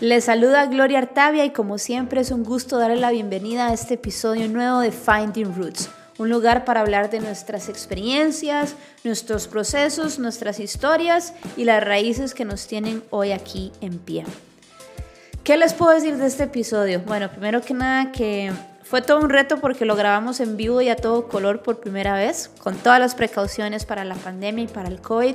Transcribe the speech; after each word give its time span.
Les 0.00 0.26
saluda 0.26 0.66
Gloria 0.66 0.98
Artavia 0.98 1.44
y 1.44 1.50
como 1.50 1.76
siempre 1.76 2.20
es 2.20 2.30
un 2.30 2.44
gusto 2.44 2.78
darle 2.78 2.98
la 2.98 3.10
bienvenida 3.10 3.66
a 3.66 3.72
este 3.72 3.94
episodio 3.94 4.46
nuevo 4.46 4.78
de 4.78 4.92
Finding 4.92 5.56
Roots, 5.56 5.90
un 6.18 6.30
lugar 6.30 6.64
para 6.64 6.82
hablar 6.82 7.10
de 7.10 7.18
nuestras 7.18 7.68
experiencias, 7.68 8.76
nuestros 9.02 9.48
procesos, 9.48 10.20
nuestras 10.20 10.60
historias 10.60 11.34
y 11.56 11.64
las 11.64 11.82
raíces 11.82 12.32
que 12.32 12.44
nos 12.44 12.68
tienen 12.68 13.02
hoy 13.10 13.32
aquí 13.32 13.72
en 13.80 13.98
pie. 13.98 14.24
¿Qué 15.42 15.56
les 15.56 15.74
puedo 15.74 15.90
decir 15.90 16.16
de 16.16 16.26
este 16.26 16.44
episodio? 16.44 17.00
Bueno, 17.00 17.28
primero 17.28 17.60
que 17.60 17.74
nada 17.74 18.12
que 18.12 18.52
fue 18.84 19.02
todo 19.02 19.18
un 19.18 19.30
reto 19.30 19.56
porque 19.56 19.84
lo 19.84 19.96
grabamos 19.96 20.38
en 20.38 20.56
vivo 20.56 20.80
y 20.80 20.90
a 20.90 20.96
todo 20.96 21.26
color 21.26 21.62
por 21.64 21.80
primera 21.80 22.14
vez, 22.14 22.52
con 22.60 22.76
todas 22.76 23.00
las 23.00 23.16
precauciones 23.16 23.84
para 23.84 24.04
la 24.04 24.14
pandemia 24.14 24.62
y 24.62 24.68
para 24.68 24.88
el 24.90 25.00
COVID. 25.00 25.34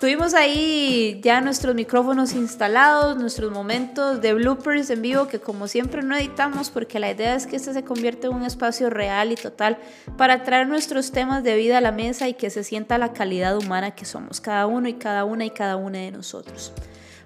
Tuvimos 0.00 0.32
ahí 0.32 1.20
ya 1.22 1.42
nuestros 1.42 1.74
micrófonos 1.74 2.32
instalados, 2.32 3.18
nuestros 3.18 3.52
momentos 3.52 4.22
de 4.22 4.32
bloopers 4.32 4.88
en 4.88 5.02
vivo 5.02 5.28
que 5.28 5.40
como 5.40 5.68
siempre 5.68 6.02
no 6.02 6.16
editamos 6.16 6.70
porque 6.70 6.98
la 6.98 7.10
idea 7.10 7.34
es 7.34 7.46
que 7.46 7.56
este 7.56 7.74
se 7.74 7.84
convierta 7.84 8.28
en 8.28 8.32
un 8.32 8.42
espacio 8.42 8.88
real 8.88 9.30
y 9.30 9.34
total 9.34 9.76
para 10.16 10.42
traer 10.42 10.68
nuestros 10.68 11.12
temas 11.12 11.44
de 11.44 11.54
vida 11.54 11.76
a 11.76 11.80
la 11.82 11.92
mesa 11.92 12.28
y 12.28 12.32
que 12.32 12.48
se 12.48 12.64
sienta 12.64 12.96
la 12.96 13.12
calidad 13.12 13.58
humana 13.58 13.90
que 13.90 14.06
somos 14.06 14.40
cada 14.40 14.66
uno 14.66 14.88
y 14.88 14.94
cada 14.94 15.26
una 15.26 15.44
y 15.44 15.50
cada 15.50 15.76
una 15.76 15.98
de 15.98 16.12
nosotros. 16.12 16.72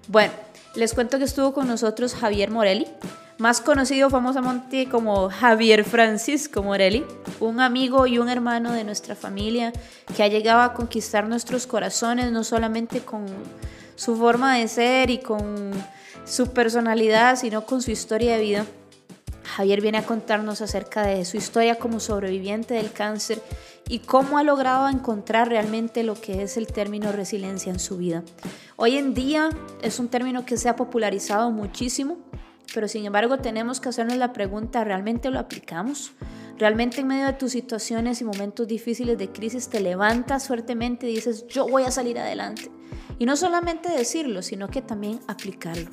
Bueno, 0.09 0.33
les 0.75 0.95
cuento 0.95 1.19
que 1.19 1.25
estuvo 1.27 1.55
con 1.55 1.69
nosotros 1.69 2.13
Javier 2.17 2.51
Morelli 2.51 2.89
más 3.39 3.61
conocido 3.61 4.11
famosamente 4.11 4.89
como 4.89 5.29
Javier 5.29 5.85
Francisco 5.85 6.63
Morelli, 6.63 7.05
un 7.41 7.61
amigo 7.61 8.07
y 8.07 8.19
un 8.19 8.29
hermano 8.29 8.73
de 8.73 8.85
nuestra 8.85 9.15
familia 9.15 9.73
que 10.17 10.23
ha 10.23 10.29
llegado 10.29 10.63
a 10.63 10.73
conquistar 10.75 11.29
nuestros 11.29 11.67
corazones, 11.67 12.31
no 12.31 12.45
solamente 12.45 13.01
con 13.01 13.27
su 13.97 14.17
forma 14.17 14.57
de 14.57 14.69
ser 14.69 15.11
y 15.11 15.19
con 15.19 15.73
su 16.25 16.53
personalidad, 16.53 17.37
sino 17.37 17.67
con 17.67 17.83
su 17.83 17.91
historia 17.91 18.37
de 18.37 18.43
vida. 18.43 18.67
Javier 19.57 19.81
viene 19.81 19.99
a 19.99 20.07
contarnos 20.07 20.63
acerca 20.63 21.03
de 21.03 21.25
su 21.25 21.37
historia 21.37 21.77
como 21.79 22.01
sobreviviente 22.01 22.75
del 22.75 22.93
cáncer 22.93 23.41
y 23.89 24.01
cómo 24.01 24.39
ha 24.39 24.43
logrado 24.43 24.89
encontrar 24.89 25.49
realmente 25.49 26.03
lo 26.03 26.15
que 26.21 26.43
es 26.43 26.57
el 26.57 26.67
término 26.67 27.13
resiliencia 27.13 27.71
en 27.71 27.79
su 27.79 27.99
vida. 27.99 28.23
Hoy 28.77 28.97
en 28.97 29.15
día 29.15 29.51
es 29.83 29.99
un 29.99 30.09
término 30.09 30.45
que 30.45 30.57
se 30.57 30.69
ha 30.69 30.77
popularizado 30.77 31.51
muchísimo, 31.51 32.17
pero 32.73 32.89
sin 32.89 33.05
embargo 33.05 33.39
tenemos 33.39 33.81
que 33.81 33.89
hacernos 33.89 34.17
la 34.17 34.33
pregunta, 34.33 34.85
¿realmente 34.85 35.31
lo 35.31 35.39
aplicamos? 35.39 36.13
¿Realmente 36.59 37.01
en 37.01 37.09
medio 37.09 37.27
de 37.27 37.33
tus 37.33 37.53
situaciones 37.53 38.21
y 38.21 38.25
momentos 38.25 38.69
difíciles 38.69 39.19
de 39.19 39.31
crisis 39.31 39.69
te 39.69 39.81
levantas 39.81 40.47
fuertemente 40.47 41.11
y 41.11 41.17
dices, 41.17 41.47
yo 41.49 41.67
voy 41.67 41.83
a 41.83 41.91
salir 41.91 42.19
adelante? 42.19 42.71
Y 43.19 43.27
no 43.27 43.37
solamente 43.37 43.89
decirlo, 43.89 44.43
sino 44.43 44.69
que 44.69 44.81
también 44.81 45.21
aplicarlo. 45.27 45.91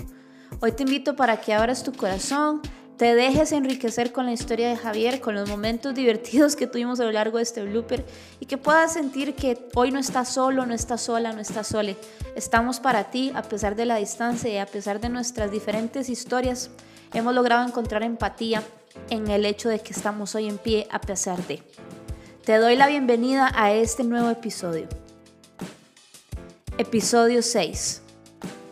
Hoy 0.59 0.73
te 0.73 0.83
invito 0.83 1.15
para 1.15 1.37
que 1.41 1.53
abras 1.53 1.83
tu 1.83 1.93
corazón, 1.93 2.61
te 3.01 3.15
dejes 3.15 3.51
enriquecer 3.51 4.11
con 4.11 4.27
la 4.27 4.31
historia 4.31 4.69
de 4.69 4.77
Javier, 4.77 5.21
con 5.21 5.33
los 5.33 5.49
momentos 5.49 5.95
divertidos 5.95 6.55
que 6.55 6.67
tuvimos 6.67 6.99
a 6.99 7.05
lo 7.05 7.11
largo 7.11 7.37
de 7.37 7.43
este 7.43 7.63
blooper 7.63 8.05
y 8.39 8.45
que 8.45 8.59
puedas 8.59 8.93
sentir 8.93 9.33
que 9.33 9.57
hoy 9.73 9.89
no 9.89 9.97
estás 9.97 10.29
solo, 10.29 10.67
no 10.67 10.75
estás 10.75 11.01
sola, 11.01 11.33
no 11.33 11.41
estás 11.41 11.65
sole. 11.65 11.97
Estamos 12.35 12.79
para 12.79 13.05
ti 13.05 13.31
a 13.33 13.41
pesar 13.41 13.75
de 13.75 13.85
la 13.85 13.95
distancia 13.95 14.53
y 14.53 14.57
a 14.57 14.67
pesar 14.67 14.99
de 15.01 15.09
nuestras 15.09 15.49
diferentes 15.49 16.09
historias. 16.09 16.69
Hemos 17.11 17.33
logrado 17.33 17.67
encontrar 17.67 18.03
empatía 18.03 18.61
en 19.09 19.31
el 19.31 19.47
hecho 19.47 19.67
de 19.67 19.79
que 19.79 19.93
estamos 19.93 20.35
hoy 20.35 20.47
en 20.47 20.59
pie 20.59 20.87
a 20.91 21.01
pesar 21.01 21.43
de. 21.47 21.63
Te 22.45 22.57
doy 22.57 22.75
la 22.75 22.85
bienvenida 22.85 23.51
a 23.55 23.73
este 23.73 24.03
nuevo 24.03 24.29
episodio. 24.29 24.87
Episodio 26.77 27.41
6. 27.41 28.03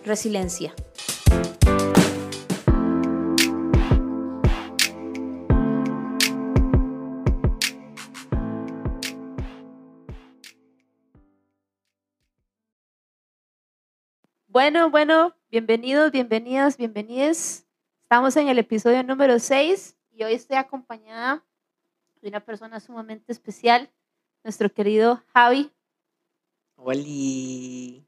Resiliencia. 0.05 0.75
Bueno, 14.61 14.89
bueno, 14.89 15.33
bienvenidos, 15.49 16.11
bienvenidas, 16.11 16.75
bienvenidas. 16.75 17.65
Estamos 18.01 18.35
en 18.35 18.49
el 18.49 18.59
episodio 18.59 19.01
número 19.03 19.39
6 19.39 19.95
y 20.11 20.23
hoy 20.25 20.33
estoy 20.33 20.57
acompañada 20.57 21.45
de 22.21 22.27
una 22.27 22.41
persona 22.41 22.81
sumamente 22.81 23.31
especial, 23.31 23.89
nuestro 24.43 24.69
querido 24.69 25.23
Javi. 25.33 25.71
Hola. 26.75 28.03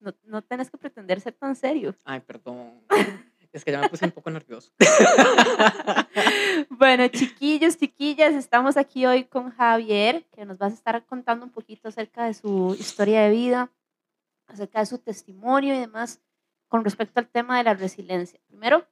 No, 0.00 0.14
no 0.24 0.40
tenés 0.40 0.70
que 0.70 0.78
pretender 0.78 1.20
ser 1.20 1.34
tan 1.34 1.54
serio. 1.54 1.94
Ay, 2.04 2.20
perdón. 2.20 2.72
Es 3.52 3.66
que 3.66 3.70
ya 3.70 3.82
me 3.82 3.90
puse 3.90 4.06
un 4.06 4.12
poco 4.12 4.30
nervioso. 4.30 4.72
bueno, 6.70 7.06
chiquillos, 7.08 7.76
chiquillas, 7.76 8.32
estamos 8.32 8.78
aquí 8.78 9.04
hoy 9.04 9.24
con 9.24 9.50
Javier, 9.50 10.24
que 10.34 10.46
nos 10.46 10.56
vas 10.56 10.72
a 10.72 10.76
estar 10.76 11.04
contando 11.04 11.44
un 11.44 11.52
poquito 11.52 11.88
acerca 11.88 12.24
de 12.24 12.32
su 12.32 12.74
historia 12.80 13.20
de 13.20 13.30
vida, 13.30 13.70
acerca 14.46 14.80
de 14.80 14.86
su 14.86 14.98
testimonio 14.98 15.74
y 15.74 15.78
demás 15.78 16.20
con 16.68 16.84
respecto 16.84 17.20
al 17.20 17.28
tema 17.28 17.58
de 17.58 17.64
la 17.64 17.74
resiliencia. 17.74 18.40
Primero, 18.46 18.86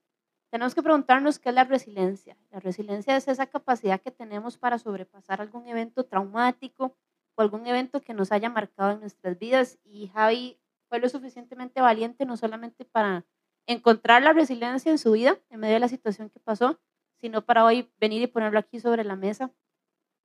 tenemos 0.51 0.75
que 0.75 0.83
preguntarnos 0.83 1.39
qué 1.39 1.51
es 1.51 1.55
la 1.55 1.65
resiliencia. 1.65 2.37
La 2.51 2.61
resiliencia 2.61 3.17
es 3.17 3.29
esa 3.29 3.47
capacidad 3.47 4.01
que 4.01 4.11
tenemos 4.11 4.59
para 4.59 4.79
sobrepasar 4.79 5.41
algún 5.41 5.67
evento 5.69 6.05
traumático 6.05 6.97
o 7.37 7.43
algún 7.43 7.67
evento 7.67 8.01
que 8.01 8.15
nos 8.15 8.33
haya 8.33 8.51
marcado 8.51 8.91
en 8.91 9.01
nuestras 9.01 9.39
vidas. 9.39 9.79
Y 9.85 10.09
Javi 10.09 10.59
fue 10.89 10.99
lo 10.99 11.09
suficientemente 11.09 11.81
valiente 11.81 12.27
no 12.27 12.37
solamente 12.37 12.85
para 12.85 13.25
encontrar 13.67 14.23
la 14.23 14.33
resiliencia 14.33 14.91
en 14.91 14.99
su 14.99 15.13
vida 15.13 15.39
en 15.51 15.61
medio 15.61 15.75
de 15.75 15.81
la 15.81 15.89
situación 15.89 16.31
que 16.31 16.41
pasó, 16.41 16.81
sino 17.21 17.43
para 17.43 17.65
hoy 17.65 17.89
venir 18.01 18.21
y 18.23 18.27
ponerlo 18.27 18.59
aquí 18.59 18.81
sobre 18.81 19.05
la 19.05 19.15
mesa 19.15 19.53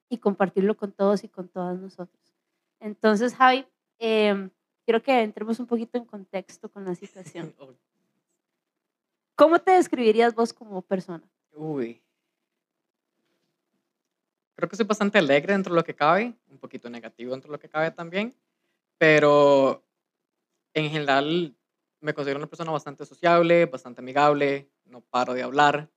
y 0.10 0.18
compartirlo 0.18 0.76
con 0.76 0.92
todos 0.92 1.24
y 1.24 1.30
con 1.30 1.50
todas 1.50 1.78
nosotros. 1.78 2.34
Entonces, 2.80 3.36
Javi, 3.36 3.68
eh, 4.00 4.50
quiero 4.86 5.02
que 5.02 5.22
entremos 5.22 5.60
un 5.60 5.66
poquito 5.66 5.98
en 5.98 6.06
contexto 6.06 6.70
con 6.70 6.86
la 6.86 6.96
situación. 6.96 7.54
¿Cómo 9.36 9.60
te 9.60 9.72
describirías 9.72 10.34
vos 10.34 10.54
como 10.54 10.82
persona? 10.82 11.24
Uy. 11.54 12.02
Creo 14.56 14.70
que 14.70 14.78
soy 14.78 14.86
bastante 14.86 15.18
alegre 15.18 15.52
dentro 15.52 15.74
de 15.74 15.80
lo 15.80 15.84
que 15.84 15.96
cabe, 15.96 16.34
un 16.50 16.58
poquito 16.58 16.90
negativo 16.90 17.32
dentro 17.32 17.50
de 17.50 17.58
lo 17.58 17.60
que 17.60 17.68
cabe 17.68 17.92
también, 17.92 18.34
pero 18.98 19.84
en 20.74 20.90
general 20.90 21.54
me 22.00 22.14
considero 22.14 22.38
una 22.40 22.48
persona 22.48 22.72
bastante 22.72 23.06
sociable, 23.06 23.66
bastante 23.66 24.00
amigable, 24.00 24.70
no 24.86 25.02
paro 25.02 25.34
de 25.34 25.44
hablar, 25.44 25.90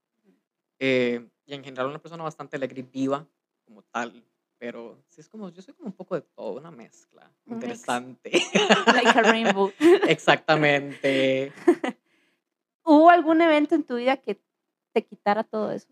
eh, 0.80 1.24
y 1.46 1.54
en 1.54 1.62
general 1.62 1.86
una 1.86 2.00
persona 2.00 2.24
bastante 2.24 2.56
alegre 2.56 2.80
y 2.80 2.82
viva 2.82 3.24
como 3.64 3.82
tal 3.82 4.24
pero 4.58 5.02
sí 5.06 5.20
es 5.20 5.28
como, 5.28 5.48
yo 5.50 5.62
soy 5.62 5.74
como 5.74 5.86
un 5.88 5.94
poco 5.94 6.16
de 6.16 6.22
todo, 6.22 6.58
una 6.58 6.70
mezcla 6.70 7.30
interesante. 7.46 8.30
Like 8.86 9.18
a 9.18 9.22
rainbow. 9.22 9.72
Exactamente. 10.08 11.52
¿Hubo 12.84 13.10
algún 13.10 13.40
evento 13.40 13.74
en 13.74 13.84
tu 13.84 13.96
vida 13.96 14.16
que 14.16 14.40
te 14.92 15.04
quitara 15.04 15.44
todo 15.44 15.70
eso? 15.72 15.88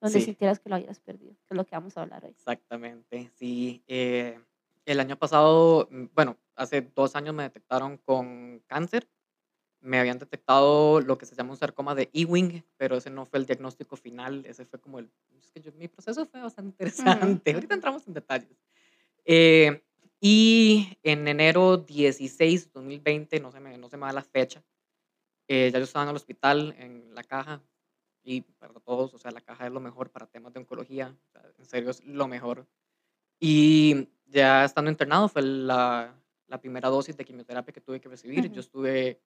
Donde 0.00 0.20
sintieras 0.20 0.60
que 0.60 0.68
lo 0.68 0.76
habías 0.76 1.00
perdido, 1.00 1.32
que 1.32 1.54
es 1.54 1.56
lo 1.56 1.64
que 1.64 1.74
vamos 1.74 1.96
a 1.96 2.02
hablar 2.02 2.24
hoy. 2.24 2.32
Exactamente, 2.32 3.30
sí. 3.34 3.82
Eh, 3.86 4.38
el 4.84 5.00
año 5.00 5.16
pasado, 5.16 5.88
mm, 5.90 6.06
bueno, 6.14 6.36
hace 6.56 6.82
dos 6.82 7.16
años 7.16 7.34
me 7.34 7.44
detectaron 7.44 7.96
con 7.98 8.62
cáncer 8.66 9.08
me 9.84 10.00
habían 10.00 10.18
detectado 10.18 11.02
lo 11.02 11.18
que 11.18 11.26
se 11.26 11.34
llama 11.34 11.50
un 11.50 11.58
sarcoma 11.58 11.94
de 11.94 12.08
Ewing, 12.14 12.64
pero 12.78 12.96
ese 12.96 13.10
no 13.10 13.26
fue 13.26 13.38
el 13.38 13.46
diagnóstico 13.46 13.96
final, 13.96 14.44
ese 14.46 14.64
fue 14.64 14.80
como 14.80 14.98
el... 14.98 15.10
Es 15.36 15.50
que 15.50 15.72
mi 15.72 15.88
proceso 15.88 16.24
fue 16.24 16.40
bastante 16.40 16.70
interesante, 16.70 17.52
ahorita 17.52 17.74
entramos 17.74 18.06
en 18.08 18.14
detalles. 18.14 18.56
Eh, 19.26 19.82
y 20.20 20.96
en 21.02 21.28
enero 21.28 21.76
16, 21.76 22.72
2020, 22.72 23.40
no 23.40 23.52
se 23.52 23.60
me, 23.60 23.76
no 23.76 23.90
se 23.90 23.98
me 23.98 24.06
da 24.06 24.12
la 24.14 24.22
fecha, 24.22 24.64
eh, 25.48 25.70
ya 25.70 25.78
yo 25.78 25.84
estaba 25.84 26.04
en 26.04 26.10
el 26.10 26.16
hospital, 26.16 26.74
en 26.78 27.14
la 27.14 27.22
caja, 27.22 27.62
y 28.22 28.40
para 28.40 28.72
todos, 28.80 29.12
o 29.12 29.18
sea, 29.18 29.32
la 29.32 29.42
caja 29.42 29.66
es 29.66 29.72
lo 29.72 29.80
mejor 29.80 30.10
para 30.10 30.26
temas 30.26 30.54
de 30.54 30.60
oncología, 30.60 31.14
en 31.58 31.66
serio 31.66 31.90
es 31.90 32.02
lo 32.04 32.26
mejor. 32.26 32.66
Y 33.38 34.08
ya 34.28 34.64
estando 34.64 34.90
internado 34.90 35.28
fue 35.28 35.42
la, 35.42 36.18
la 36.46 36.58
primera 36.58 36.88
dosis 36.88 37.18
de 37.18 37.24
quimioterapia 37.26 37.74
que 37.74 37.82
tuve 37.82 38.00
que 38.00 38.08
recibir. 38.08 38.50
Yo 38.50 38.60
estuve 38.60 39.20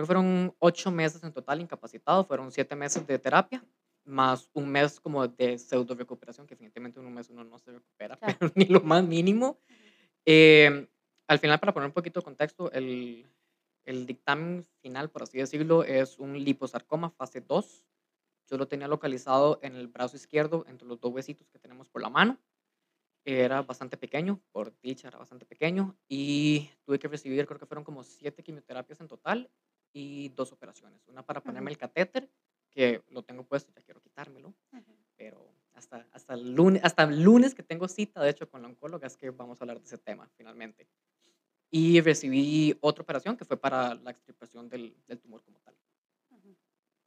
creo 0.00 0.04
que 0.04 0.06
fueron 0.06 0.54
ocho 0.58 0.90
meses 0.90 1.22
en 1.22 1.32
total 1.32 1.60
incapacitado, 1.60 2.24
fueron 2.24 2.50
siete 2.50 2.74
meses 2.74 3.06
de 3.06 3.18
terapia, 3.18 3.64
más 4.04 4.48
un 4.54 4.68
mes 4.68 4.98
como 4.98 5.26
de 5.28 5.58
pseudo 5.58 5.94
recuperación, 5.94 6.46
que 6.46 6.54
evidentemente 6.54 7.00
en 7.00 7.06
un 7.06 7.14
mes 7.14 7.28
uno 7.28 7.44
no 7.44 7.58
se 7.58 7.72
recupera, 7.72 8.18
pero 8.38 8.52
ni 8.54 8.64
lo 8.66 8.80
más 8.80 9.04
mínimo. 9.04 9.60
Eh, 10.24 10.88
al 11.28 11.38
final, 11.38 11.60
para 11.60 11.74
poner 11.74 11.88
un 11.88 11.92
poquito 11.92 12.20
de 12.20 12.24
contexto, 12.24 12.72
el, 12.72 13.26
el 13.84 14.06
dictamen 14.06 14.64
final, 14.80 15.10
por 15.10 15.22
así 15.22 15.38
decirlo, 15.38 15.84
es 15.84 16.18
un 16.18 16.38
liposarcoma 16.42 17.10
fase 17.10 17.40
2. 17.40 17.84
Yo 18.48 18.56
lo 18.56 18.66
tenía 18.66 18.88
localizado 18.88 19.60
en 19.62 19.76
el 19.76 19.86
brazo 19.86 20.16
izquierdo, 20.16 20.64
entre 20.66 20.88
los 20.88 20.98
dos 20.98 21.12
huesitos 21.12 21.48
que 21.50 21.58
tenemos 21.58 21.88
por 21.88 22.02
la 22.02 22.08
mano. 22.08 22.38
Era 23.24 23.62
bastante 23.62 23.98
pequeño, 23.98 24.40
por 24.50 24.74
dicha 24.80 25.08
era 25.08 25.18
bastante 25.18 25.44
pequeño, 25.44 25.94
y 26.08 26.70
tuve 26.86 26.98
que 26.98 27.06
recibir, 27.06 27.46
creo 27.46 27.60
que 27.60 27.66
fueron 27.66 27.84
como 27.84 28.02
siete 28.02 28.42
quimioterapias 28.42 28.98
en 29.02 29.08
total, 29.08 29.50
y 29.92 30.28
dos 30.30 30.52
operaciones. 30.52 31.06
Una 31.08 31.24
para 31.24 31.40
ponerme 31.40 31.70
el 31.70 31.78
catéter, 31.78 32.30
que 32.70 33.02
lo 33.08 33.22
tengo 33.22 33.44
puesto, 33.44 33.72
ya 33.72 33.82
quiero 33.82 34.00
quitármelo, 34.00 34.54
pero 35.16 35.52
hasta, 35.74 36.06
hasta, 36.12 36.34
el 36.34 36.54
lunes, 36.54 36.82
hasta 36.84 37.04
el 37.04 37.22
lunes 37.22 37.54
que 37.54 37.62
tengo 37.62 37.88
cita, 37.88 38.22
de 38.22 38.30
hecho, 38.30 38.48
con 38.48 38.62
la 38.62 38.68
oncóloga, 38.68 39.06
es 39.06 39.16
que 39.16 39.30
vamos 39.30 39.60
a 39.60 39.64
hablar 39.64 39.80
de 39.80 39.86
ese 39.86 39.98
tema 39.98 40.28
finalmente. 40.36 40.86
Y 41.70 42.00
recibí 42.00 42.76
otra 42.80 43.02
operación 43.02 43.36
que 43.36 43.44
fue 43.44 43.56
para 43.56 43.94
la 43.94 44.10
extirpación 44.10 44.68
del, 44.68 44.96
del 45.06 45.20
tumor 45.20 45.42
como 45.42 45.60
tal. 45.60 45.76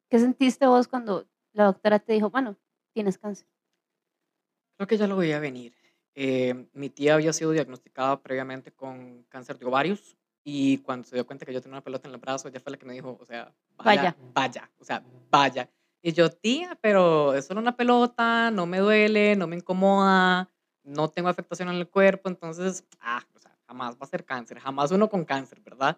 ¿Qué 0.09 0.19
sentiste 0.19 0.68
vos 0.68 0.88
cuando 0.88 1.27
la 1.53 1.65
doctora 1.65 2.00
te 2.00 2.13
dijo, 2.13 2.29
bueno, 2.29 2.56
tienes 2.94 3.18
cáncer? 3.18 3.47
Creo 4.77 4.88
que 4.88 4.97
ya 4.97 5.07
lo 5.07 5.18
veía 5.18 5.39
venir. 5.39 5.74
Eh, 6.15 6.68
mi 6.74 6.89
tía 6.89 7.15
había 7.15 7.33
sido 7.33 7.51
diagnosticada 7.51 8.21
previamente 8.21 8.71
con 8.71 9.24
cáncer 9.24 9.57
de 9.57 9.65
ovarios 9.65 10.15
y 10.44 10.80
cuando 10.80 11.07
se 11.07 11.16
dio 11.16 11.25
cuenta 11.25 11.45
que 11.45 11.54
yo 11.54 11.62
tenía 11.62 11.75
una 11.75 11.84
pelota 11.84 12.07
en 12.07 12.13
el 12.13 12.19
brazo, 12.19 12.48
ella 12.48 12.60
fue 12.60 12.72
la 12.72 12.78
que 12.78 12.86
me 12.86 12.94
dijo, 12.94 13.18
o 13.19 13.25
sea, 13.25 13.54
vaya, 13.78 14.16
vaya, 14.34 14.69
o 14.80 14.84
sea, 14.84 15.04
vaya. 15.30 15.69
Y 16.01 16.12
yo, 16.12 16.30
tía, 16.30 16.78
pero 16.81 17.34
es 17.34 17.45
solo 17.45 17.62
una 17.62 17.78
pelota, 17.78 18.51
no 18.51 18.66
me 18.66 18.80
duele, 18.80 19.38
no 19.38 19.48
me 19.48 19.56
incomoda, 19.56 20.50
no 20.84 21.10
tengo 21.10 21.30
afectación 21.30 21.69
en 21.69 21.75
el 21.75 21.88
cuerpo, 21.88 22.28
entonces, 22.28 22.84
ah, 23.00 23.24
o 23.34 23.40
sea, 23.40 23.57
jamás 23.68 23.95
va 23.95 24.00
a 24.01 24.07
ser 24.07 24.25
cáncer, 24.25 24.60
jamás 24.60 24.92
uno 24.92 25.10
con 25.10 25.24
cáncer, 25.24 25.62
¿verdad? 25.62 25.98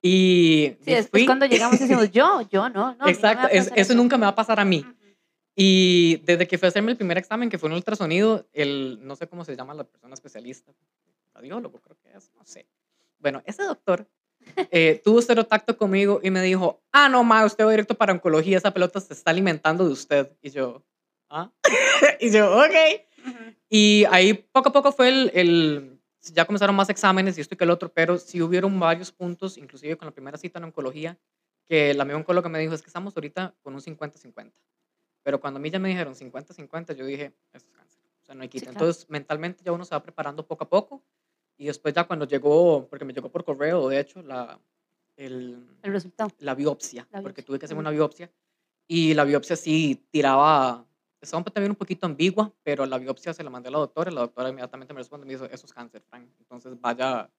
Y 0.00 0.76
sí, 0.80 0.92
después 0.92 1.26
cuando 1.26 1.46
llegamos 1.46 1.78
decimos, 1.78 2.10
yo, 2.12 2.42
yo, 2.50 2.68
no, 2.68 2.94
no. 2.94 3.08
Exacto, 3.08 3.48
eso, 3.50 3.94
nunca 3.94 4.16
me 4.16 4.26
va 4.26 4.30
a 4.30 4.34
pasar 4.34 4.60
a 4.60 4.64
mí. 4.64 4.84
Y 5.54 6.16
desde 6.24 6.46
que 6.46 6.56
fui 6.56 6.66
a 6.66 6.70
hacerme 6.70 6.92
el 6.92 6.96
primer 6.96 7.18
examen, 7.18 7.50
que 7.50 7.58
fue 7.58 7.68
un 7.68 7.74
ultrasonido, 7.74 8.48
el, 8.52 9.00
no 9.02 9.16
sé 9.16 9.26
cómo 9.26 9.44
se 9.44 9.54
llama 9.54 9.74
la 9.74 9.84
persona 9.84 10.14
especialista, 10.14 10.72
radiólogo 11.34 11.80
creo 11.80 11.96
que 12.02 12.16
es, 12.16 12.30
no 12.36 12.44
sé. 12.44 12.66
Bueno, 13.22 13.42
ese 13.46 13.62
doctor 13.62 14.06
eh, 14.70 15.00
tuvo 15.04 15.22
cero 15.22 15.44
tacto 15.46 15.76
conmigo 15.76 16.20
y 16.22 16.30
me 16.30 16.42
dijo, 16.42 16.82
ah, 16.90 17.08
no, 17.08 17.22
ma, 17.22 17.44
usted 17.44 17.64
va 17.64 17.70
directo 17.70 17.94
para 17.94 18.12
oncología, 18.12 18.58
esa 18.58 18.74
pelota 18.74 19.00
se 19.00 19.14
está 19.14 19.30
alimentando 19.30 19.86
de 19.86 19.92
usted. 19.92 20.32
Y 20.42 20.50
yo, 20.50 20.84
ah, 21.30 21.50
y 22.20 22.30
yo, 22.30 22.58
ok. 22.58 22.74
Y 23.68 24.04
ahí 24.10 24.34
poco 24.34 24.70
a 24.70 24.72
poco 24.72 24.92
fue 24.92 25.08
el, 25.08 25.30
el, 25.34 26.00
ya 26.34 26.44
comenzaron 26.44 26.74
más 26.74 26.90
exámenes 26.90 27.38
y 27.38 27.40
esto 27.40 27.54
y 27.54 27.58
que 27.58 27.64
el 27.64 27.70
otro, 27.70 27.92
pero 27.92 28.18
sí 28.18 28.42
hubieron 28.42 28.78
varios 28.78 29.12
puntos, 29.12 29.56
inclusive 29.56 29.96
con 29.96 30.06
la 30.06 30.12
primera 30.12 30.36
cita 30.36 30.58
en 30.58 30.64
oncología, 30.64 31.16
que 31.68 31.94
la 31.94 32.04
misma 32.04 32.18
oncóloga 32.18 32.48
me 32.48 32.58
dijo, 32.58 32.74
es 32.74 32.82
que 32.82 32.88
estamos 32.88 33.16
ahorita 33.16 33.54
con 33.62 33.74
un 33.74 33.80
50-50. 33.80 34.52
Pero 35.22 35.40
cuando 35.40 35.58
a 35.58 35.60
mí 35.60 35.70
ya 35.70 35.78
me 35.78 35.88
dijeron 35.88 36.14
50-50, 36.14 36.96
yo 36.96 37.06
dije, 37.06 37.32
esto 37.52 37.70
es 37.70 37.76
cáncer. 37.76 38.02
O 38.20 38.24
sea, 38.24 38.34
no 38.34 38.42
hay 38.42 38.48
quita. 38.48 38.70
Entonces, 38.70 39.08
mentalmente 39.08 39.62
ya 39.64 39.70
uno 39.70 39.84
se 39.84 39.94
va 39.94 40.02
preparando 40.02 40.44
poco 40.46 40.64
a 40.64 40.68
poco. 40.68 41.04
Y 41.62 41.66
después 41.66 41.94
ya 41.94 42.02
cuando 42.02 42.26
llegó, 42.26 42.88
porque 42.88 43.04
me 43.04 43.12
llegó 43.12 43.30
por 43.30 43.44
correo, 43.44 43.88
de 43.88 44.00
hecho, 44.00 44.20
la, 44.20 44.58
el, 45.14 45.64
el 45.80 45.92
resultado. 45.92 46.28
La 46.40 46.56
biopsia, 46.56 47.06
porque 47.22 47.44
tuve 47.44 47.60
que 47.60 47.66
hacer 47.66 47.76
una 47.76 47.90
biopsia. 47.90 48.32
Y 48.88 49.14
la 49.14 49.22
biopsia 49.22 49.54
sí 49.54 50.04
tiraba, 50.10 50.84
estaba 51.20 51.44
también 51.44 51.70
un 51.70 51.76
poquito 51.76 52.04
ambigua, 52.04 52.52
pero 52.64 52.84
la 52.84 52.98
biopsia 52.98 53.32
se 53.32 53.44
la 53.44 53.50
mandé 53.50 53.68
a 53.68 53.70
la 53.70 53.78
doctora 53.78 54.10
y 54.10 54.14
la 54.14 54.22
doctora 54.22 54.48
inmediatamente 54.48 54.92
me 54.92 54.98
responde 54.98 55.24
me 55.24 55.34
dijo, 55.34 55.44
eso 55.44 55.66
es 55.66 55.72
cáncer, 55.72 56.02
Frank. 56.02 56.28
Entonces 56.40 56.80
vaya, 56.80 57.30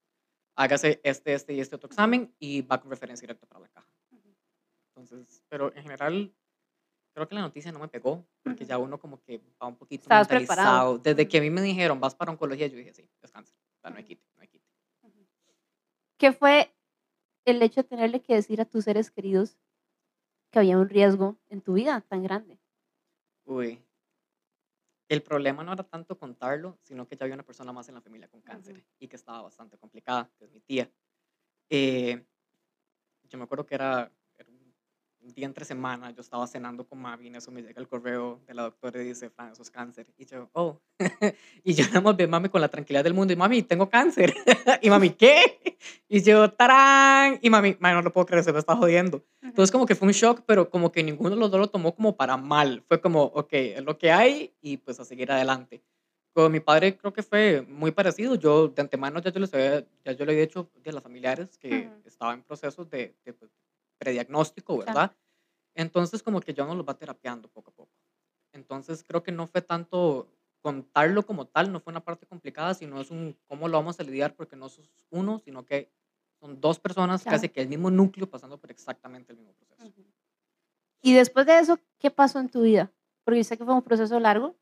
hágase 0.55 1.01
este, 1.03 1.33
este 1.33 1.53
y 1.55 1.59
este 1.59 1.75
otro 1.75 1.87
examen 1.87 2.33
y 2.39 2.61
va 2.61 2.79
con 2.79 2.91
referencia 2.91 3.25
directa 3.25 3.45
para 3.45 3.59
la 3.59 3.67
caja. 3.67 3.91
Entonces, 4.95 5.43
pero 5.49 5.75
en 5.75 5.83
general 5.83 6.33
creo 7.13 7.27
que 7.27 7.35
la 7.35 7.41
noticia 7.41 7.73
no 7.73 7.79
me 7.79 7.89
pegó, 7.89 8.25
porque 8.41 8.63
ya 8.63 8.77
uno 8.77 8.97
como 8.97 9.21
que 9.21 9.41
va 9.61 9.67
un 9.67 9.75
poquito 9.75 10.03
Estabas 10.03 10.29
mentalizado. 10.29 10.97
Desde 10.97 11.27
que 11.27 11.39
a 11.39 11.41
mí 11.41 11.49
me 11.49 11.61
dijeron, 11.61 11.99
vas 11.99 12.15
para 12.15 12.31
oncología, 12.31 12.67
yo 12.67 12.77
dije, 12.77 12.93
sí, 12.93 13.05
descansa, 13.83 13.89
no 13.89 13.97
hay 13.97 14.03
quite, 14.03 14.23
no 14.35 14.41
hay 14.41 14.47
quite. 14.47 14.65
¿Qué 16.17 16.31
fue 16.31 16.73
el 17.45 17.61
hecho 17.61 17.81
de 17.81 17.87
tenerle 17.89 18.21
que 18.21 18.35
decir 18.35 18.61
a 18.61 18.65
tus 18.65 18.85
seres 18.85 19.11
queridos 19.11 19.57
que 20.51 20.59
había 20.59 20.77
un 20.77 20.87
riesgo 20.87 21.37
en 21.49 21.61
tu 21.61 21.73
vida 21.73 22.01
tan 22.01 22.23
grande? 22.23 22.59
Uy, 23.45 23.83
el 25.09 25.21
problema 25.21 25.63
no 25.63 25.73
era 25.73 25.83
tanto 25.83 26.17
contarlo, 26.17 26.77
sino 26.81 27.07
que 27.07 27.15
ya 27.17 27.25
había 27.25 27.35
una 27.35 27.45
persona 27.45 27.73
más 27.73 27.89
en 27.89 27.95
la 27.95 28.01
familia 28.01 28.29
con 28.29 28.41
cáncer 28.41 28.85
y 28.99 29.07
que 29.07 29.15
estaba 29.15 29.41
bastante 29.41 29.77
complicada, 29.77 30.31
que 30.37 30.45
es 30.45 30.51
mi 30.51 30.61
tía. 30.61 30.89
Eh, 31.69 32.25
yo 33.23 33.37
me 33.37 33.43
acuerdo 33.43 33.65
que 33.65 33.75
era 33.75 34.11
un 35.23 35.33
día 35.33 35.45
entre 35.45 35.65
semana, 35.65 36.11
yo 36.11 36.21
estaba 36.21 36.45
cenando 36.47 36.85
con 36.85 36.99
Mavi, 36.99 37.27
en 37.27 37.35
eso 37.35 37.51
me 37.51 37.61
llega 37.61 37.79
el 37.79 37.87
correo 37.87 38.41
de 38.45 38.53
la 38.53 38.63
doctora 38.63 39.01
y 39.01 39.05
dice, 39.05 39.29
Fran, 39.29 39.53
eso 39.53 39.61
es 39.61 39.71
cáncer. 39.71 40.07
Y 40.17 40.25
yo, 40.25 40.49
oh. 40.53 40.81
y 41.63 41.73
yo 41.73 41.85
nada 41.87 42.01
más 42.01 42.17
veo 42.17 42.27
mami 42.27 42.49
con 42.49 42.61
la 42.61 42.67
tranquilidad 42.67 43.03
del 43.03 43.13
mundo 43.13 43.33
y 43.33 43.35
mami, 43.35 43.63
tengo 43.63 43.89
cáncer. 43.89 44.33
y 44.81 44.89
mami, 44.89 45.11
¿qué? 45.11 45.77
Y 46.09 46.21
yo, 46.21 46.51
tarán. 46.51 47.39
Y 47.41 47.49
mami, 47.49 47.77
mami, 47.79 47.95
no 47.95 48.01
lo 48.01 48.11
puedo 48.11 48.25
creer, 48.25 48.43
se 48.43 48.51
me 48.51 48.59
está 48.59 48.75
jodiendo. 48.75 49.23
Entonces 49.41 49.71
como 49.71 49.85
que 49.85 49.95
fue 49.95 50.07
un 50.07 50.13
shock, 50.13 50.41
pero 50.45 50.69
como 50.69 50.91
que 50.91 51.03
ninguno 51.03 51.31
de 51.31 51.35
los 51.37 51.49
dos 51.49 51.59
lo 51.59 51.69
tomó 51.69 51.95
como 51.95 52.17
para 52.17 52.35
mal. 52.37 52.83
Fue 52.87 52.99
como, 52.99 53.23
ok, 53.23 53.53
es 53.53 53.83
lo 53.83 53.97
que 53.97 54.11
hay 54.11 54.53
y 54.61 54.77
pues 54.77 54.99
a 54.99 55.05
seguir 55.05 55.31
adelante. 55.31 55.83
Con 56.33 56.51
mi 56.51 56.59
padre 56.59 56.97
creo 56.97 57.13
que 57.13 57.23
fue 57.23 57.61
muy 57.61 57.91
parecido. 57.91 58.35
Yo 58.35 58.67
de 58.67 58.81
antemano 58.81 59.21
ya 59.21 59.31
yo, 59.31 59.39
les 59.39 59.53
había, 59.53 59.85
ya 60.03 60.11
yo 60.13 60.25
le 60.25 60.31
había 60.33 60.45
dicho 60.45 60.69
a 60.85 60.91
las 60.91 61.03
familiares 61.03 61.57
que 61.57 61.89
estaba 62.05 62.33
en 62.33 62.41
procesos 62.41 62.89
de, 62.89 63.15
de 63.23 63.33
pues, 63.33 63.51
prediagnóstico, 64.03 64.77
¿verdad? 64.77 65.15
Entonces 65.75 66.21
como 66.21 66.41
que 66.41 66.53
yo 66.53 66.65
no 66.65 66.75
los 66.75 66.85
va 66.85 66.97
terapiando 66.97 67.47
poco 67.47 67.71
a 67.71 67.73
poco. 67.73 67.91
Entonces 68.51 69.03
creo 69.03 69.23
que 69.23 69.31
no 69.31 69.47
fue 69.47 69.61
tanto 69.61 70.27
contarlo 70.61 71.25
como 71.25 71.47
tal, 71.47 71.71
no 71.71 71.79
fue 71.79 71.91
una 71.91 72.03
parte 72.03 72.25
complicada, 72.25 72.73
sino 72.73 73.01
es 73.01 73.11
un 73.11 73.37
cómo 73.47 73.67
lo 73.67 73.77
vamos 73.77 73.99
a 73.99 74.03
lidiar 74.03 74.35
porque 74.35 74.55
no 74.55 74.69
sos 74.69 74.91
uno, 75.09 75.39
sino 75.39 75.65
que 75.65 75.91
son 76.39 76.59
dos 76.59 76.79
personas 76.79 77.23
casi 77.23 77.49
que 77.49 77.61
el 77.61 77.69
mismo 77.69 77.89
núcleo 77.89 78.29
pasando 78.29 78.59
por 78.59 78.71
exactamente 78.71 79.31
el 79.31 79.39
mismo 79.39 79.53
proceso. 79.53 79.93
Y 81.01 81.13
después 81.13 81.45
de 81.45 81.59
eso, 81.59 81.79
¿qué 81.97 82.11
pasó 82.11 82.39
en 82.39 82.49
tu 82.49 82.61
vida? 82.61 82.93
Porque 83.23 83.43
sé 83.43 83.57
que 83.57 83.65
fue 83.65 83.73
un 83.73 83.81
proceso 83.81 84.19
largo, 84.19 84.55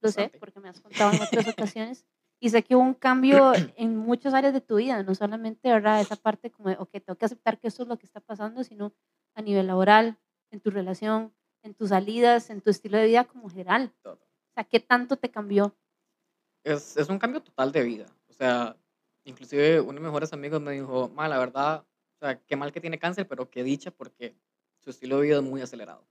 lo 0.00 0.10
sé, 0.10 0.30
porque 0.38 0.60
me 0.60 0.68
has 0.68 0.80
contado 0.80 1.12
en 1.12 1.22
otras 1.22 1.48
ocasiones, 1.48 2.06
y 2.40 2.50
sé 2.50 2.62
que 2.62 2.76
hubo 2.76 2.82
un 2.82 2.94
cambio 2.94 3.52
en 3.76 3.96
muchas 3.96 4.34
áreas 4.34 4.52
de 4.52 4.60
tu 4.60 4.76
vida, 4.76 5.02
no 5.02 5.14
solamente, 5.14 5.70
¿verdad? 5.70 6.00
Esa 6.00 6.16
parte 6.16 6.50
como, 6.50 6.70
ok, 6.70 6.90
tengo 6.92 7.16
que 7.16 7.24
aceptar 7.24 7.58
que 7.58 7.68
esto 7.68 7.82
es 7.82 7.88
lo 7.88 7.98
que 7.98 8.06
está 8.06 8.20
pasando, 8.20 8.64
sino 8.64 8.92
a 9.34 9.42
nivel 9.42 9.66
laboral, 9.66 10.18
en 10.50 10.60
tu 10.60 10.70
relación, 10.70 11.32
en 11.62 11.74
tus 11.74 11.90
salidas, 11.90 12.50
en 12.50 12.60
tu 12.60 12.70
estilo 12.70 12.98
de 12.98 13.06
vida 13.06 13.24
como 13.24 13.48
general. 13.48 13.92
O 14.04 14.18
sea, 14.54 14.64
¿qué 14.64 14.80
tanto 14.80 15.16
te 15.16 15.30
cambió? 15.30 15.74
Es, 16.64 16.96
es 16.96 17.08
un 17.08 17.18
cambio 17.18 17.42
total 17.42 17.72
de 17.72 17.82
vida. 17.82 18.06
O 18.28 18.32
sea, 18.32 18.76
inclusive 19.24 19.80
uno 19.80 19.94
de 19.94 20.00
mis 20.00 20.06
mejores 20.06 20.32
amigos 20.32 20.60
me 20.60 20.72
dijo, 20.72 21.08
ma, 21.14 21.28
la 21.28 21.38
verdad, 21.38 21.84
o 22.14 22.18
sea, 22.18 22.40
qué 22.40 22.56
mal 22.56 22.72
que 22.72 22.80
tiene 22.80 22.98
cáncer, 22.98 23.28
pero 23.28 23.50
qué 23.50 23.62
dicha 23.62 23.90
porque 23.90 24.34
su 24.80 24.90
estilo 24.90 25.16
de 25.16 25.22
vida 25.22 25.36
es 25.36 25.42
muy 25.42 25.60
acelerado. 25.60 26.06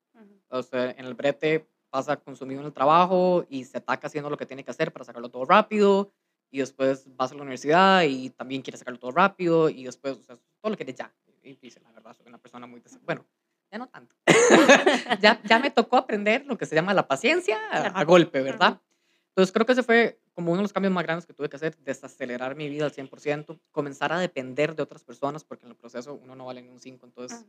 O 0.50 0.63
sea, 0.63 0.91
en 0.91 1.05
el 1.05 1.13
brete 1.13 1.67
pasa 1.89 2.17
consumido 2.17 2.62
en 2.62 2.67
el 2.67 2.74
trabajo 2.74 3.46
y 3.50 3.63
se 3.65 3.77
ataca 3.77 4.08
haciendo 4.08 4.29
lo 4.29 4.38
que 4.38 4.46
tiene 4.46 4.63
que 4.63 4.72
hacer 4.72 4.91
para 4.91 5.06
sacarlo 5.06 5.29
todo 5.29 5.46
rápido 5.46 6.12
y 6.50 6.60
después 6.60 7.06
vas 7.15 7.32
a 7.32 7.36
la 7.36 7.41
universidad 7.41 8.03
y 8.03 8.29
también 8.29 8.62
quiere 8.62 8.77
sacarlo 8.77 9.00
todo 9.00 9.12
rápido 9.12 9.70
y 9.70 9.84
después, 9.84 10.17
o 10.17 10.24
sea, 10.24 10.38
todo 10.62 10.72
lo 10.72 10.77
que 10.77 10.94
ya. 10.94 11.13
Y 11.44 11.56
dice, 11.56 11.79
la 11.82 11.91
verdad, 11.91 12.13
soy 12.15 12.27
una 12.27 12.38
persona 12.38 12.67
muy... 12.67 12.82
Bueno, 13.03 13.25
ya 13.72 13.77
no 13.77 13.88
tanto. 13.88 14.15
ya, 15.22 15.41
ya 15.44 15.60
me 15.60 15.72
tocó 15.72 15.98
aprender 15.98 16.46
lo 16.46 16.58
que 16.58 16.65
se 16.65 16.75
llama 16.75 16.94
la 16.94 17.08
paciencia 17.08 17.58
a, 17.72 18.03
golpe, 18.03 18.41
¿verdad? 18.41 18.82
Entonces 19.29 19.53
creo 19.53 19.65
que 19.65 19.74
ese 19.74 19.84
fue 19.84 20.20
como 20.38 20.51
uno 20.51 20.60
de 20.60 20.65
los 20.65 20.74
cambios 20.74 20.94
más 20.94 21.03
grandes 21.03 21.25
que 21.25 21.34
tuve 21.34 21.50
que 21.50 21.56
hacer, 21.56 21.75
desacelerar 21.77 22.56
mi 22.56 22.70
vida 22.70 22.86
al 22.86 22.91
100%, 22.91 23.60
comenzar 23.72 24.13
a 24.13 24.20
depender 24.20 24.75
de 24.75 24.84
otras 24.84 25.03
personas, 25.03 25.44
porque 25.44 25.65
en 25.65 25.72
el 25.72 25.75
proceso 25.75 26.13
uno 26.13 26.36
no 26.36 26.46
vale 26.46 26.62
ni 26.62 26.70
un 26.70 26.79
5, 26.79 27.08
entonces 27.08 27.44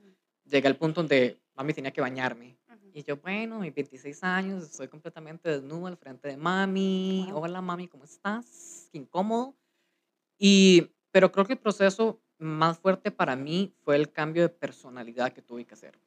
llegué 0.47 0.68
al 0.68 0.76
punto 0.76 1.02
donde 1.02 1.38
mami 1.54 1.75
tenía 1.75 1.90
que 1.90 2.00
bañarme. 2.00 2.57
Y 2.95 3.02
yo, 3.02 3.18
bueno, 3.18 3.59
mis 3.59 3.75
26 3.75 4.25
años, 4.25 4.64
estoy 4.64 4.88
completamente 4.88 5.50
desnudo 5.50 5.87
al 5.87 5.99
frente 5.99 6.28
de 6.28 6.38
mami. 6.38 7.28
Hola 7.35 7.61
mami, 7.61 7.88
¿cómo 7.88 8.04
estás? 8.04 8.88
Qué 8.90 8.97
incómodo. 8.97 9.54
Y, 10.38 10.90
pero 11.11 11.30
creo 11.30 11.45
que 11.45 11.52
el 11.52 11.59
proceso 11.59 12.23
más 12.38 12.78
fuerte 12.78 13.11
para 13.11 13.37
mí 13.37 13.71
fue 13.85 13.97
el 13.97 14.11
cambio 14.11 14.40
de 14.40 14.49
personalidad 14.49 15.35
que 15.35 15.42
tuve 15.42 15.66
que 15.66 15.75
hacer. 15.75 15.99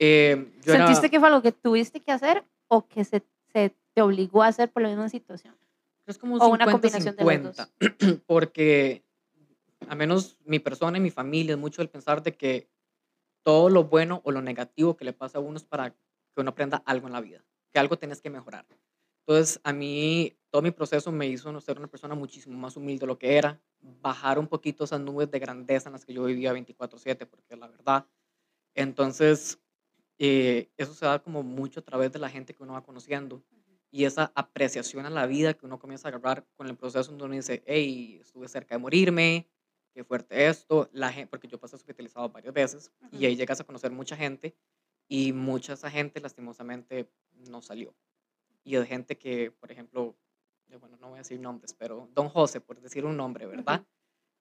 Eh, 0.00 0.52
¿Sentiste 0.62 1.08
que 1.08 1.20
fue 1.20 1.28
algo 1.28 1.42
que 1.42 1.52
tuviste 1.52 2.00
que 2.00 2.10
hacer 2.10 2.42
o 2.66 2.88
que 2.88 3.04
se, 3.04 3.22
se 3.52 3.72
te 3.94 4.02
obligó 4.02 4.42
a 4.42 4.48
hacer 4.48 4.68
por 4.68 4.82
la 4.82 4.88
misma 4.88 5.08
situación? 5.08 5.61
Es 6.06 6.18
como 6.18 6.36
o 6.36 6.48
una 6.48 6.66
combinación 6.66 7.16
de 7.16 7.24
los 7.24 7.56
dos. 7.56 7.72
Porque 8.26 9.04
a 9.88 9.94
menos 9.94 10.38
mi 10.44 10.58
persona 10.58 10.98
y 10.98 11.00
mi 11.00 11.10
familia 11.10 11.54
es 11.54 11.58
mucho 11.58 11.82
el 11.82 11.88
pensar 11.88 12.22
de 12.22 12.36
que 12.36 12.68
todo 13.42 13.68
lo 13.68 13.84
bueno 13.84 14.20
o 14.24 14.30
lo 14.30 14.42
negativo 14.42 14.96
que 14.96 15.04
le 15.04 15.12
pasa 15.12 15.38
a 15.38 15.40
uno 15.40 15.56
es 15.56 15.64
para 15.64 15.90
que 15.90 16.40
uno 16.40 16.50
aprenda 16.50 16.82
algo 16.86 17.06
en 17.06 17.12
la 17.12 17.20
vida, 17.20 17.44
que 17.72 17.78
algo 17.78 17.98
tienes 17.98 18.20
que 18.20 18.30
mejorar. 18.30 18.66
Entonces, 19.26 19.60
a 19.62 19.72
mí, 19.72 20.36
todo 20.50 20.62
mi 20.62 20.72
proceso 20.72 21.12
me 21.12 21.26
hizo 21.28 21.60
ser 21.60 21.78
una 21.78 21.86
persona 21.86 22.14
muchísimo 22.14 22.58
más 22.58 22.76
humilde 22.76 23.00
de 23.00 23.06
lo 23.06 23.18
que 23.18 23.36
era, 23.36 23.60
bajar 23.80 24.38
un 24.38 24.48
poquito 24.48 24.84
esas 24.84 25.00
nubes 25.00 25.30
de 25.30 25.38
grandeza 25.38 25.88
en 25.88 25.92
las 25.92 26.04
que 26.04 26.12
yo 26.12 26.24
vivía 26.24 26.52
24/7, 26.52 27.26
porque 27.26 27.56
la 27.56 27.68
verdad. 27.68 28.06
Entonces, 28.74 29.60
eh, 30.18 30.70
eso 30.76 30.94
se 30.94 31.06
da 31.06 31.20
como 31.20 31.42
mucho 31.42 31.80
a 31.80 31.84
través 31.84 32.12
de 32.12 32.18
la 32.18 32.28
gente 32.28 32.54
que 32.54 32.62
uno 32.62 32.72
va 32.72 32.82
conociendo 32.82 33.42
y 33.92 34.06
esa 34.06 34.32
apreciación 34.34 35.04
a 35.04 35.10
la 35.10 35.26
vida 35.26 35.52
que 35.54 35.66
uno 35.66 35.78
comienza 35.78 36.08
a 36.08 36.10
agarrar 36.10 36.46
con 36.56 36.66
el 36.66 36.76
proceso 36.76 37.10
donde 37.10 37.24
uno 37.24 37.34
dice, 37.34 37.62
hey, 37.66 38.18
estuve 38.22 38.48
cerca 38.48 38.74
de 38.74 38.78
morirme, 38.78 39.46
qué 39.92 40.02
fuerte 40.02 40.48
esto, 40.48 40.88
la 40.92 41.12
gente, 41.12 41.28
porque 41.28 41.46
yo 41.46 41.60
pasé 41.60 41.76
hospitalizado 41.76 42.30
varias 42.30 42.54
veces 42.54 42.90
y 43.12 43.26
ahí 43.26 43.36
llegas 43.36 43.60
a 43.60 43.64
conocer 43.64 43.92
mucha 43.92 44.16
gente 44.16 44.56
y 45.08 45.34
mucha 45.34 45.74
esa 45.74 45.90
gente 45.90 46.20
lastimosamente 46.20 47.10
no 47.50 47.60
salió. 47.60 47.94
Y 48.64 48.76
de 48.76 48.86
gente 48.86 49.18
que, 49.18 49.50
por 49.50 49.70
ejemplo, 49.70 50.16
bueno, 50.80 50.96
no 50.96 51.08
voy 51.08 51.16
a 51.16 51.18
decir 51.18 51.38
nombres, 51.38 51.74
pero 51.74 52.08
Don 52.14 52.30
José, 52.30 52.62
por 52.62 52.80
decir 52.80 53.04
un 53.04 53.18
nombre, 53.18 53.46
¿verdad? 53.46 53.84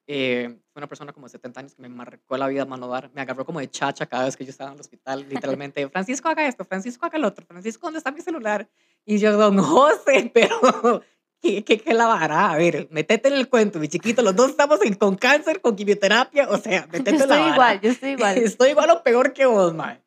Eh, 0.08 0.58
fue 0.74 0.80
una 0.80 0.88
persona 0.88 1.14
como 1.14 1.28
de 1.28 1.32
70 1.32 1.60
años 1.60 1.76
que 1.76 1.82
me 1.82 1.90
marcó 1.90 2.38
la 2.38 2.48
vida 2.48 2.64
a 2.64 2.66
mano 2.66 2.88
dar. 2.88 3.12
Me 3.14 3.22
agarró 3.22 3.46
como 3.46 3.60
de 3.60 3.70
chacha 3.70 4.06
cada 4.06 4.26
vez 4.26 4.36
que 4.36 4.44
yo 4.44 4.52
estaba 4.52 4.70
en 4.72 4.76
el 4.76 4.82
hospital, 4.82 5.26
literalmente. 5.30 5.88
Francisco, 5.90 6.30
haga 6.30 6.48
esto, 6.48 6.66
Francisco, 6.66 7.06
haga 7.06 7.18
el 7.18 7.26
otro. 7.26 7.46
Francisco, 7.46 7.88
¿dónde 7.88 8.00
está 8.00 8.12
mi 8.12 8.22
celular? 8.22 8.70
Y 9.06 9.20
yo, 9.20 9.38
don 9.38 9.58
José, 9.60 10.30
pero 10.34 11.04
¿qué, 11.42 11.64
qué, 11.64 11.80
qué 11.80 11.94
la 11.94 12.08
vara? 12.08 12.52
A 12.52 12.58
ver, 12.58 12.88
metete 12.92 13.28
en 13.28 13.36
el 13.36 13.50
cuento, 13.50 13.80
mi 13.80 13.88
chiquito. 13.88 14.22
Los 14.22 14.36
dos 14.36 14.52
estamos 14.52 14.82
en, 14.82 14.96
con 14.96 15.16
cáncer, 15.16 15.62
con 15.62 15.76
quimioterapia. 15.76 16.50
O 16.50 16.58
sea, 16.58 16.88
metete 16.92 17.12
yo 17.18 17.24
en 17.24 17.30
la 17.30 17.36
estoy 17.36 17.40
vara. 17.40 17.54
igual, 17.54 17.82
yo 17.82 17.90
estoy 17.90 18.10
igual. 18.12 18.38
Estoy 18.52 18.70
igual 18.72 18.90
o 18.90 19.04
peor 19.04 19.34
que 19.34 19.46
vos, 19.46 19.74
mae. 19.74 20.02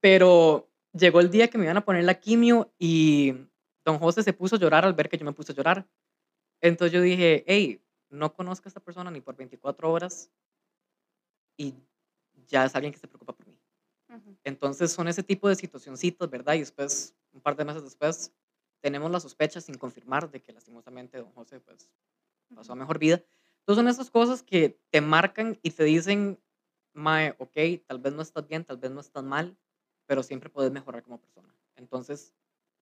Pero 0.00 0.70
llegó 0.92 1.20
el 1.20 1.30
día 1.30 1.48
que 1.48 1.58
me 1.58 1.64
iban 1.64 1.76
a 1.76 1.84
poner 1.84 2.04
la 2.04 2.14
quimio 2.14 2.72
y 2.78 3.34
don 3.84 3.98
José 3.98 4.22
se 4.22 4.32
puso 4.32 4.56
a 4.56 4.58
llorar 4.58 4.84
al 4.84 4.94
ver 4.94 5.08
que 5.08 5.18
yo 5.18 5.24
me 5.24 5.32
puse 5.32 5.52
a 5.52 5.54
llorar. 5.54 5.86
Entonces 6.60 6.92
yo 6.92 7.00
dije, 7.00 7.44
hey, 7.46 7.83
no 8.14 8.32
conozco 8.32 8.66
a 8.66 8.70
esta 8.70 8.80
persona 8.80 9.10
ni 9.10 9.20
por 9.20 9.36
24 9.36 9.90
horas 9.90 10.30
y 11.56 11.74
ya 12.46 12.64
es 12.64 12.74
alguien 12.74 12.92
que 12.92 12.98
se 12.98 13.08
preocupa 13.08 13.32
por 13.34 13.46
mí. 13.46 13.60
Entonces 14.44 14.92
son 14.92 15.08
ese 15.08 15.22
tipo 15.22 15.48
de 15.48 15.56
situacioncitos, 15.56 16.30
¿verdad? 16.30 16.54
Y 16.54 16.60
después, 16.60 17.14
un 17.32 17.40
par 17.40 17.56
de 17.56 17.64
meses 17.64 17.82
después, 17.82 18.32
tenemos 18.80 19.10
la 19.10 19.18
sospecha 19.18 19.60
sin 19.60 19.76
confirmar 19.76 20.30
de 20.30 20.40
que 20.40 20.52
lastimosamente 20.52 21.18
don 21.18 21.32
José 21.32 21.58
pues 21.60 21.90
pasó 22.54 22.72
a 22.72 22.76
mejor 22.76 22.98
vida. 22.98 23.24
Entonces 23.60 23.76
son 23.76 23.88
esas 23.88 24.10
cosas 24.10 24.42
que 24.42 24.78
te 24.90 25.00
marcan 25.00 25.58
y 25.62 25.70
te 25.70 25.84
dicen, 25.84 26.38
Mae, 26.92 27.34
ok, 27.38 27.82
tal 27.86 27.98
vez 27.98 28.12
no 28.12 28.22
estás 28.22 28.46
bien, 28.46 28.64
tal 28.64 28.76
vez 28.76 28.90
no 28.90 29.00
estás 29.00 29.24
mal, 29.24 29.56
pero 30.06 30.22
siempre 30.22 30.48
puedes 30.48 30.70
mejorar 30.70 31.02
como 31.02 31.18
persona. 31.18 31.52
Entonces, 31.74 32.32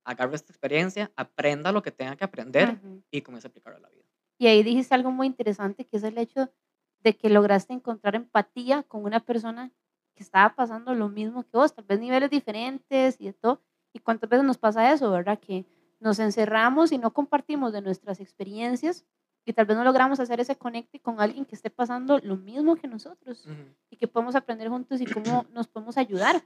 agarra 0.05 0.35
esta 0.35 0.53
experiencia, 0.53 1.11
aprenda 1.17 1.73
lo 1.73 1.83
que 1.83 1.93
tenga 1.93 2.17
que 2.17 2.25
aprender 2.25 2.79
y 3.11 3.23
comienza 3.23 3.49
a 3.49 3.51
aplicarlo 3.51 3.79
a 3.79 3.81
la 3.81 3.89
vida. 3.89 4.02
Y 4.43 4.49
ahí 4.49 4.65
dijiste 4.65 4.93
algo 4.97 5.13
muy 5.13 5.29
interesante, 5.29 5.85
que 5.85 5.99
es 5.99 6.03
el 6.03 6.19
hecho 6.19 6.51
de 6.99 7.17
que 7.17 7.31
lograste 7.31 7.75
encontrar 7.75 8.17
empatía 8.17 8.83
con 8.83 9.05
una 9.05 9.21
persona 9.21 9.71
que 10.17 10.25
estaba 10.25 10.57
pasando 10.57 10.97
lo 10.97 11.09
mismo 11.09 11.45
que 11.45 11.57
vos, 11.57 11.73
tal 11.73 11.85
vez 11.85 12.01
niveles 12.01 12.29
diferentes 12.29 13.21
y 13.21 13.27
de 13.27 13.35
todo. 13.35 13.63
¿Y 13.93 14.01
cuántas 14.01 14.29
veces 14.29 14.45
nos 14.45 14.59
pasa 14.59 14.93
eso, 14.93 15.13
verdad? 15.13 15.39
Que 15.39 15.65
nos 16.01 16.19
encerramos 16.19 16.91
y 16.91 16.99
no 16.99 17.13
compartimos 17.13 17.73
de 17.73 17.83
nuestras 17.83 18.19
experiencias 18.19 19.05
y 19.45 19.53
tal 19.53 19.67
vez 19.67 19.77
no 19.77 19.85
logramos 19.85 20.19
hacer 20.19 20.41
ese 20.41 20.57
conecte 20.57 20.99
con 20.99 21.21
alguien 21.21 21.45
que 21.45 21.55
esté 21.55 21.71
pasando 21.71 22.19
lo 22.19 22.37
mismo 22.37 22.75
que 22.75 22.89
nosotros 22.89 23.47
Ujú. 23.47 23.77
y 23.91 23.97
que 23.97 24.09
podemos 24.09 24.35
aprender 24.35 24.69
juntos 24.69 25.01
y 25.01 25.07
cómo 25.07 25.47
nos 25.53 25.69
podemos 25.69 25.97
ayudar 25.99 26.43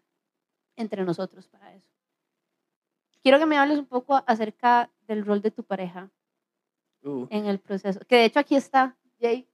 entre 0.76 1.02
nosotros 1.02 1.48
para 1.48 1.72
eso. 1.72 1.88
Quiero 3.22 3.38
que 3.38 3.46
me 3.46 3.56
hables 3.56 3.78
un 3.78 3.86
poco 3.86 4.22
acerca 4.26 4.90
del 5.08 5.24
rol 5.24 5.40
de 5.40 5.50
tu 5.50 5.64
pareja 5.64 6.10
Uh, 7.02 7.26
en 7.30 7.46
el 7.46 7.58
proceso. 7.58 8.00
Que 8.08 8.16
de 8.16 8.24
hecho 8.24 8.40
aquí 8.40 8.56
está, 8.56 8.96
Jay. 9.20 9.48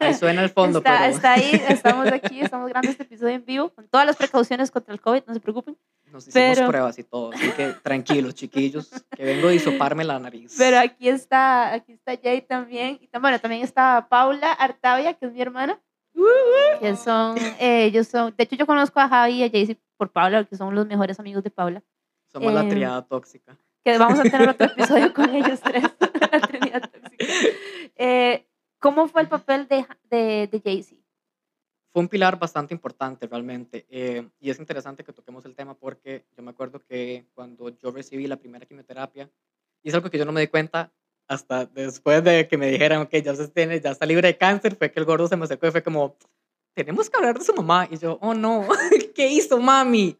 ahí 0.00 0.14
suena 0.14 0.42
el 0.42 0.50
fondo, 0.50 0.78
está, 0.78 0.98
pero 0.98 1.14
está 1.14 1.32
ahí, 1.34 1.62
estamos 1.68 2.06
aquí, 2.08 2.40
estamos 2.40 2.68
grabando 2.68 2.90
este 2.90 3.04
episodio 3.04 3.34
en 3.34 3.44
vivo, 3.44 3.70
con 3.70 3.88
todas 3.88 4.06
las 4.06 4.16
precauciones 4.16 4.70
contra 4.70 4.92
el 4.92 5.00
COVID, 5.00 5.22
no 5.26 5.34
se 5.34 5.40
preocupen. 5.40 5.76
nos 6.06 6.28
hicimos 6.28 6.56
pero- 6.56 6.68
pruebas 6.68 6.98
y 6.98 7.04
todo, 7.04 7.32
así 7.32 7.50
que 7.52 7.72
tranquilos, 7.82 8.34
chiquillos, 8.34 8.90
que 9.16 9.24
vengo 9.24 9.48
a 9.48 9.54
hisoparme 9.54 10.04
la 10.04 10.18
nariz. 10.18 10.54
Pero 10.58 10.78
aquí 10.78 11.08
está, 11.08 11.72
aquí 11.72 11.92
está 11.92 12.16
Jay 12.22 12.42
también. 12.42 12.98
Y 13.00 13.08
bueno, 13.18 13.38
también 13.40 13.62
está 13.62 14.06
Paula 14.10 14.52
Artavia, 14.52 15.14
que 15.14 15.26
es 15.26 15.32
mi 15.32 15.40
hermana. 15.40 15.80
Que 16.80 16.96
son, 16.96 17.38
eh, 17.60 17.84
ellos 17.84 18.08
son, 18.08 18.34
de 18.36 18.44
hecho 18.44 18.56
yo 18.56 18.66
conozco 18.66 18.98
a 19.00 19.08
Javi 19.08 19.34
y 19.34 19.44
a 19.44 19.50
Jaycee 19.50 19.78
por 19.96 20.10
Paula, 20.10 20.44
que 20.44 20.56
son 20.56 20.74
los 20.74 20.86
mejores 20.86 21.18
amigos 21.20 21.42
de 21.44 21.50
Paula. 21.50 21.82
Somos 22.26 22.52
la 22.52 22.62
em, 22.62 22.68
triada 22.68 23.02
tóxica. 23.02 23.56
Que 23.84 23.98
vamos 23.98 24.18
a 24.18 24.22
tener 24.22 24.48
otro 24.48 24.66
episodio 24.66 25.12
con 25.14 25.34
ellos 25.34 25.60
tres, 25.60 25.84
la 26.32 26.40
Trinidad 26.40 26.90
Tóxica. 26.90 27.24
Eh, 27.96 28.46
¿Cómo 28.78 29.08
fue 29.08 29.22
el 29.22 29.28
papel 29.28 29.66
de, 29.68 29.86
de, 30.10 30.46
de 30.46 30.60
Jaycee? 30.60 31.02
Fue 31.92 32.02
un 32.02 32.08
pilar 32.08 32.38
bastante 32.38 32.74
importante 32.74 33.26
realmente. 33.26 33.86
eh, 33.90 34.28
y 34.40 34.50
es 34.50 34.58
interesante 34.58 35.02
que 35.04 35.12
toquemos 35.12 35.44
el 35.46 35.54
tema 35.54 35.74
porque 35.74 36.24
yo 36.36 36.42
me 36.42 36.50
acuerdo 36.50 36.80
que 36.80 37.26
cuando 37.34 37.70
yo 37.70 37.90
recibí 37.90 38.26
la 38.26 38.36
primera 38.36 38.66
quimioterapia, 38.66 39.28
y 39.82 39.88
es 39.88 39.94
algo 39.94 40.10
que 40.10 40.18
yo 40.18 40.24
no 40.24 40.32
me 40.32 40.40
di 40.40 40.48
cuenta 40.48 40.92
hasta 41.26 41.66
después 41.66 42.24
de 42.24 42.48
que 42.48 42.56
me 42.56 42.70
dijeran, 42.70 43.02
ok, 43.02 43.10
ya, 43.16 43.34
se 43.34 43.48
tiene, 43.48 43.80
ya 43.80 43.90
está 43.90 44.06
libre 44.06 44.28
de 44.28 44.38
cáncer, 44.38 44.76
fue 44.76 44.90
que 44.90 44.98
el 44.98 45.06
gordo 45.06 45.28
se 45.28 45.36
me 45.36 45.44
acercó 45.44 45.66
y 45.66 45.70
fue 45.70 45.82
como, 45.82 46.16
tenemos 46.74 47.10
que 47.10 47.16
hablar 47.16 47.38
de 47.38 47.44
su 47.44 47.54
mamá. 47.54 47.86
Y 47.90 47.98
yo, 47.98 48.18
oh 48.22 48.34
no, 48.34 48.66
¿qué 49.14 49.28
hizo 49.28 49.58
mami? 49.58 50.16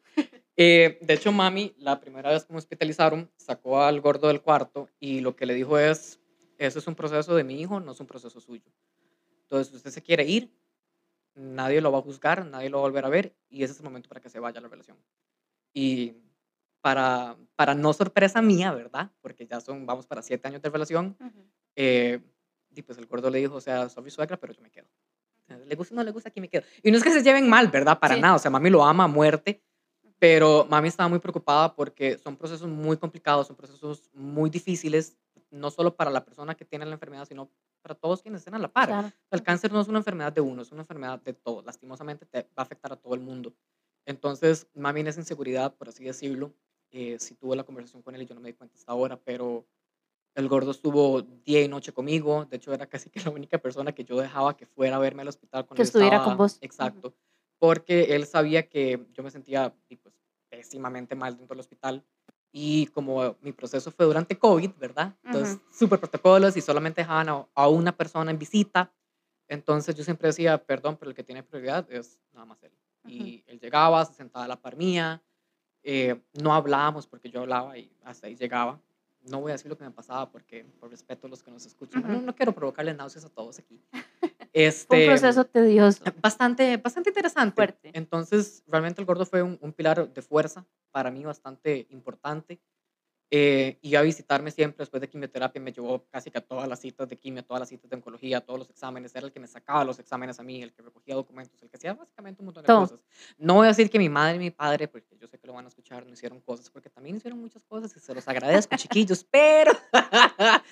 Eh, 0.60 0.98
de 1.02 1.14
hecho, 1.14 1.30
mami, 1.30 1.72
la 1.78 2.00
primera 2.00 2.30
vez 2.30 2.44
que 2.44 2.52
me 2.52 2.58
hospitalizaron, 2.58 3.30
sacó 3.36 3.80
al 3.80 4.00
gordo 4.00 4.26
del 4.26 4.42
cuarto 4.42 4.88
y 4.98 5.20
lo 5.20 5.36
que 5.36 5.46
le 5.46 5.54
dijo 5.54 5.78
es, 5.78 6.18
eso 6.58 6.80
es 6.80 6.86
un 6.88 6.96
proceso 6.96 7.36
de 7.36 7.44
mi 7.44 7.60
hijo, 7.60 7.78
no 7.78 7.92
es 7.92 8.00
un 8.00 8.08
proceso 8.08 8.40
suyo. 8.40 8.64
Entonces, 9.42 9.72
usted 9.72 9.90
se 9.92 10.02
quiere 10.02 10.24
ir, 10.24 10.52
nadie 11.36 11.80
lo 11.80 11.92
va 11.92 11.98
a 11.98 12.02
juzgar, 12.02 12.44
nadie 12.44 12.70
lo 12.70 12.78
va 12.78 12.82
a 12.82 12.88
volver 12.88 13.04
a 13.04 13.08
ver 13.08 13.36
y 13.48 13.62
ese 13.62 13.72
es 13.72 13.78
el 13.78 13.84
momento 13.84 14.08
para 14.08 14.20
que 14.20 14.28
se 14.30 14.40
vaya 14.40 14.60
la 14.60 14.66
relación. 14.68 14.98
Y 15.72 16.14
para, 16.80 17.36
para 17.54 17.74
no 17.76 17.92
sorpresa 17.92 18.42
mía, 18.42 18.72
¿verdad? 18.72 19.12
Porque 19.20 19.46
ya 19.46 19.60
son, 19.60 19.86
vamos 19.86 20.06
para 20.08 20.22
siete 20.22 20.48
años 20.48 20.60
de 20.60 20.70
relación, 20.70 21.16
eh, 21.76 22.20
y 22.74 22.82
pues 22.82 22.98
el 22.98 23.06
gordo 23.06 23.30
le 23.30 23.38
dijo, 23.38 23.54
o 23.54 23.60
sea, 23.60 23.88
soy 23.88 24.10
suegra, 24.10 24.36
pero 24.38 24.52
yo 24.52 24.60
me 24.60 24.70
quedo. 24.70 24.88
Le 25.66 25.74
gusta 25.76 25.94
o 25.94 25.96
no 25.96 26.02
le 26.02 26.10
gusta, 26.10 26.28
aquí 26.30 26.40
me 26.40 26.48
quedo. 26.48 26.64
Y 26.82 26.90
no 26.90 26.98
es 26.98 27.04
que 27.04 27.10
se 27.10 27.22
lleven 27.22 27.48
mal, 27.48 27.68
¿verdad? 27.68 27.98
Para 27.98 28.16
Sí. 28.16 28.20
nada, 28.20 28.34
o 28.34 28.38
sea, 28.40 28.50
mami 28.50 28.70
lo 28.70 28.84
ama 28.84 29.04
a 29.04 29.08
muerte, 29.08 29.62
pero 30.18 30.66
mami 30.68 30.88
estaba 30.88 31.08
muy 31.08 31.18
preocupada 31.18 31.74
porque 31.74 32.18
son 32.18 32.36
procesos 32.36 32.68
muy 32.68 32.96
complicados, 32.96 33.46
son 33.46 33.56
procesos 33.56 34.10
muy 34.12 34.50
difíciles, 34.50 35.16
no 35.50 35.70
solo 35.70 35.94
para 35.94 36.10
la 36.10 36.24
persona 36.24 36.54
que 36.54 36.64
tiene 36.64 36.84
la 36.86 36.92
enfermedad, 36.92 37.26
sino 37.26 37.50
para 37.82 37.94
todos 37.94 38.20
quienes 38.22 38.40
estén 38.40 38.54
a 38.54 38.58
la 38.58 38.68
par. 38.68 38.88
Claro. 38.88 39.12
El 39.30 39.42
cáncer 39.42 39.72
no 39.72 39.80
es 39.80 39.88
una 39.88 39.98
enfermedad 39.98 40.32
de 40.32 40.40
uno, 40.40 40.62
es 40.62 40.72
una 40.72 40.82
enfermedad 40.82 41.20
de 41.22 41.32
todos. 41.32 41.64
Lastimosamente 41.64 42.26
te 42.26 42.42
va 42.42 42.48
a 42.56 42.62
afectar 42.62 42.92
a 42.92 42.96
todo 42.96 43.14
el 43.14 43.20
mundo. 43.20 43.54
Entonces, 44.04 44.66
mami 44.74 45.00
en 45.00 45.08
esa 45.08 45.20
inseguridad, 45.20 45.74
por 45.74 45.88
así 45.88 46.04
decirlo, 46.04 46.52
eh, 46.90 47.16
sí 47.18 47.34
tuve 47.34 47.54
la 47.56 47.64
conversación 47.64 48.02
con 48.02 48.14
él 48.14 48.22
y 48.22 48.26
yo 48.26 48.34
no 48.34 48.40
me 48.40 48.48
di 48.48 48.54
cuenta 48.54 48.74
hasta 48.74 48.90
ahora, 48.92 49.20
pero 49.22 49.66
el 50.34 50.48
gordo 50.48 50.70
estuvo 50.70 51.22
día 51.22 51.62
y 51.62 51.68
noche 51.68 51.92
conmigo. 51.92 52.44
De 52.46 52.56
hecho, 52.56 52.72
era 52.72 52.86
casi 52.86 53.10
que 53.10 53.20
la 53.20 53.30
única 53.30 53.58
persona 53.58 53.92
que 53.92 54.04
yo 54.04 54.18
dejaba 54.18 54.56
que 54.56 54.66
fuera 54.66 54.96
a 54.96 54.98
verme 54.98 55.22
al 55.22 55.28
hospital 55.28 55.66
cuando 55.66 55.76
Que 55.76 55.82
estuviera 55.82 56.24
con 56.24 56.36
vos. 56.36 56.58
Exacto. 56.60 57.14
Porque 57.58 58.14
él 58.14 58.26
sabía 58.26 58.68
que 58.68 59.06
yo 59.12 59.22
me 59.22 59.30
sentía 59.30 59.74
pues, 60.02 60.14
pésimamente 60.48 61.14
mal 61.14 61.36
dentro 61.36 61.54
del 61.54 61.60
hospital. 61.60 62.04
Y 62.50 62.86
como 62.88 63.36
mi 63.42 63.52
proceso 63.52 63.90
fue 63.90 64.06
durante 64.06 64.38
COVID, 64.38 64.70
¿verdad? 64.78 65.14
Entonces, 65.22 65.58
súper 65.70 65.98
protocolos 65.98 66.56
y 66.56 66.60
solamente 66.60 67.02
dejaban 67.02 67.28
a, 67.28 67.46
a 67.54 67.68
una 67.68 67.96
persona 67.96 68.30
en 68.30 68.38
visita. 68.38 68.92
Entonces 69.48 69.94
yo 69.94 70.04
siempre 70.04 70.28
decía, 70.28 70.58
perdón, 70.64 70.96
pero 70.96 71.10
el 71.10 71.16
que 71.16 71.24
tiene 71.24 71.42
prioridad 71.42 71.86
es 71.90 72.18
nada 72.32 72.46
más 72.46 72.62
él. 72.62 72.72
Y 73.06 73.42
él 73.46 73.58
llegaba, 73.58 74.04
se 74.04 74.14
sentaba 74.14 74.44
a 74.44 74.48
la 74.48 74.60
par 74.60 74.76
mía, 74.76 75.22
eh, 75.82 76.20
no 76.42 76.54
hablábamos 76.54 77.06
porque 77.06 77.30
yo 77.30 77.40
hablaba 77.40 77.78
y 77.78 77.90
hasta 78.04 78.26
ahí 78.26 78.36
llegaba. 78.36 78.80
No 79.22 79.40
voy 79.40 79.50
a 79.50 79.54
decir 79.54 79.68
lo 79.70 79.76
que 79.76 79.84
me 79.84 79.90
pasaba 79.90 80.30
porque 80.30 80.64
por 80.80 80.90
respeto 80.90 81.26
a 81.26 81.30
los 81.30 81.42
que 81.42 81.50
nos 81.50 81.66
escuchan, 81.66 82.02
no, 82.02 82.16
Ujú. 82.16 82.26
no 82.26 82.34
quiero 82.34 82.52
provocarle 82.52 82.94
náuseas 82.94 83.24
a 83.24 83.28
todos 83.28 83.58
aquí. 83.58 83.80
Este, 84.54 85.04
un 85.04 85.06
proceso 85.06 85.44
tedioso. 85.44 86.02
bastante, 86.22 86.78
bastante 86.78 87.10
interesante. 87.10 87.54
Fuerte. 87.54 87.90
Entonces, 87.92 88.64
realmente 88.66 89.00
el 89.00 89.06
gordo 89.06 89.24
fue 89.26 89.42
un, 89.42 89.58
un 89.60 89.72
pilar 89.72 90.12
de 90.12 90.22
fuerza 90.22 90.66
para 90.90 91.10
mí 91.10 91.22
bastante 91.22 91.86
importante. 91.90 92.58
Eh, 93.30 93.78
iba 93.82 94.00
a 94.00 94.02
visitarme 94.02 94.50
siempre 94.50 94.78
después 94.78 95.02
de 95.02 95.08
quimioterapia, 95.08 95.60
me 95.60 95.70
llevó 95.70 96.06
casi 96.10 96.30
que 96.30 96.38
a 96.38 96.40
todas 96.40 96.66
las 96.66 96.80
citas 96.80 97.10
de 97.10 97.18
quimio, 97.18 97.44
todas 97.44 97.60
las 97.60 97.68
citas 97.68 97.90
de 97.90 97.96
oncología, 97.96 98.40
todos 98.40 98.60
los 98.60 98.70
exámenes, 98.70 99.14
era 99.14 99.26
el 99.26 99.32
que 99.32 99.40
me 99.40 99.46
sacaba 99.46 99.84
los 99.84 99.98
exámenes 99.98 100.40
a 100.40 100.42
mí, 100.42 100.62
el 100.62 100.72
que 100.72 100.80
recogía 100.80 101.14
documentos, 101.14 101.62
el 101.62 101.68
que 101.68 101.76
hacía 101.76 101.92
básicamente 101.92 102.40
un 102.40 102.46
montón 102.46 102.62
de 102.62 102.66
Todo. 102.68 102.80
cosas. 102.80 103.00
No 103.36 103.54
voy 103.54 103.66
a 103.66 103.68
decir 103.68 103.90
que 103.90 103.98
mi 103.98 104.08
madre 104.08 104.36
y 104.36 104.38
mi 104.38 104.50
padre, 104.50 104.88
porque 104.88 105.14
yo 105.18 105.26
sé 105.26 105.38
que 105.38 105.46
lo 105.46 105.52
van 105.52 105.66
a 105.66 105.68
escuchar, 105.68 106.06
no 106.06 106.12
hicieron 106.14 106.40
cosas, 106.40 106.70
porque 106.70 106.88
también 106.88 107.16
hicieron 107.16 107.38
muchas 107.38 107.62
cosas 107.64 107.94
y 107.94 108.00
se 108.00 108.14
los 108.14 108.26
agradezco, 108.26 108.74
chiquillos, 108.76 109.24
pero 109.30 109.72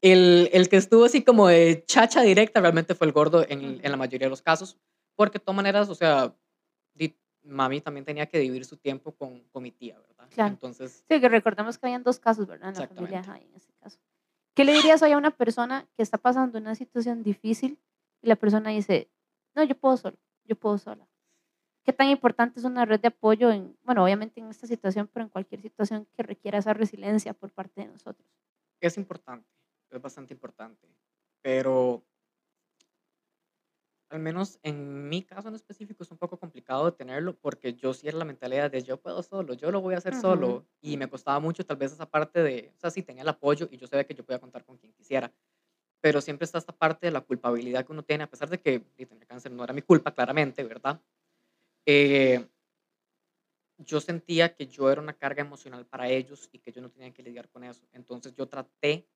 el, 0.00 0.48
el 0.52 0.68
que 0.68 0.76
estuvo 0.76 1.06
así 1.06 1.24
como 1.24 1.48
de 1.48 1.84
chacha 1.86 2.22
directa 2.22 2.60
realmente 2.60 2.94
fue 2.94 3.08
el 3.08 3.12
gordo 3.12 3.44
en, 3.48 3.80
en 3.82 3.90
la 3.90 3.96
mayoría 3.96 4.26
de 4.26 4.30
los 4.30 4.42
casos, 4.42 4.78
porque 5.16 5.40
de 5.40 5.44
todas 5.44 5.56
maneras, 5.56 5.88
o 5.88 5.94
sea, 5.96 6.36
mami 7.46 7.80
también 7.80 8.04
tenía 8.04 8.26
que 8.26 8.38
dividir 8.38 8.64
su 8.64 8.76
tiempo 8.76 9.12
con, 9.12 9.40
con 9.50 9.62
mi 9.62 9.70
tía, 9.70 9.98
¿verdad? 9.98 10.28
Claro. 10.30 10.52
Entonces, 10.52 11.04
Sí, 11.08 11.20
que 11.20 11.28
recordemos 11.28 11.78
que 11.78 11.86
habían 11.86 12.02
dos 12.02 12.18
casos, 12.18 12.46
¿verdad? 12.46 12.70
En 12.70 12.80
la 12.80 12.88
familia 12.88 13.22
en 13.40 13.54
este 13.54 13.72
caso. 13.80 13.98
¿Qué 14.54 14.64
le 14.64 14.72
dirías 14.72 15.02
hoy 15.02 15.12
a 15.12 15.18
una 15.18 15.30
persona 15.30 15.86
que 15.96 16.02
está 16.02 16.18
pasando 16.18 16.58
una 16.58 16.74
situación 16.74 17.22
difícil 17.22 17.78
y 18.22 18.28
la 18.28 18.36
persona 18.36 18.70
dice, 18.70 19.10
no, 19.54 19.62
yo 19.62 19.76
puedo 19.76 19.96
solo, 19.96 20.16
yo 20.44 20.56
puedo 20.56 20.78
sola? 20.78 21.06
¿Qué 21.84 21.92
tan 21.92 22.08
importante 22.08 22.58
es 22.58 22.64
una 22.64 22.84
red 22.84 22.98
de 22.98 23.08
apoyo 23.08 23.50
en, 23.50 23.76
bueno, 23.84 24.02
obviamente 24.02 24.40
en 24.40 24.48
esta 24.48 24.66
situación, 24.66 25.08
pero 25.12 25.24
en 25.24 25.30
cualquier 25.30 25.62
situación 25.62 26.06
que 26.16 26.22
requiera 26.22 26.58
esa 26.58 26.74
resiliencia 26.74 27.32
por 27.32 27.52
parte 27.52 27.82
de 27.82 27.88
nosotros? 27.88 28.26
es 28.80 28.96
importante, 28.98 29.48
es 29.90 30.00
bastante 30.00 30.34
importante, 30.34 30.86
pero 31.42 32.04
al 34.16 34.22
menos 34.22 34.58
en 34.62 35.08
mi 35.08 35.22
caso 35.22 35.48
en 35.48 35.54
específico 35.54 36.02
es 36.02 36.10
un 36.10 36.18
poco 36.18 36.38
complicado 36.38 36.92
tenerlo 36.94 37.36
porque 37.38 37.74
yo 37.74 37.92
sí 37.94 38.08
era 38.08 38.18
la 38.18 38.24
mentalidad 38.24 38.70
de 38.70 38.82
yo 38.82 39.00
puedo 39.00 39.22
solo, 39.22 39.54
yo 39.54 39.70
lo 39.70 39.80
voy 39.80 39.94
a 39.94 39.98
hacer 39.98 40.14
solo 40.14 40.66
y 40.80 40.96
me 40.96 41.08
costaba 41.08 41.38
mucho 41.38 41.64
tal 41.64 41.76
vez 41.76 41.92
esa 41.92 42.10
parte 42.10 42.42
de, 42.42 42.72
o 42.74 42.80
sea, 42.80 42.90
sí 42.90 43.02
tenía 43.02 43.22
el 43.22 43.28
apoyo 43.28 43.68
y 43.70 43.76
yo 43.76 43.86
sabía 43.86 44.04
que 44.04 44.14
yo 44.14 44.24
podía 44.24 44.40
contar 44.40 44.64
con 44.64 44.78
quien 44.78 44.92
quisiera, 44.92 45.32
pero 46.00 46.20
siempre 46.20 46.44
está 46.46 46.58
esta 46.58 46.72
parte 46.72 47.06
de 47.06 47.12
la 47.12 47.20
culpabilidad 47.20 47.84
que 47.84 47.92
uno 47.92 48.02
tiene, 48.02 48.24
a 48.24 48.30
pesar 48.30 48.48
de 48.48 48.60
que 48.60 48.80
tener 48.80 49.26
cáncer 49.26 49.52
no 49.52 49.62
era 49.62 49.72
mi 49.72 49.82
culpa, 49.82 50.12
claramente, 50.12 50.64
¿verdad? 50.64 51.00
Eh, 51.84 52.48
yo 53.78 54.00
sentía 54.00 54.54
que 54.54 54.66
yo 54.66 54.90
era 54.90 55.00
una 55.00 55.12
carga 55.12 55.42
emocional 55.42 55.86
para 55.86 56.08
ellos 56.08 56.48
y 56.52 56.58
que 56.58 56.72
yo 56.72 56.80
no 56.80 56.90
tenía 56.90 57.12
que 57.12 57.22
lidiar 57.22 57.48
con 57.50 57.64
eso. 57.64 57.86
Entonces 57.92 58.34
yo 58.34 58.48
traté 58.48 59.06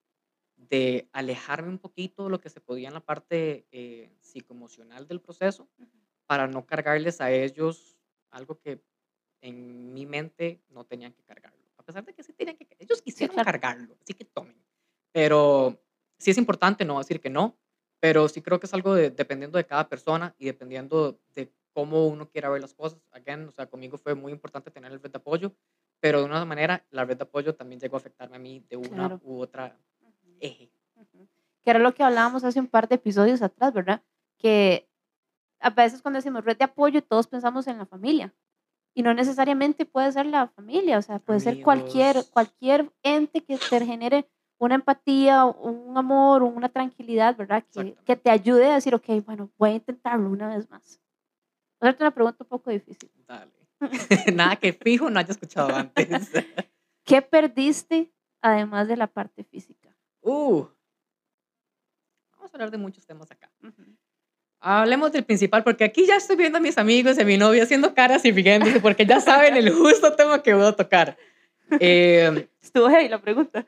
de 0.68 1.08
alejarme 1.12 1.68
un 1.70 1.78
poquito 1.78 2.24
de 2.24 2.30
lo 2.30 2.40
que 2.40 2.50
se 2.50 2.60
podía 2.60 2.88
en 2.88 2.94
la 2.94 3.00
parte 3.04 3.66
eh, 3.72 4.12
psicoemocional 4.20 5.08
del 5.08 5.20
proceso 5.20 5.68
para 6.26 6.46
no 6.46 6.66
cargarles 6.66 7.20
a 7.20 7.30
ellos 7.32 7.98
algo 8.30 8.58
que 8.60 8.82
en 9.42 9.92
mi 9.94 10.06
mente 10.06 10.62
no 10.68 10.84
tenían 10.84 11.12
que 11.12 11.22
cargarlo. 11.24 11.64
A 11.78 11.82
pesar 11.82 12.04
de 12.04 12.14
que 12.14 12.22
sí 12.22 12.32
tenían 12.32 12.56
que, 12.56 12.68
ellos 12.78 12.98
Sí, 12.98 13.04
quisieron 13.04 13.34
claro. 13.34 13.46
cargarlo, 13.46 13.96
así 14.02 14.14
que 14.14 14.24
tomen. 14.24 14.62
Pero 15.12 15.82
sí 16.18 16.30
es 16.30 16.38
importante, 16.38 16.84
no 16.84 16.98
decir 16.98 17.20
que 17.20 17.30
no, 17.30 17.58
pero 18.00 18.28
sí 18.28 18.42
creo 18.42 18.60
que 18.60 18.66
es 18.66 18.74
algo 18.74 18.94
de, 18.94 19.10
dependiendo 19.10 19.58
de 19.58 19.66
cada 19.66 19.88
persona 19.88 20.34
y 20.38 20.46
dependiendo 20.46 21.20
de 21.34 21.52
cómo 21.72 22.06
uno 22.08 22.28
quiera 22.30 22.50
ver 22.50 22.60
las 22.60 22.74
cosas. 22.74 23.00
Again, 23.12 23.48
o 23.48 23.52
sea, 23.52 23.66
conmigo 23.68 23.98
fue 23.98 24.14
muy 24.14 24.32
importante 24.32 24.70
tener 24.70 24.92
el 24.92 25.00
red 25.02 25.10
de 25.10 25.18
apoyo, 25.18 25.54
pero 26.00 26.20
de 26.20 26.26
una 26.26 26.44
manera 26.44 26.86
la 26.90 27.04
red 27.04 27.16
de 27.16 27.24
apoyo 27.24 27.54
también 27.54 27.80
llegó 27.80 27.96
a 27.96 28.00
afectarme 28.00 28.36
a 28.36 28.40
mí 28.40 28.60
de 28.68 28.76
una 28.76 28.94
Claro. 28.94 29.20
u 29.22 29.40
otra 29.40 29.78
Eje. 30.40 30.70
Que 31.62 31.70
era 31.70 31.78
lo 31.78 31.94
que 31.94 32.02
hablábamos 32.02 32.42
hace 32.44 32.58
un 32.58 32.66
par 32.66 32.88
de 32.88 32.94
episodios 32.94 33.42
atrás, 33.42 33.72
¿verdad? 33.72 34.02
Que 34.38 34.88
a 35.60 35.70
veces 35.70 36.00
cuando 36.00 36.18
decimos 36.18 36.44
red 36.44 36.56
de 36.56 36.64
apoyo, 36.64 37.02
todos 37.02 37.26
pensamos 37.26 37.66
en 37.66 37.78
la 37.78 37.86
familia. 37.86 38.34
Y 38.94 39.02
no 39.02 39.14
necesariamente 39.14 39.84
puede 39.84 40.10
ser 40.10 40.26
la 40.26 40.48
familia, 40.48 40.98
o 40.98 41.02
sea, 41.02 41.18
puede 41.18 41.40
ser 41.40 41.62
cualquier, 41.62 42.24
cualquier 42.32 42.90
ente 43.02 43.42
que 43.44 43.56
te 43.56 43.84
genere 43.84 44.28
una 44.58 44.74
empatía, 44.74 45.44
un 45.44 45.96
amor, 45.96 46.42
una 46.42 46.68
tranquilidad, 46.68 47.36
¿verdad? 47.36 47.64
Que, 47.72 47.94
que 48.04 48.16
te 48.16 48.30
ayude 48.30 48.66
a 48.66 48.74
decir, 48.74 48.94
ok, 48.94 49.24
bueno, 49.24 49.50
voy 49.56 49.70
a 49.70 49.74
intentarlo 49.74 50.28
una 50.28 50.48
vez 50.48 50.68
más. 50.68 51.00
Voy 51.80 51.86
a 51.86 51.90
hacerte 51.90 52.04
una 52.04 52.10
pregunta 52.10 52.44
un 52.44 52.48
poco 52.48 52.70
difícil. 52.70 53.10
Dale. 53.26 53.52
Nada 54.34 54.56
que 54.56 54.72
fijo 54.72 55.08
no 55.08 55.18
haya 55.18 55.30
escuchado 55.30 55.74
antes. 55.74 56.08
¿Qué 57.04 57.22
perdiste 57.22 58.12
además 58.42 58.88
de 58.88 58.96
la 58.96 59.06
parte 59.06 59.44
física? 59.44 59.89
Uh, 60.22 60.66
vamos 62.36 62.52
a 62.52 62.56
hablar 62.56 62.70
de 62.70 62.78
muchos 62.78 63.06
temas 63.06 63.30
acá. 63.30 63.50
Ujú. 63.62 63.82
Hablemos 64.62 65.12
del 65.12 65.24
principal, 65.24 65.64
porque 65.64 65.84
aquí 65.84 66.04
ya 66.06 66.16
estoy 66.16 66.36
viendo 66.36 66.58
a 66.58 66.60
mis 66.60 66.76
amigos 66.76 67.16
y 67.16 67.22
a 67.22 67.24
mi 67.24 67.38
novia 67.38 67.62
haciendo 67.62 67.94
caras 67.94 68.24
y 68.26 68.32
riéndose, 68.32 68.80
porque 68.80 69.06
ya 69.06 69.20
saben 69.20 69.56
el 69.56 69.70
justo 69.72 70.14
tema 70.14 70.42
que 70.42 70.52
voy 70.52 70.66
a 70.66 70.72
tocar. 70.72 71.16
Eh, 71.78 72.48
Estuvo 72.62 72.88
heavy 72.90 73.08
la 73.08 73.20
pregunta. 73.22 73.66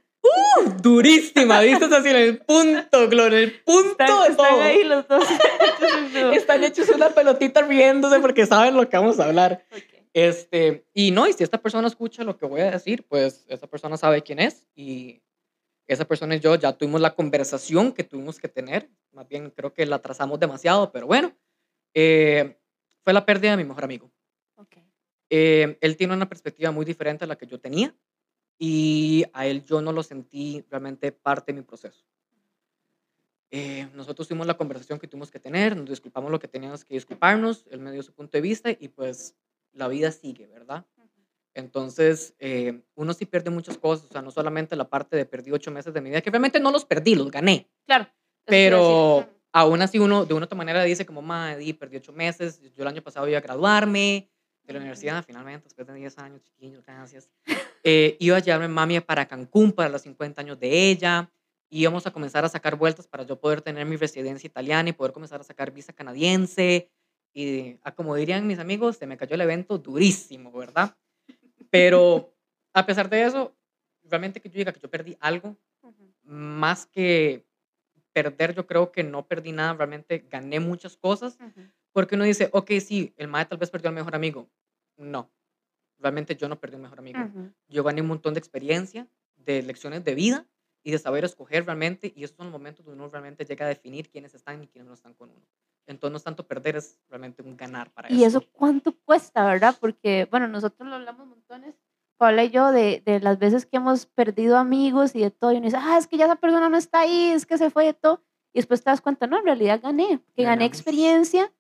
durísima, 0.83 1.61
¿viste? 1.63 1.87
Así 1.87 2.09
en 2.09 2.17
el 2.17 2.39
punto, 2.41 3.09
Glor, 3.09 3.33
en 3.33 3.39
el 3.45 3.61
punto 3.63 3.91
Están, 3.93 4.07
de 4.23 4.29
están 4.29 4.37
todo. 4.37 4.61
ahí 4.61 4.85
los 4.85 5.09
dos. 5.09 5.25
Están 6.35 6.63
hechos 6.65 6.89
una 6.91 7.09
pelotita 7.11 7.63
riéndose 7.63 8.21
porque 8.21 8.45
saben 8.47 8.77
lo 8.77 8.87
que 8.89 8.97
vamos 8.97 9.19
a 9.19 9.25
hablar. 9.25 9.65
Ok. 9.73 9.83
Este, 10.15 10.85
y 10.93 11.11
no, 11.11 11.27
y 11.27 11.33
si 11.33 11.43
esta 11.43 11.57
persona 11.59 11.89
escucha 11.89 12.23
lo 12.23 12.37
que 12.37 12.45
voy 12.45 12.61
a 12.61 12.71
decir, 12.71 13.03
pues 13.09 13.47
esa 13.49 13.67
persona 13.67 13.97
sabe 13.97 14.23
quién 14.23 14.41
es 14.41 14.67
y 14.75 15.23
esa 15.87 16.07
persona 16.07 16.37
y 16.37 16.41
yo 16.41 16.55
ya 16.55 16.73
tuvimos 16.73 17.01
la 17.01 17.15
conversación 17.15 17.93
que 17.93 18.05
tuvimos 18.05 18.39
que 18.39 18.49
tener. 18.49 18.91
Más 19.13 19.29
bien 19.29 19.51
creo 19.51 19.73
que 19.75 19.87
la 19.87 20.01
trazamos 20.01 20.39
demasiado, 20.41 20.93
pero 20.93 21.07
bueno. 21.07 21.37
eh, 21.95 22.59
fue 23.03 23.13
la 23.13 23.27
pérdida 23.27 23.51
de 23.53 23.57
mi 23.59 23.65
mejor 23.65 23.85
amigo. 23.85 24.13
Ok. 24.57 24.77
Eh, 25.31 25.79
él 25.81 25.97
tiene 25.97 26.15
una 26.15 26.29
perspectiva 26.29 26.71
muy 26.71 26.85
diferente 26.85 27.25
a 27.25 27.27
la 27.27 27.37
que 27.37 27.47
yo 27.47 27.59
tenía 27.59 27.95
y 28.59 29.25
a 29.33 29.47
él 29.47 29.65
yo 29.65 29.81
no 29.81 29.93
lo 29.93 30.03
sentí 30.03 30.65
realmente 30.71 31.11
parte 31.11 31.53
de 31.53 31.61
mi 31.61 31.65
proceso. 31.65 32.05
Eh, 33.51 33.89
nosotros 33.93 34.29
tuvimos 34.29 34.47
la 34.47 34.57
conversación 34.57 34.99
que 34.99 35.09
tuvimos 35.09 35.31
que 35.31 35.39
tener, 35.39 35.77
nos 35.77 35.91
disculpamos 35.91 36.31
lo 36.31 36.39
que 36.39 36.49
teníamos 36.49 36.85
que 36.85 36.95
disculparnos, 36.95 37.67
él 37.71 37.81
me 37.81 37.93
dio 37.93 38.03
su 38.03 38.15
punto 38.15 38.39
de 38.39 38.41
vista 38.41 38.71
y 38.71 38.89
pues 38.89 39.37
la 39.73 39.89
vida 39.89 40.11
sigue, 40.11 40.47
¿verdad? 40.47 40.87
Entonces, 41.55 42.35
eh, 42.39 42.81
uno 42.95 43.13
sí 43.13 43.27
pierde 43.27 43.51
muchas 43.51 43.77
cosas, 43.77 44.07
o 44.09 44.13
sea, 44.13 44.23
no 44.23 44.31
solamente 44.31 44.75
la 44.77 44.89
parte 44.89 45.17
de 45.17 45.27
perdí 45.27 45.51
ocho 45.53 45.71
meses 45.71 45.93
de 45.93 46.01
mi 46.01 46.09
vida, 46.11 46.23
que 46.23 46.31
realmente 46.31 46.61
no 46.61 46.71
los 46.71 46.85
perdí, 46.85 47.15
los 47.15 47.31
gané, 47.31 47.69
Claro. 47.87 48.07
pero 48.47 49.29
aún 49.53 49.83
así 49.83 49.99
uno 49.99 50.25
de 50.25 50.33
una 50.35 50.47
otra 50.47 50.57
manera 50.57 50.83
dice 50.83 51.05
como, 51.05 51.21
madre, 51.21 51.75
perdí 51.75 51.99
ocho 51.99 52.13
meses, 52.13 52.61
yo 52.75 52.83
el 52.83 52.89
año 52.89 53.03
pasado 53.03 53.29
iba 53.29 53.39
a 53.39 53.43
graduarme 53.43 54.31
de 54.65 54.73
la 54.73 54.79
universidad, 54.79 55.25
finalmente, 55.27 55.65
después 55.65 55.87
de 55.87 55.95
10 55.95 56.17
años, 56.19 56.41
chiquillos, 56.43 56.85
gracias. 56.87 57.29
Eh, 57.85 58.17
iba 58.21 58.37
a 58.37 58.41
llevarme 58.41 58.69
mami 58.69 59.01
para 59.01 59.27
Cancún 59.27 59.73
para 59.73 59.89
los 59.89 60.03
50 60.03 60.41
años 60.41 60.59
de 60.59 60.89
ella, 60.89 61.31
íbamos 61.69 62.07
a 62.07 62.13
comenzar 62.13 62.45
a 62.45 62.49
sacar 62.49 62.77
vueltas 62.77 63.07
para 63.09 63.25
yo 63.25 63.41
poder 63.41 63.61
tener 63.61 63.85
mi 63.87 63.97
residencia 63.97 64.47
italiana 64.47 64.89
y 64.91 64.93
poder 64.93 65.13
comenzar 65.13 65.41
a 65.41 65.45
sacar 65.45 65.73
visa 65.73 65.93
canadiense, 65.93 66.91
y 67.35 67.77
a 67.83 67.95
como 67.95 68.15
dirían 68.15 68.47
mis 68.47 68.59
amigos, 68.59 68.99
se 68.99 69.07
me 69.07 69.17
cayó 69.17 69.35
el 69.35 69.41
evento 69.41 69.79
durísimo, 69.79 70.53
¿verdad? 70.53 70.97
Pero 71.73 72.31
a 72.75 72.85
pesar 72.85 73.09
de 73.09 73.25
eso, 73.25 73.57
realmente 74.05 74.41
que 74.41 74.51
yo 74.51 74.59
diga 74.59 74.73
que 74.73 74.81
yo 74.81 74.91
perdí 74.91 75.17
algo, 75.21 75.57
más 76.23 76.85
que 76.85 77.47
perder, 78.13 78.55
yo 78.55 78.67
creo 78.67 78.93
que 78.93 79.03
no 79.03 79.27
perdí 79.27 79.53
nada, 79.53 79.73
realmente 79.73 80.27
gané 80.31 80.61
muchas 80.61 80.99
cosas, 80.99 81.39
porque 81.93 82.15
uno 82.15 82.25
dice, 82.25 82.51
ok, 82.53 82.73
sí, 82.79 83.15
el 83.17 83.29
mae 83.29 83.47
tal 83.47 83.57
vez 83.57 83.71
perdió 83.71 83.89
al 83.89 83.95
mejor 83.95 84.15
amigo. 84.15 84.51
No, 84.99 85.31
realmente 85.99 86.37
yo 86.37 86.47
no 86.47 86.61
perdí 86.61 86.77
un 86.77 86.83
mejor 86.83 86.99
amigo. 86.99 87.19
Yo 87.69 87.83
gané 87.83 88.03
un 88.03 88.09
montón 88.09 88.35
de 88.35 88.39
experiencia, 88.39 89.09
de 89.37 89.63
lecciones 89.63 90.05
de 90.05 90.15
vida 90.15 90.47
y 90.83 90.91
de 90.91 90.99
saber 90.99 91.25
escoger 91.25 91.65
realmente, 91.65 92.13
y 92.15 92.25
esos 92.25 92.37
son 92.37 92.47
los 92.47 92.53
momentos 92.53 92.85
donde 92.85 93.01
uno 93.01 93.09
realmente 93.11 93.47
llega 93.47 93.65
a 93.65 93.69
definir 93.69 94.11
quiénes 94.11 94.35
están 94.35 94.63
y 94.63 94.69
quiénes 94.69 94.89
no 94.89 94.95
están 94.95 95.15
con 95.15 95.31
uno. 95.31 95.47
Entonces 95.87 96.13
no 96.13 96.17
es 96.19 96.25
tanto 96.25 96.47
perder, 96.47 96.77
es 96.77 96.99
realmente 97.09 97.43
un 97.43 97.57
ganar 97.57 97.91
para 97.93 98.11
Y 98.13 98.25
esto. 98.25 98.39
eso 98.39 98.49
cuánto 98.53 98.95
cuesta, 99.05 99.45
¿verdad? 99.45 99.77
Porque, 99.81 100.27
bueno, 100.31 100.47
nosotros 100.49 100.89
lo 100.89 100.95
hablamos 100.95 101.27
montones, 101.27 101.75
Paula 102.17 102.45
y 102.45 102.51
yo, 102.51 102.71
de, 102.71 103.03
de 103.05 103.19
las 103.21 103.39
veces 103.39 103.67
que 103.67 103.79
hemos 103.79 104.07
perdido 104.07 104.57
amigos 104.57 105.15
y 105.17 105.21
de 105.23 105.31
todo, 105.33 105.51
y 105.53 105.57
uno 105.57 105.65
dice, 105.65 105.79
ah, 105.81 105.99
es 105.99 106.07
que 106.07 106.17
ya 106.17 106.27
esa 106.27 106.37
persona 106.37 106.69
no 106.69 106.77
está 106.77 107.01
ahí, 107.01 107.31
es 107.31 107.47
que 107.47 107.59
se 107.59 107.71
fue 107.71 107.85
de 107.87 107.95
todo, 107.95 108.23
y 108.53 108.59
después 108.61 108.85
te 108.85 108.91
das 108.91 109.01
cuenta, 109.01 109.27
no, 109.27 109.39
en 109.39 109.45
realidad 109.45 109.81
gané, 109.83 110.21
que 110.37 110.45
gané 110.45 110.65
Ganamos. 110.65 110.67
experiencia 110.67 111.53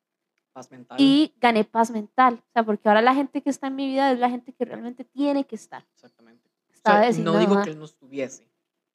Paz 0.52 0.70
mental. 0.70 0.96
y 1.00 1.34
gané 1.40 1.64
paz 1.64 1.90
mental, 1.90 2.34
o 2.34 2.52
sea, 2.52 2.62
porque 2.62 2.88
ahora 2.88 3.02
la 3.02 3.14
gente 3.14 3.42
que 3.42 3.50
está 3.50 3.66
en 3.68 3.74
mi 3.74 3.86
vida 3.88 4.12
es 4.12 4.18
la 4.20 4.30
gente 4.30 4.52
que 4.52 4.64
realmente 4.64 5.02
tiene 5.04 5.44
que 5.44 5.56
estar. 5.56 5.84
Exactamente. 5.94 6.48
O 6.70 6.74
sea, 6.84 7.10
no 7.12 7.38
digo 7.38 7.60
que 7.62 7.70
él 7.70 7.78
no 7.78 7.86
estuviese, 7.86 8.46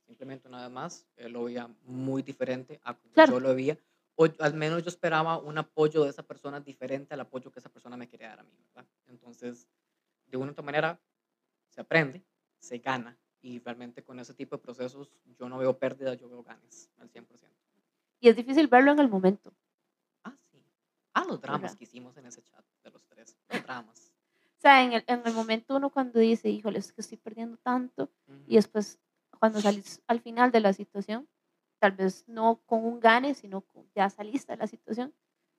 simplemente 0.05 0.47
nada 0.47 0.69
más, 0.69 1.05
él 1.17 1.33
lo 1.33 1.45
veía 1.45 1.67
muy 1.83 2.21
diferente 2.21 2.79
a 2.83 2.93
como 2.93 3.13
Claro. 3.13 3.33
yo 3.33 3.39
lo 3.41 3.53
veía, 3.55 3.77
o 4.17 4.27
al 4.39 4.53
menos 4.55 4.83
yo 4.83 4.89
esperaba 4.89 5.37
un 5.37 5.57
apoyo 5.57 6.03
de 6.03 6.09
esa 6.09 6.23
persona 6.23 6.59
diferente 6.59 7.13
al 7.13 7.21
apoyo 7.21 7.51
que 7.51 7.59
esa 7.59 7.69
persona 7.69 7.95
me 7.95 8.07
quería 8.09 8.29
dar 8.29 8.39
a 8.39 8.43
mí, 8.43 8.51
¿verdad? 8.73 8.89
Entonces, 9.05 9.67
de 10.25 10.37
una 10.37 10.47
u 10.47 10.51
otra 10.51 10.63
manera, 10.63 10.99
se 11.69 11.81
aprende, 11.81 12.25
se 12.57 12.79
gana, 12.79 13.17
y 13.41 13.59
realmente 13.59 14.03
con 14.03 14.19
ese 14.19 14.33
tipo 14.33 14.57
de 14.57 14.63
procesos 14.63 15.11
yo 15.37 15.47
no 15.47 15.59
veo 15.59 15.77
pérdidas, 15.77 16.17
yo 16.17 16.27
veo 16.27 16.43
ganes 16.43 16.89
al 16.97 17.09
100%. 17.09 17.27
Y 18.19 18.29
es 18.29 18.35
difícil 18.35 18.67
verlo 18.67 18.91
en 18.91 18.99
el 18.99 19.07
momento. 19.07 19.53
Ah, 20.23 20.35
sí. 20.51 20.63
Ah, 21.13 21.23
los 21.23 21.39
dramas 21.39 21.61
¿Verdad? 21.61 21.77
que 21.77 21.83
hicimos 21.83 22.17
en 22.17 22.25
ese 22.25 22.41
chat 22.41 22.65
de 22.83 22.89
los 22.89 23.05
tres, 23.05 23.37
los 23.49 23.61
dramas. 23.61 24.11
O 24.57 24.59
sea, 24.59 24.83
en 24.83 24.93
el, 24.93 25.03
en 25.05 25.21
el 25.25 25.33
momento 25.33 25.75
uno 25.75 25.91
cuando 25.91 26.19
dice, 26.19 26.49
híjole, 26.49 26.79
es 26.79 26.91
que 26.91 27.01
estoy 27.01 27.19
perdiendo 27.19 27.57
tanto, 27.57 28.09
y 28.27 28.31
Ujú. 28.33 28.55
después 28.55 28.99
cuando 29.39 29.61
salís 29.61 30.01
al 30.07 30.19
final 30.19 30.51
de 30.51 30.61
la 30.61 30.73
situación, 30.73 31.29
tal 31.79 31.91
vez 31.93 32.27
no 32.27 32.61
con 32.65 32.83
un 32.85 32.99
gane, 32.99 33.33
sino 33.33 33.61
con, 33.61 33.85
ya 33.95 34.09
saliste 34.09 34.53
de 34.53 34.57
la 34.57 34.67
situación, 34.67 35.13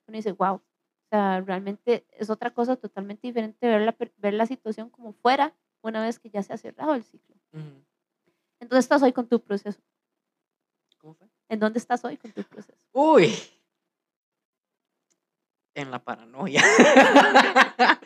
uno 0.07 0.17
dice, 0.17 0.31
wow, 0.33 0.55
o 0.55 0.61
sea, 1.09 1.41
realmente 1.41 2.05
es 2.11 2.29
otra 2.29 2.53
cosa 2.53 2.75
totalmente 2.75 3.27
diferente 3.27 3.67
ver 3.67 3.81
la, 3.81 3.95
ver 4.17 4.33
la 4.33 4.45
situación 4.45 4.89
como 4.89 5.13
fuera 5.13 5.53
una 5.81 6.01
vez 6.01 6.19
que 6.19 6.29
ya 6.29 6.43
se 6.43 6.53
ha 6.53 6.57
cerrado 6.57 6.93
el 6.93 7.03
ciclo. 7.03 7.35
Ujú. 7.53 7.83
¿En 8.59 8.67
dónde 8.67 8.79
estás 8.79 9.01
hoy 9.01 9.13
con 9.13 9.27
tu 9.27 9.41
proceso? 9.41 9.79
¿Cómo 10.97 11.13
fue? 11.13 11.27
¿En 11.47 11.59
dónde 11.59 11.79
estás 11.79 12.03
hoy 12.03 12.17
con 12.17 12.31
tu 12.31 12.43
proceso? 12.43 12.85
Uy. 12.91 13.33
En 15.73 15.91
la 15.91 16.03
paranoia. 16.03 16.61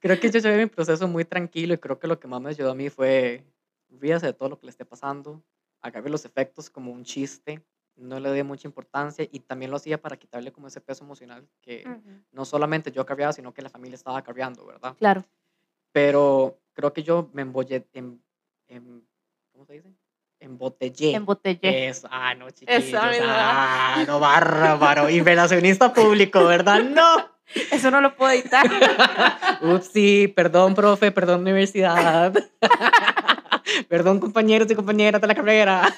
creo 0.00 0.18
que 0.18 0.30
yo 0.30 0.40
llevé 0.40 0.64
mi 0.64 0.66
proceso 0.66 1.06
muy 1.06 1.24
tranquilo 1.24 1.74
y 1.74 1.78
creo 1.78 1.98
que 1.98 2.08
lo 2.08 2.18
que 2.18 2.26
más 2.26 2.40
me 2.40 2.50
ayudó 2.50 2.72
a 2.72 2.74
mí 2.74 2.90
fue 2.90 3.44
ríase 3.90 4.26
de 4.26 4.32
todo 4.32 4.48
lo 4.48 4.58
que 4.58 4.66
le 4.66 4.70
esté 4.70 4.84
pasando, 4.84 5.42
agarre 5.82 6.10
los 6.10 6.24
efectos 6.24 6.70
como 6.70 6.92
un 6.92 7.04
chiste, 7.04 7.64
no 7.96 8.18
le 8.18 8.30
dé 8.30 8.44
mucha 8.44 8.66
importancia 8.66 9.26
y 9.30 9.40
también 9.40 9.70
lo 9.70 9.76
hacía 9.76 10.00
para 10.00 10.16
quitarle 10.16 10.52
como 10.52 10.68
ese 10.68 10.80
peso 10.80 11.04
emocional 11.04 11.46
que 11.60 11.84
Ujú, 11.86 12.22
no 12.32 12.44
solamente 12.44 12.90
yo 12.92 13.04
cargaba, 13.04 13.32
sino 13.32 13.52
que 13.52 13.62
la 13.62 13.68
familia 13.68 13.94
estaba 13.96 14.22
cargando, 14.22 14.64
¿verdad? 14.64 14.94
Claro. 14.98 15.24
Pero 15.92 16.58
creo 16.72 16.92
que 16.92 17.02
yo 17.02 17.30
me 17.32 17.42
embollé, 17.42 17.86
em, 17.92 18.18
em, 18.68 19.02
¿cómo 19.52 19.64
se 19.66 19.74
dice? 19.74 19.92
Embotellé. 20.38 21.14
Embotellé. 21.14 21.88
Eso, 21.88 22.08
ah, 22.10 22.34
no, 22.34 22.50
chiquillos. 22.50 22.94
Ah, 23.22 24.02
no, 24.06 24.18
bárbaro. 24.20 25.10
Invelacionista 25.10 25.92
público, 25.92 26.44
¿verdad? 26.44 26.82
No. 26.82 27.28
Eso 27.70 27.90
no 27.90 28.00
lo 28.00 28.14
puedo 28.14 28.30
editar. 28.32 28.64
Upsi, 29.62 30.28
perdón, 30.28 30.74
profe, 30.74 31.10
perdón, 31.10 31.40
universidad. 31.40 32.32
perdón, 33.88 34.20
compañeros 34.20 34.70
y 34.70 34.74
compañeras 34.74 35.20
de 35.20 35.26
la 35.26 35.34
carrera. 35.34 35.88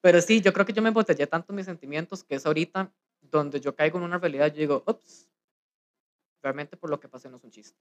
Pero 0.00 0.20
sí, 0.20 0.40
yo 0.40 0.52
creo 0.52 0.66
que 0.66 0.72
yo 0.72 0.82
me 0.82 0.88
embotellé 0.88 1.26
tanto 1.26 1.52
mis 1.52 1.66
sentimientos 1.66 2.24
que 2.24 2.34
es 2.36 2.46
ahorita 2.46 2.92
donde 3.20 3.60
yo 3.60 3.74
caigo 3.74 3.98
en 3.98 4.04
una 4.04 4.18
realidad, 4.18 4.48
yo 4.52 4.58
digo, 4.60 4.84
ups, 4.86 5.28
realmente 6.42 6.76
por 6.76 6.90
lo 6.90 6.98
que 6.98 7.08
pasé 7.08 7.28
no 7.30 7.36
es 7.36 7.44
un 7.44 7.50
chiste. 7.50 7.78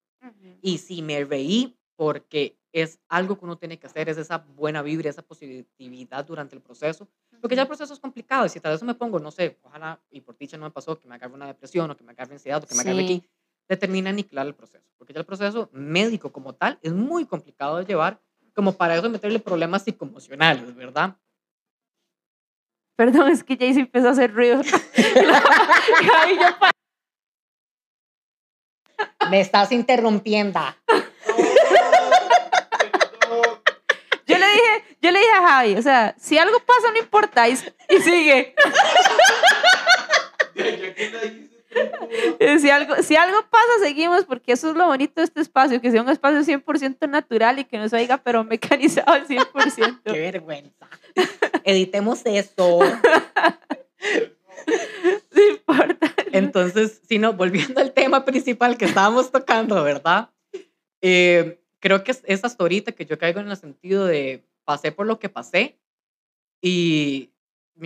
Y 0.62 0.78
si 0.78 1.02
me 1.02 1.24
reí 1.26 1.78
porque 1.96 2.58
es 2.72 3.00
algo 3.10 3.38
que 3.38 3.46
uno 3.46 3.58
tiene 3.58 3.78
que 3.78 3.88
hacer, 3.88 4.08
es 4.08 4.18
esa 4.18 4.38
buena 4.38 4.82
vibra, 4.82 5.10
esa 5.10 5.24
positividad 5.24 6.26
durante 6.26 6.56
el 6.56 6.62
proceso, 6.62 7.08
porque 7.42 7.56
ya 7.56 7.64
el 7.64 7.68
proceso 7.68 7.94
es 7.94 8.00
complicado 8.00 8.46
y 8.46 8.50
si 8.50 8.60
tal 8.60 8.72
vez 8.72 8.84
me 8.84 8.96
pongo, 8.96 9.20
no 9.20 9.30
sé, 9.32 9.60
ojalá, 9.64 10.00
y 10.10 10.22
por 10.22 10.38
dicha 10.38 10.58
no 10.58 10.66
me 10.66 10.72
pasó, 10.72 10.98
que 10.98 11.08
me 11.08 11.16
agarre 11.16 11.34
una 11.34 11.48
depresión 11.48 11.90
o 11.92 11.98
que 11.98 12.04
me 12.04 12.12
agarre 12.12 12.34
ansiedad 12.34 12.64
o 12.64 12.68
que 12.68 12.76
me 12.76 12.82
agarre 12.82 13.00
Sí. 13.00 13.04
aquí, 13.04 13.30
determina 13.68 14.10
aniquilar 14.12 14.48
el 14.48 14.56
proceso, 14.56 14.88
porque 14.98 15.12
ya 15.14 15.20
el 15.20 15.26
proceso 15.26 15.70
médico 15.74 16.32
como 16.32 16.54
tal 16.56 16.80
es 16.82 16.94
muy 16.94 17.26
complicado 17.26 17.78
de 17.78 17.86
llevar, 17.86 18.22
como 18.54 18.74
para 18.74 18.96
eso 18.96 19.10
meterle 19.10 19.40
problemas 19.40 19.84
psicoemocionales, 19.84 20.76
¿verdad? 20.76 21.16
Perdón, 22.96 23.30
es 23.30 23.44
que 23.44 23.58
Jaycee 23.58 23.82
empezó 23.82 24.10
a 24.10 24.12
hacer 24.12 24.34
ruido. 24.34 24.62
Ay, 26.16 26.38
yo 26.40 26.46
Me 29.30 29.42
estás 29.42 29.72
interrumpiendo. 29.72 30.60
Yo 34.28 34.38
le 34.38 34.46
dije, 34.46 34.98
yo 35.02 35.12
le 35.12 35.20
dije 35.20 35.32
a 35.32 35.48
Javi, 35.48 35.76
o 35.76 35.82
sea, 35.82 36.16
si 36.20 36.38
algo 36.38 36.60
pasa 36.60 36.92
no 36.92 37.00
importa 37.00 37.50
y, 37.50 37.54
y 37.90 38.00
sigue. 38.02 38.56
Si 42.60 42.70
algo, 42.70 42.96
si 43.02 43.16
algo 43.16 43.38
pasa, 43.50 43.72
seguimos, 43.82 44.26
porque 44.26 44.52
eso 44.52 44.72
es 44.72 44.76
lo 44.76 44.88
bonito 44.88 45.22
de 45.22 45.26
este 45.26 45.42
espacio, 45.42 45.80
que 45.80 45.92
sea 45.92 46.02
un 46.02 46.10
espacio 46.10 46.40
100% 46.42 47.10
natural 47.10 47.60
y 47.60 47.66
que 47.66 47.78
no 47.78 47.88
se 47.88 47.96
oiga, 47.96 48.18
pero 48.18 48.44
mecanizado 48.44 49.12
al 49.12 49.28
100%. 49.28 50.02
Qué 50.04 50.12
vergüenza. 50.12 50.90
Editemos 51.64 52.22
eso. 52.26 52.80
No 55.34 55.42
importa. 55.50 56.14
Entonces, 56.32 57.02
si 57.08 57.18
no, 57.18 57.34
volviendo 57.34 57.80
al 57.80 57.94
tema 57.94 58.26
principal 58.26 58.78
que 58.78 58.86
estábamos 58.86 59.32
tocando, 59.32 59.82
¿verdad? 59.84 60.30
Eh, 61.02 61.60
creo 61.80 62.04
que 62.04 62.12
es, 62.12 62.22
es 62.26 62.44
hasta 62.44 62.64
ahorita 62.64 62.92
que 62.92 63.06
yo 63.06 63.18
caigo 63.18 63.40
en 63.40 63.50
el 63.50 63.58
sentido 63.58 64.06
de 64.06 64.44
pasé 64.64 64.92
por 64.92 65.08
lo 65.08 65.20
que 65.20 65.30
pasé 65.30 65.80
y, 66.62 67.31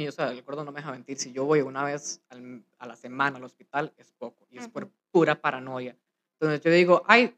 o 0.07 0.11
sea, 0.11 0.31
el 0.31 0.41
gordo 0.43 0.63
no 0.63 0.71
me 0.71 0.79
deja 0.79 0.91
mentir, 0.91 1.17
si 1.17 1.31
yo 1.31 1.45
voy 1.45 1.61
una 1.61 1.83
vez 1.83 2.21
al- 2.29 2.63
a 2.77 2.87
la 2.87 2.95
semana 2.95 3.37
al 3.37 3.43
hospital 3.43 3.93
es 3.97 4.11
poco 4.11 4.45
y 4.49 4.57
es 4.59 4.67
por 4.67 4.83
Ujú. 4.85 4.93
pura 5.11 5.35
paranoia. 5.41 5.95
Entonces 6.33 6.61
yo 6.61 6.71
digo, 6.71 7.03
ay, 7.07 7.35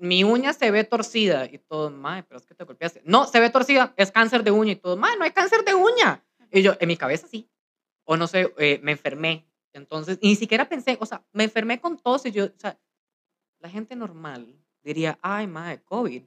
mi 0.00 0.22
uña 0.24 0.52
se 0.52 0.70
ve 0.70 0.84
torcida 0.84 1.46
y 1.46 1.58
todo, 1.58 1.90
mae, 1.90 2.22
pero 2.22 2.38
es 2.38 2.46
que 2.46 2.54
te 2.54 2.64
golpeaste. 2.64 3.02
No, 3.04 3.26
se 3.26 3.40
ve 3.40 3.50
torcida, 3.50 3.92
es 3.96 4.10
cáncer 4.12 4.44
de 4.44 4.50
uña 4.52 4.72
y 4.72 4.76
todo, 4.76 4.96
mae, 4.96 5.16
no 5.18 5.24
hay 5.24 5.32
cáncer 5.32 5.64
de 5.64 5.74
uña. 5.74 6.22
Y 6.52 6.62
yo, 6.62 6.74
en 6.78 6.88
mi 6.88 6.96
cabeza 6.96 7.26
sí. 7.26 7.48
O 8.04 8.16
no 8.16 8.26
sé, 8.26 8.52
eh, 8.58 8.80
me 8.82 8.92
enfermé. 8.92 9.46
Entonces, 9.72 10.18
y 10.20 10.28
ni 10.28 10.36
siquiera 10.36 10.68
pensé, 10.68 10.96
o 11.00 11.06
sea, 11.06 11.24
me 11.32 11.44
enfermé 11.44 11.80
con 11.80 11.98
tos 11.98 12.24
y 12.26 12.30
yo, 12.32 12.44
o 12.46 12.58
sea, 12.58 12.78
la 13.58 13.68
gente 13.68 13.94
normal 13.96 14.56
diría, 14.82 15.18
ay, 15.22 15.46
mae, 15.46 15.82
COVID. 15.82 16.22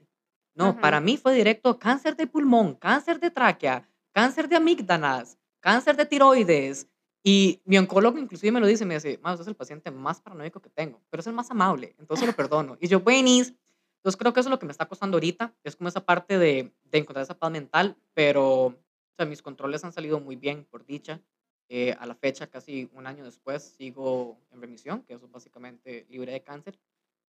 No, 0.56 0.70
Ujú. 0.70 0.82
para 0.82 1.00
mí 1.00 1.18
fue 1.18 1.34
directo 1.34 1.80
cáncer 1.80 2.16
de 2.16 2.28
pulmón, 2.28 2.76
cáncer 2.76 3.20
de 3.20 3.32
tráquea, 3.32 3.88
cáncer 4.12 4.48
de 4.48 4.56
amígdalas, 4.58 5.38
cáncer 5.64 5.96
de 5.96 6.06
tiroides. 6.06 6.88
Y 7.24 7.62
mi 7.64 7.78
oncólogo 7.78 8.20
inclusive 8.20 8.52
me 8.52 8.60
lo 8.60 8.68
dice, 8.68 8.86
me 8.86 8.96
dice, 8.96 9.18
usted 9.24 9.42
es 9.42 9.48
el 9.48 9.56
paciente 9.56 9.90
más 9.92 10.20
paranoico 10.20 10.62
que 10.62 10.70
tengo, 10.70 11.02
pero 11.10 11.22
es 11.22 11.28
el 11.28 11.34
más 11.34 11.50
amable, 11.50 11.96
entonces 11.98 12.28
lo 12.28 12.34
perdono. 12.34 12.78
Y 12.82 12.90
yo, 12.90 13.00
buenis. 13.00 13.54
Entonces 13.98 14.20
creo 14.20 14.34
que 14.34 14.42
eso 14.42 14.50
es 14.50 14.52
lo 14.52 14.60
que 14.60 14.66
me 14.66 14.74
está 14.74 14.86
costando 14.86 15.16
ahorita, 15.16 15.56
es 15.64 15.78
como 15.78 15.88
esa 15.88 16.06
parte 16.06 16.38
de, 16.38 16.74
de 16.84 16.98
encontrar 16.98 17.24
esa 17.24 17.40
paz 17.40 17.50
mental, 17.50 17.96
pero 18.14 18.76
o 19.14 19.16
sea, 19.16 19.26
mis 19.26 19.42
controles 19.42 19.86
han 19.86 19.94
salido 19.94 20.20
muy 20.20 20.36
bien, 20.36 20.66
por 20.66 20.86
dicha. 20.86 21.22
Eh, 21.70 21.96
a 21.98 22.06
la 22.06 22.16
fecha, 22.16 22.48
casi 22.48 22.90
un 22.94 23.08
año 23.08 23.24
después, 23.24 23.64
sigo 23.64 24.38
en 24.52 24.60
remisión, 24.60 25.04
que 25.04 25.14
eso 25.14 25.26
es 25.26 25.32
básicamente 25.32 26.06
libre 26.10 26.34
de 26.34 26.44
cáncer, 26.44 26.78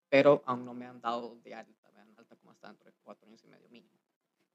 pero 0.09 0.43
aún 0.47 0.65
no 0.65 0.75
me 0.75 0.87
han 0.87 1.01
dado 1.01 1.37
de 1.45 1.55
alta, 1.55 1.91
me 1.93 2.01
alta 2.19 2.35
como 2.37 2.51
hasta 2.51 2.69
dentro 2.69 2.91
de 2.91 2.97
cuatro 3.05 3.29
años 3.29 3.45
y 3.45 3.47
medio 3.47 3.69
mínimo. 3.69 3.95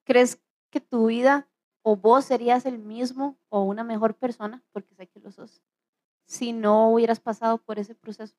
¿Crees 0.03 0.41
que 0.69 0.81
tu 0.81 1.07
vida 1.07 1.47
o 1.81 1.95
vos 1.95 2.25
serías 2.25 2.65
el 2.65 2.79
mismo 2.79 3.37
o 3.49 3.63
una 3.63 3.83
mejor 3.83 4.15
persona, 4.15 4.63
porque 4.71 4.95
sé 4.95 5.07
que 5.07 5.19
lo 5.19 5.31
sos, 5.31 5.61
si 6.25 6.53
no 6.53 6.89
hubieras 6.91 7.19
pasado 7.19 7.57
por 7.57 7.79
ese 7.79 7.95
proceso? 7.95 8.35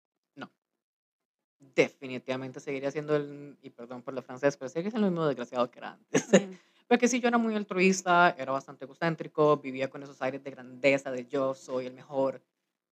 Definitivamente 1.74 2.59
seguiría 2.59 2.90
siendo 2.90 3.14
el, 3.14 3.59
y 3.62 3.68
perdón 3.68 4.03
por 4.03 4.14
lo 4.14 4.22
francés, 4.22 4.57
pero 4.57 4.70
seguiría 4.70 4.90
siendo 4.90 5.09
el 5.09 5.12
mismo 5.12 5.26
desgraciado 5.26 5.70
que 5.70 5.79
era 5.79 5.92
antes. 5.92 6.29
Mm, 6.33 6.55
Porque 6.88 7.07
sí, 7.07 7.20
yo 7.20 7.29
era 7.29 7.38
muy 7.38 7.55
altruista, 7.55 8.35
era 8.37 8.50
bastante 8.50 8.85
egocéntrico, 8.85 9.59
vivía 9.59 9.88
con 9.88 10.03
esos 10.03 10.20
aires 10.22 10.42
de 10.42 10.50
grandeza, 10.50 11.11
de 11.12 11.26
yo 11.26 11.55
soy 11.55 11.87
el 11.87 11.92
mejor. 11.92 12.42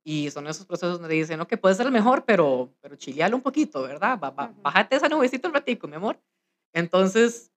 Y 0.05 0.31
son 0.31 0.47
esos 0.47 0.67
procesos 0.67 1.01
donde 1.01 1.15
dicen, 1.15 1.39
no, 1.39 1.49
que 1.49 1.57
puedes 1.57 1.79
ser 1.79 1.87
el 1.87 1.93
mejor, 1.93 2.25
pero, 2.25 2.73
pero 2.81 2.95
chilealo 2.95 3.37
un 3.37 3.43
poquito, 3.43 3.83
¿verdad? 3.83 4.17
Bájate 4.63 4.97
esa 4.97 5.09
nubecita 5.09 5.49
un 5.49 5.55
ratico, 5.55 5.89
mi 5.89 5.97
amor. 5.97 6.21
Entonces, 6.73 7.51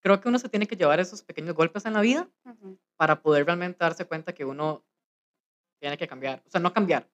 creo 0.00 0.20
que 0.20 0.28
uno 0.28 0.38
se 0.38 0.48
tiene 0.48 0.66
que 0.66 0.76
llevar 0.76 1.00
esos 1.00 1.22
pequeños 1.22 1.54
golpes 1.54 1.84
en 1.86 1.92
la 1.94 2.00
vida 2.00 2.28
ujú. 2.44 2.78
para 2.96 3.20
poder 3.22 3.44
realmente 3.46 3.78
darse 3.80 4.04
cuenta 4.04 4.32
que 4.34 4.44
uno 4.44 4.84
tiene 5.80 5.96
que 5.96 6.08
cambiar. 6.08 6.42
O 6.46 6.50
sea, 6.50 6.60
no 6.60 6.72
cambiar, 6.72 7.08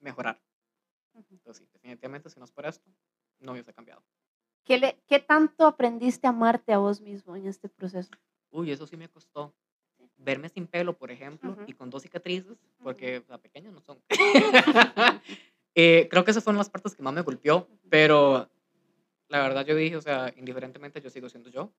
mejorar. 0.00 0.40
Ujú. 1.14 1.26
Entonces, 1.30 1.64
sí, 1.64 1.70
definitivamente, 1.72 2.30
si 2.30 2.38
no 2.38 2.44
es 2.44 2.52
por 2.52 2.66
esto, 2.66 2.88
no 3.40 3.52
hubiese 3.52 3.72
cambiado. 3.72 4.02
¿Qué, 4.64 4.78
le- 4.78 4.98
¿Qué 5.06 5.18
tanto 5.18 5.66
aprendiste 5.66 6.26
a 6.26 6.30
amarte 6.30 6.72
a 6.72 6.78
vos 6.78 7.00
mismo 7.00 7.36
en 7.36 7.46
este 7.46 7.68
proceso? 7.68 8.10
Uy, 8.50 8.70
eso 8.70 8.86
sí 8.86 8.96
me 8.96 9.08
costó. 9.08 9.54
Verme 10.16 10.48
sin 10.48 10.66
pelo, 10.66 10.96
por 10.96 11.10
ejemplo, 11.10 11.52
Ujú. 11.52 11.62
y 11.66 11.72
con 11.72 11.90
dos 11.90 12.02
cicatrices, 12.02 12.58
porque 12.82 13.18
o 13.18 13.24
sea, 13.24 13.38
pequeños 13.38 13.72
no 13.72 13.80
son. 13.80 14.00
Eh, 15.80 16.08
creo 16.10 16.24
que 16.24 16.32
esas 16.32 16.42
fueron 16.42 16.58
las 16.58 16.70
partes 16.70 16.96
que 16.96 17.04
más 17.04 17.14
me 17.14 17.20
golpeó, 17.20 17.68
pero 17.88 18.50
la 19.28 19.40
verdad 19.42 19.64
yo 19.64 19.76
dije, 19.76 19.94
o 19.96 20.00
sea, 20.00 20.32
indiferentemente 20.36 21.00
yo 21.00 21.08
sigo 21.08 21.28
siendo 21.28 21.50
yo. 21.50 21.72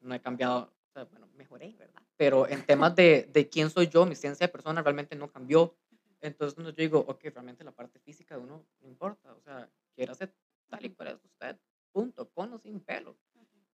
No 0.00 0.14
he 0.14 0.20
cambiado, 0.20 0.72
o 0.88 0.92
sea, 0.92 1.04
bueno, 1.04 1.28
mejoré, 1.34 1.74
¿verdad? 1.78 2.02
Pero 2.16 2.48
en 2.48 2.64
temas 2.64 2.94
de, 2.96 3.28
de 3.32 3.48
quién 3.48 3.70
soy 3.70 3.88
yo, 3.88 4.06
mi 4.06 4.14
ciencia 4.14 4.46
de 4.46 4.52
persona 4.52 4.82
realmente 4.82 5.16
no 5.16 5.30
cambió. 5.30 5.76
Entonces 6.20 6.62
yo 6.62 6.72
digo, 6.72 6.98
ok, 6.98 7.22
realmente 7.24 7.64
la 7.64 7.72
parte 7.72 7.98
física 7.98 8.36
de 8.36 8.42
uno 8.42 8.66
no 8.80 8.88
importa, 8.88 9.32
o 9.32 9.40
sea, 9.40 9.70
quiere 9.94 10.14
ser 10.14 10.34
tal 10.68 10.84
y 10.84 10.90
cual 10.90 11.08
es 11.08 11.24
usted, 11.24 11.58
punto, 11.92 12.28
con 12.30 12.52
o 12.52 12.58
sin 12.58 12.80
pelo. 12.80 13.16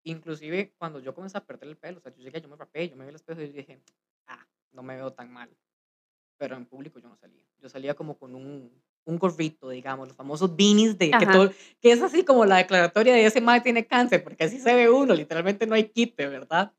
Inclusive 0.02 0.74
cuando 0.76 1.00
yo 1.00 1.14
comencé 1.14 1.38
a 1.38 1.44
perder 1.44 1.70
el 1.70 1.76
pelo, 1.76 1.98
o 1.98 2.00
sea, 2.00 2.12
yo 2.12 2.22
llegué, 2.22 2.40
yo 2.40 2.48
me 2.48 2.56
rapé, 2.56 2.88
yo 2.88 2.96
me 2.96 3.04
vi 3.04 3.08
al 3.08 3.14
espejo 3.14 3.40
y 3.40 3.48
dije, 3.48 3.82
ah, 4.26 4.46
no 4.72 4.82
me 4.82 4.96
veo 4.96 5.12
tan 5.12 5.32
mal. 5.32 5.50
Pero 6.36 6.56
en 6.56 6.66
público 6.66 6.98
yo 6.98 7.08
no 7.08 7.16
salía. 7.16 7.42
Yo 7.58 7.68
salía 7.70 7.94
como 7.94 8.18
con 8.18 8.34
un, 8.34 8.82
un 9.04 9.18
gorrito, 9.18 9.68
digamos, 9.68 10.08
los 10.08 10.16
famosos 10.16 10.56
beanies 10.56 10.98
de 10.98 11.10
que, 11.10 11.16
Ajá. 11.16 11.32
todo, 11.32 11.52
que 11.80 11.92
es 11.92 12.02
así 12.02 12.24
como 12.24 12.44
la 12.44 12.56
declaratoria 12.56 13.14
de 13.14 13.26
ese 13.26 13.40
madre 13.40 13.60
tiene 13.60 13.86
cáncer, 13.86 14.24
porque 14.24 14.44
así 14.44 14.58
se 14.58 14.74
ve 14.74 14.90
uno, 14.90 15.14
literalmente 15.14 15.66
no 15.66 15.74
hay 15.74 15.84
quite, 15.84 16.26
¿verdad? 16.26 16.72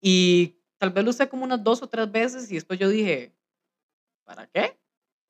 Y 0.00 0.56
tal 0.78 0.90
vez 0.90 1.04
lo 1.04 1.10
usé 1.10 1.28
como 1.28 1.44
unas 1.44 1.62
dos 1.62 1.82
o 1.82 1.88
tres 1.88 2.10
veces 2.10 2.50
y 2.50 2.54
después 2.54 2.78
yo 2.78 2.88
dije, 2.88 3.34
¿para 4.24 4.46
qué? 4.46 4.78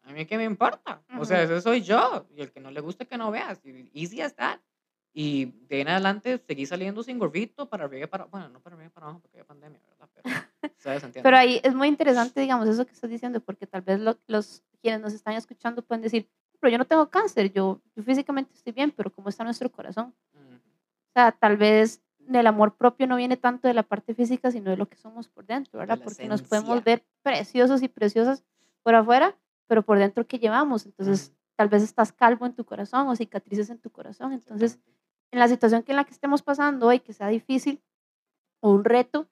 A 0.03 0.13
mí 0.13 0.27
qué 0.27 0.37
me 0.37 0.45
importa. 0.45 1.03
O 1.19 1.25
sea, 1.25 1.43
ese 1.43 1.61
soy 1.61 1.81
yo. 1.81 2.27
Y 2.37 2.43
el 2.43 2.53
que 2.53 2.61
no 2.61 2.71
le 2.71 2.81
guste 2.81 3.07
que 3.07 3.17
no 3.17 3.31
veas. 3.31 3.61
Y 3.65 3.91
easy 3.95 4.21
as 4.21 4.35
that. 4.37 4.61
Y 5.17 5.45
de 5.69 5.77
ahí 5.77 5.81
en 5.83 5.89
adelante 5.89 6.43
seguí 6.45 6.67
saliendo 6.67 7.03
sin 7.05 7.19
gorrito 7.21 7.69
para 7.69 7.85
arriba 7.85 8.05
y 8.05 8.09
para 8.09 8.25
Bueno, 8.25 8.49
no 8.49 8.61
para 8.61 8.75
arriba 8.75 8.89
y 8.89 8.93
para 8.93 9.07
abajo 9.07 9.21
porque 9.21 9.37
había 9.37 9.47
pandemia, 9.47 9.81
¿verdad? 9.89 10.09
Pero. 10.13 10.25
Pero 11.23 11.37
ahí 11.37 11.61
es 11.63 11.75
muy 11.75 11.89
interesante, 11.89 12.41
digamos, 12.41 12.69
eso 12.69 12.85
que 12.85 12.93
estás 12.93 13.09
diciendo, 13.09 13.41
porque 13.41 13.67
tal 13.67 13.83
vez 13.83 14.01
lo- 14.01 14.19
los 14.27 14.63
quienes 14.83 15.01
nos 15.01 15.13
están 15.15 15.35
escuchando 15.35 15.83
pueden 15.83 16.03
decir, 16.03 16.29
pero 16.61 16.71
yo 16.73 16.79
no 16.79 16.85
tengo 16.85 17.09
cáncer, 17.09 17.53
yo, 17.53 17.81
yo 17.95 18.03
físicamente 18.03 18.53
estoy 18.55 18.73
bien, 18.73 18.91
pero 18.91 19.11
¿cómo 19.13 19.29
está 19.29 19.45
nuestro 19.45 19.71
corazón? 19.71 20.15
Ujú. 20.35 20.55
O 20.57 21.13
sea, 21.15 21.33
tal 21.33 21.57
vez 21.57 22.03
el 22.27 22.47
amor 22.47 22.77
propio 22.77 23.07
no 23.07 23.17
viene 23.17 23.37
tanto 23.37 23.69
de 23.69 23.75
la 23.75 23.83
parte 23.83 24.15
física, 24.15 24.51
sino 24.51 24.71
de 24.71 24.77
lo 24.77 24.87
que 24.89 24.97
somos 24.97 25.29
por 25.29 25.47
dentro, 25.47 25.79
¿verdad? 25.79 25.99
la 25.99 26.05
Porque 26.05 26.27
nos 26.29 26.43
podemos 26.43 26.71
esencia. 26.77 26.85
ver 26.97 27.05
preciosos 27.23 27.83
y 27.83 27.89
preciosas 27.89 28.43
por 28.83 28.95
afuera, 28.95 29.37
pero 29.67 29.83
por 29.83 29.99
dentro, 29.99 30.27
¿qué 30.27 30.39
llevamos? 30.39 30.85
Entonces, 30.87 31.29
Ujú. 31.29 31.37
tal 31.57 31.69
vez 31.69 31.83
estás 31.83 32.13
calvo 32.13 32.45
en 32.47 32.55
tu 32.55 32.65
corazón 32.65 33.07
o 33.09 33.15
cicatrices 33.17 33.71
en 33.71 33.79
tu 33.79 33.91
corazón. 33.91 34.33
Entonces. 34.33 34.79
En 35.31 35.39
la 35.39 35.49
situación 35.49 35.83
que 35.83 35.93
en 35.93 35.97
la 35.97 36.05
que 36.05 36.13
estemos 36.13 36.43
pasando 36.43 36.87
hoy, 36.87 37.01
que 37.01 37.13
sea 37.13 37.29
difícil 37.29 37.83
o 38.61 38.71
un 38.71 38.85
reto, 38.85 39.29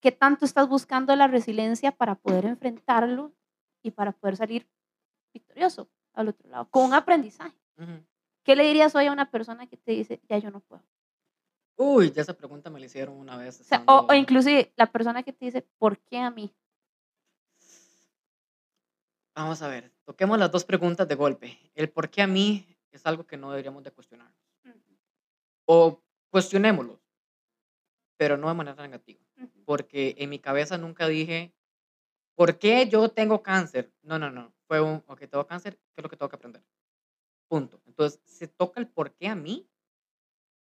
¿qué 0.00 0.12
tanto 0.12 0.44
estás 0.44 0.68
buscando 0.68 1.14
la 1.16 1.26
resiliencia 1.26 1.92
para 1.92 2.14
poder 2.14 2.44
enfrentarlo 2.44 3.32
y 3.82 3.90
para 3.90 4.12
poder 4.12 4.36
salir 4.36 4.68
victorioso 5.32 5.88
al 6.12 6.28
otro 6.28 6.48
lado, 6.48 6.68
con 6.70 6.84
un 6.84 6.94
aprendizaje? 6.94 7.56
Ujú. 7.78 8.04
¿Qué 8.44 8.56
le 8.56 8.64
dirías 8.64 8.94
hoy 8.94 9.06
a 9.06 9.12
una 9.12 9.30
persona 9.30 9.66
que 9.66 9.76
te 9.76 9.92
dice, 9.92 10.20
ya 10.28 10.38
yo 10.38 10.50
no 10.50 10.60
puedo? 10.60 10.82
Uy, 11.76 12.12
ya 12.12 12.22
esa 12.22 12.34
pregunta 12.34 12.70
me 12.70 12.78
la 12.78 12.86
hicieron 12.86 13.16
una 13.16 13.36
vez 13.36 13.60
O, 13.60 13.64
sea, 13.64 13.82
o, 13.86 14.06
o 14.08 14.14
inclusive 14.14 14.72
la 14.76 14.86
persona 14.86 15.22
que 15.22 15.32
te 15.32 15.46
dice, 15.46 15.62
¿por 15.78 15.98
qué 15.98 16.18
a 16.18 16.30
mí? 16.30 16.54
Vamos 19.34 19.62
a 19.62 19.68
ver, 19.68 19.90
toquemos 20.04 20.38
las 20.38 20.52
dos 20.52 20.64
preguntas 20.64 21.08
de 21.08 21.16
golpe. 21.16 21.58
El 21.74 21.90
por 21.90 22.08
qué 22.08 22.22
a 22.22 22.26
mí 22.28 22.64
es 22.92 23.04
algo 23.06 23.26
que 23.26 23.36
no 23.36 23.50
deberíamos 23.50 23.82
de 23.82 23.90
cuestionar. 23.90 24.32
O 25.66 26.02
cuestionémoslo, 26.30 27.00
pero 28.16 28.36
no 28.36 28.48
de 28.48 28.54
manera 28.54 28.82
negativa. 28.82 29.20
Porque 29.64 30.14
en 30.18 30.30
mi 30.30 30.38
cabeza 30.38 30.78
nunca 30.78 31.08
dije, 31.08 31.54
¿por 32.34 32.58
qué 32.58 32.88
yo 32.88 33.08
tengo 33.08 33.42
cáncer? 33.42 33.92
No, 34.02 34.18
no, 34.18 34.30
no. 34.30 34.52
Fue 34.66 34.80
un, 34.80 35.02
ok, 35.06 35.20
tengo 35.20 35.46
cáncer, 35.46 35.76
¿qué 35.76 36.00
es 36.00 36.02
lo 36.02 36.10
que 36.10 36.16
tengo 36.16 36.28
que 36.28 36.36
aprender? 36.36 36.64
Punto. 37.48 37.80
Entonces, 37.86 38.20
se 38.24 38.48
toca 38.48 38.80
el 38.80 38.88
por 38.88 39.12
qué 39.12 39.28
a 39.28 39.34
mí, 39.34 39.68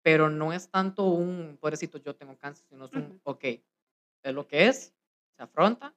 pero 0.01 0.29
no 0.29 0.53
es 0.53 0.69
tanto 0.69 1.05
un, 1.05 1.57
pobrecito, 1.59 1.97
yo 1.97 2.15
tengo 2.15 2.37
cáncer, 2.37 2.65
sino 2.67 2.85
es 2.85 2.93
un, 2.93 3.03
Ujú. 3.03 3.19
ok, 3.23 3.43
es 3.43 4.33
lo 4.33 4.47
que 4.47 4.67
es, 4.67 4.93
se 5.35 5.43
afronta 5.43 5.95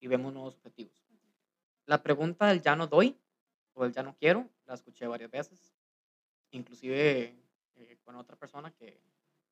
y 0.00 0.06
vemos 0.08 0.32
nuevos 0.32 0.56
objetivos. 0.56 1.04
La 1.86 2.02
pregunta 2.02 2.46
del 2.46 2.62
ya 2.62 2.76
no 2.76 2.86
doy 2.86 3.18
o 3.74 3.84
del 3.84 3.92
ya 3.92 4.02
no 4.02 4.16
quiero, 4.16 4.48
la 4.66 4.74
escuché 4.74 5.06
varias 5.06 5.30
veces, 5.30 5.74
inclusive 6.50 7.36
eh, 7.80 7.98
con 8.04 8.16
otra 8.16 8.36
persona 8.36 8.72
que, 8.72 9.00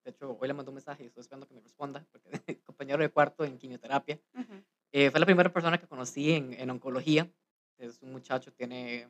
de 0.04 0.10
hecho, 0.10 0.36
hoy 0.38 0.48
le 0.48 0.54
mandó 0.54 0.70
un 0.70 0.76
mensaje 0.76 1.04
y 1.04 1.06
estoy 1.06 1.22
esperando 1.22 1.46
que 1.46 1.54
me 1.54 1.60
responda, 1.60 2.06
porque 2.10 2.30
compañero 2.64 3.02
de 3.02 3.10
cuarto 3.10 3.44
en 3.44 3.58
quimioterapia. 3.58 4.20
Ujú. 4.34 4.62
Eh, 4.92 5.10
fue 5.10 5.20
la 5.20 5.26
primera 5.26 5.52
persona 5.52 5.78
que 5.78 5.86
conocí 5.86 6.32
en, 6.32 6.52
en 6.54 6.70
oncología. 6.70 7.30
Es 7.78 8.02
un 8.02 8.12
muchacho, 8.12 8.52
tiene 8.52 9.08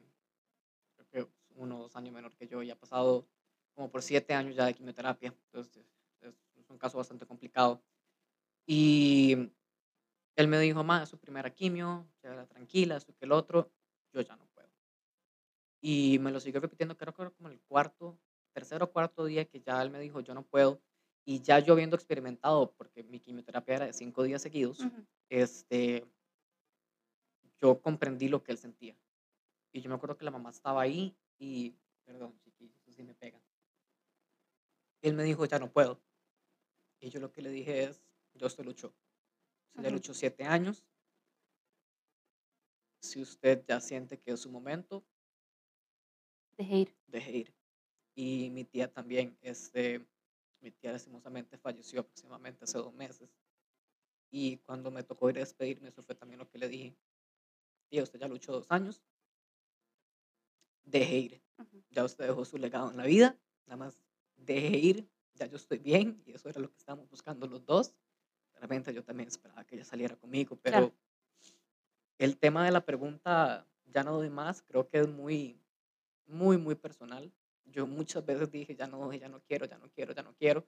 creo 0.97 1.27
que 1.27 1.33
uno 1.57 1.79
o 1.79 1.83
dos 1.83 1.97
años 1.97 2.15
menor 2.15 2.35
que 2.37 2.47
yo 2.47 2.63
y 2.63 2.71
ha 2.71 2.77
pasado 2.77 3.27
como 3.75 3.91
por 3.91 4.03
siete 4.03 4.35
años 4.35 4.57
ya 4.57 4.67
de 4.67 4.75
quimioterapia. 4.75 5.35
Entonces, 5.47 5.85
es, 6.21 6.35
es 6.57 6.71
un 6.71 6.79
caso 6.79 6.99
bastante 6.99 7.27
complicado. 7.27 7.83
Y 8.67 9.51
él 10.37 10.49
me 10.49 10.59
dijo, 10.61 10.85
ma, 10.85 11.03
es 11.03 11.09
su 11.09 11.19
primera 11.19 11.51
quimio, 11.51 12.07
llévala 12.23 12.47
tranquila, 12.47 12.97
esto 12.97 13.15
que 13.15 13.25
el 13.25 13.33
otro, 13.33 13.73
yo 14.13 14.21
ya 14.21 14.37
no 14.37 14.47
puedo. 14.47 14.69
Y 15.81 16.19
me 16.21 16.31
lo 16.31 16.41
siguió 16.41 16.61
repitiendo, 16.61 16.97
creo 16.97 17.13
que 17.13 17.23
era 17.23 17.31
como 17.31 17.49
el 17.49 17.61
cuarto, 17.63 18.19
tercero 18.59 18.87
o 18.87 18.93
cuarto 18.93 19.25
día 19.25 19.45
que 19.45 19.61
ya 19.61 19.81
él 19.81 19.91
me 19.91 20.01
dijo, 20.01 20.19
yo 20.21 20.35
no 20.35 20.43
puedo. 20.43 20.83
Y 21.25 21.41
ya 21.43 21.61
yo 21.61 21.75
habiendo 21.75 21.95
experimentado, 21.95 22.75
porque 22.75 23.05
mi 23.05 23.21
quimioterapia 23.21 23.77
era 23.77 23.87
de 23.87 23.93
cinco 23.93 24.25
días 24.25 24.43
seguidos, 24.43 24.81
Ujú. 24.81 25.07
este, 25.29 26.05
yo 27.61 27.81
comprendí 27.81 28.29
lo 28.29 28.43
que 28.43 28.51
él 28.53 28.59
sentía. 28.59 28.97
Y 29.73 29.81
yo 29.81 29.89
me 29.91 29.95
acuerdo 29.97 30.17
que 30.17 30.25
la 30.25 30.33
mamá 30.33 30.51
estaba 30.51 30.83
ahí 30.83 31.17
y, 31.39 31.77
perdón, 32.05 32.37
chiquillos, 32.41 32.75
eso 32.81 32.91
sí 32.93 33.05
me 33.05 33.15
pega. 33.15 33.41
Él 35.03 35.15
me 35.15 35.23
dijo, 35.23 35.45
ya 35.45 35.59
no 35.61 35.71
puedo. 35.71 36.01
Y 37.01 37.11
yo 37.11 37.21
lo 37.21 37.31
que 37.31 37.43
le 37.43 37.51
dije 37.51 37.85
es, 37.85 38.03
yo 38.35 38.49
usted 38.49 38.65
luchó. 38.65 38.93
Ya 39.75 39.83
Ujú. 39.83 39.93
luchó 39.93 40.15
siete 40.15 40.45
años. 40.45 40.85
Si 43.03 43.21
usted 43.23 43.65
ya 43.69 43.79
siente 43.81 44.19
que 44.19 44.33
es 44.33 44.41
su 44.41 44.51
momento, 44.51 45.05
Deje 46.57 46.77
ir. 46.77 46.97
deje 47.07 47.37
ir. 47.37 47.55
Y 48.19 48.51
mi 48.51 48.65
tía 48.65 48.93
también, 48.93 49.39
este, 49.43 50.05
mi 50.61 50.73
tía 50.73 50.91
lastimosamente 50.91 51.57
falleció 51.57 52.01
aproximadamente 52.01 52.65
hace 52.65 52.77
dos 52.77 52.93
meses. 52.93 53.31
Y 54.29 54.57
cuando 54.57 54.91
me 54.91 55.05
tocó 55.05 55.31
ir 55.31 55.37
a 55.37 55.41
despedirme, 55.41 55.91
eso 55.91 56.03
fue 56.03 56.17
también 56.17 56.41
lo 56.41 56.49
que 56.49 56.59
le 56.59 56.69
dije. 56.69 56.97
Tía, 57.89 58.03
usted 58.03 58.19
ya 58.19 58.27
luchó 58.27 58.51
dos 58.51 58.67
años, 58.73 59.05
deje 60.83 61.17
ir. 61.17 61.43
Ya 61.91 62.05
usted 62.05 62.27
dejó 62.27 62.45
su 62.45 62.59
legado 62.59 62.91
en 62.91 62.97
la 62.97 63.05
vida, 63.05 63.39
nada 63.67 63.77
más 63.77 64.01
deje 64.37 64.77
ir, 64.77 65.09
ya 65.35 65.47
yo 65.47 65.57
estoy 65.57 65.79
bien, 65.79 66.21
y 66.27 66.33
eso 66.33 66.49
era 66.49 66.61
lo 66.61 66.73
que 66.73 66.77
estábamos 66.79 67.09
buscando 67.09 67.47
los 67.47 67.65
dos. 67.67 67.95
Realmente 68.55 68.93
yo 68.93 69.05
también 69.05 69.29
esperaba 69.29 69.65
que 69.65 69.77
ella 69.77 69.85
saliera 69.85 70.17
conmigo, 70.17 70.57
pero 70.61 70.89
Claro. 70.89 70.95
el 72.19 72.37
tema 72.37 72.65
de 72.65 72.73
la 72.73 72.85
pregunta, 72.85 73.65
ya 73.87 74.03
no 74.03 74.17
doy 74.17 74.29
más, 74.29 74.61
creo 74.63 74.89
que 74.89 74.99
es 74.99 75.09
muy, 75.09 75.63
muy, 76.27 76.59
muy 76.59 76.75
personal. 76.75 77.33
Yo 77.71 77.87
muchas 77.87 78.25
veces 78.25 78.51
dije, 78.51 78.75
ya 78.75 78.87
no 78.87 79.13
ya 79.13 79.29
no 79.29 79.41
quiero, 79.43 79.67
ya 79.67 79.79
no 79.79 79.91
quiero, 79.91 80.13
ya 80.15 80.23
no 80.23 80.35
quiero, 80.35 80.67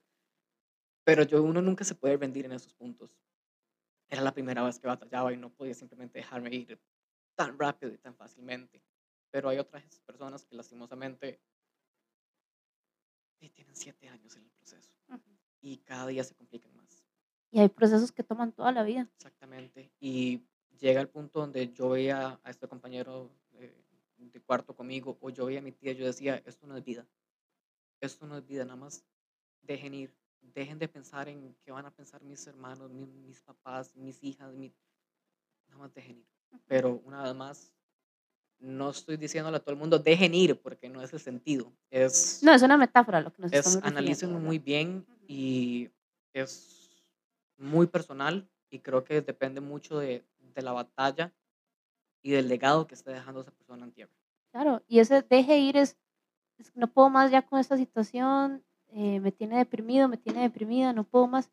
pero 1.03 1.23
yo 1.23 1.41
uno 1.43 1.61
nunca 1.61 1.83
se 1.83 1.95
puede 1.95 2.17
rendir 2.17 2.45
en 2.45 2.51
esos 2.53 2.73
puntos. 2.73 3.17
Era 4.09 4.21
la 4.21 4.33
primera 4.33 4.63
vez 4.63 4.79
que 4.79 4.87
batallaba 4.87 5.33
y 5.33 5.37
no 5.37 5.53
podía 5.53 5.73
simplemente 5.73 6.19
dejarme 6.19 6.53
ir 6.53 6.79
tan 7.35 7.57
rápido 7.57 7.93
y 7.93 7.97
tan 7.97 8.15
fácilmente. 8.15 8.83
Pero 9.31 9.49
hay 9.49 9.57
otras 9.57 9.83
personas 10.05 10.45
que 10.45 10.55
lastimosamente 10.55 11.41
eh, 13.39 13.49
tienen 13.49 13.75
siete 13.75 14.09
años 14.09 14.35
en 14.35 14.43
el 14.43 14.51
proceso 14.51 14.93
Ujú. 15.09 15.21
y 15.61 15.77
cada 15.77 16.07
día 16.07 16.23
se 16.23 16.35
complican 16.35 16.75
más. 16.75 17.03
Y 17.51 17.59
hay 17.59 17.69
procesos 17.69 18.11
que 18.11 18.23
toman 18.23 18.51
toda 18.53 18.71
la 18.71 18.83
vida. 18.83 19.09
Exactamente. 19.15 19.91
Y 19.99 20.43
llega 20.77 21.01
el 21.01 21.09
punto 21.09 21.39
donde 21.39 21.71
yo 21.73 21.89
veía 21.89 22.39
a 22.43 22.49
este 22.49 22.67
compañero 22.67 23.31
cuarto 24.45 24.75
conmigo 24.75 25.17
o 25.21 25.29
yo 25.29 25.45
veía 25.45 25.59
a 25.59 25.63
mi 25.63 25.71
tía, 25.71 25.93
yo 25.93 26.05
decía, 26.05 26.41
esto 26.45 26.67
no 26.67 26.77
es 26.77 26.83
vida. 26.83 27.07
Esto 27.99 28.25
no 28.25 28.37
es 28.37 28.45
vida, 28.45 28.63
nada 28.65 28.77
más 28.77 29.03
dejen 29.61 29.93
ir. 29.93 30.15
Dejen 30.41 30.79
de 30.79 30.87
pensar 30.87 31.29
en 31.29 31.55
qué 31.63 31.71
van 31.71 31.85
a 31.85 31.91
pensar 31.91 32.23
mis 32.23 32.45
hermanos, 32.47 32.89
mi- 32.91 33.05
mis, 33.05 33.41
papás, 33.41 33.95
mis 33.95 34.23
hijas, 34.23 34.53
mi- 34.53 34.73
nada 35.67 35.79
más 35.81 35.93
dejen 35.93 36.17
ir. 36.19 36.27
Pero 36.67 36.99
una 37.05 37.23
vez 37.23 37.35
más, 37.35 37.73
no 38.59 38.89
estoy 38.89 39.17
diciéndole 39.17 39.57
a 39.57 39.59
todo 39.59 39.71
el 39.73 39.79
mundo, 39.79 39.99
dejen 39.99 40.33
ir, 40.33 40.59
porque 40.59 40.89
no 40.89 41.01
es 41.01 41.13
el 41.13 41.19
sentido. 41.19 41.71
Es, 41.89 42.41
No, 42.43 42.53
es 42.53 42.61
una 42.61 42.77
metáfora 42.77 43.21
lo 43.21 43.31
que 43.31 43.41
nos 43.43 43.51
es 43.53 43.75
analícenlo 43.83 44.39
muy 44.39 44.59
bien 44.59 45.05
y 45.27 45.89
es 46.33 47.05
muy 47.57 47.87
personal 47.87 48.49
y 48.69 48.79
creo 48.79 49.03
que 49.03 49.21
depende 49.21 49.61
mucho 49.61 49.99
de, 49.99 50.25
de 50.39 50.61
la 50.61 50.71
batalla 50.71 51.33
y 52.21 52.31
del 52.31 52.47
legado 52.47 52.87
que 52.87 52.95
esté 52.95 53.11
dejando 53.11 53.41
esa 53.41 53.51
persona 53.51 53.85
en 53.85 53.91
tierra. 53.91 54.13
Claro, 54.51 54.83
y 54.87 54.99
ese 54.99 55.21
deje 55.21 55.59
ir 55.59 55.77
es, 55.77 55.97
es, 56.57 56.75
no 56.75 56.87
puedo 56.87 57.09
más 57.09 57.31
ya 57.31 57.41
con 57.41 57.59
esta 57.59 57.77
situación, 57.77 58.63
eh, 58.89 59.19
me 59.19 59.31
tiene 59.31 59.57
deprimido, 59.57 60.07
me 60.07 60.17
tiene 60.17 60.41
deprimida, 60.41 60.93
no 60.93 61.03
puedo 61.03 61.27
más. 61.27 61.49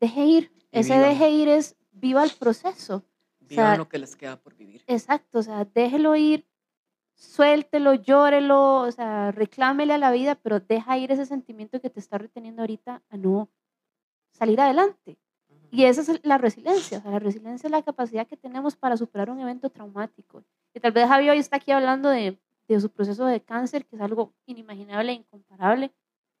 Deje 0.00 0.24
ir. 0.24 0.52
Y 0.70 0.78
Ese 0.80 0.94
vivan. 0.94 1.08
deje 1.10 1.30
ir 1.30 1.48
es 1.48 1.76
viva 1.90 2.24
el 2.24 2.30
proceso. 2.38 3.04
Vivan 3.40 3.66
sea, 3.66 3.76
lo 3.76 3.88
que 3.88 3.98
les 3.98 4.16
queda 4.16 4.36
por 4.36 4.54
vivir. 4.54 4.82
Exacto, 4.86 5.40
o 5.40 5.42
sea, 5.42 5.64
déjelo 5.64 6.14
ir, 6.16 6.46
suéltelo, 7.14 7.94
llórelo, 7.94 8.82
o 8.82 8.90
sea, 8.92 9.32
reclámele 9.32 9.92
a 9.92 9.98
la 9.98 10.10
vida, 10.12 10.36
pero 10.36 10.60
deja 10.60 10.98
ir 10.98 11.10
ese 11.12 11.26
sentimiento 11.26 11.80
que 11.80 11.90
te 11.90 12.00
está 12.00 12.18
reteniendo 12.18 12.62
ahorita 12.62 13.02
a 13.08 13.16
no 13.16 13.50
salir 14.30 14.60
adelante. 14.60 15.18
Y 15.74 15.84
esa 15.86 16.02
es 16.02 16.20
la 16.22 16.36
resiliencia, 16.36 16.98
o 16.98 17.00
sea, 17.00 17.10
la 17.10 17.18
resiliencia 17.18 17.66
es 17.66 17.70
la 17.70 17.80
capacidad 17.80 18.26
que 18.26 18.36
tenemos 18.36 18.76
para 18.76 18.94
superar 18.98 19.30
un 19.30 19.40
evento 19.40 19.70
traumático. 19.70 20.44
Y 20.74 20.80
tal 20.80 20.92
vez 20.92 21.08
Javi 21.08 21.30
hoy 21.30 21.38
está 21.38 21.56
aquí 21.56 21.72
hablando 21.72 22.10
de, 22.10 22.38
de 22.68 22.80
su 22.80 22.90
proceso 22.90 23.24
de 23.24 23.40
cáncer, 23.40 23.86
que 23.86 23.96
es 23.96 24.02
algo 24.02 24.34
inimaginable 24.44 25.12
e 25.12 25.14
incomparable. 25.14 25.90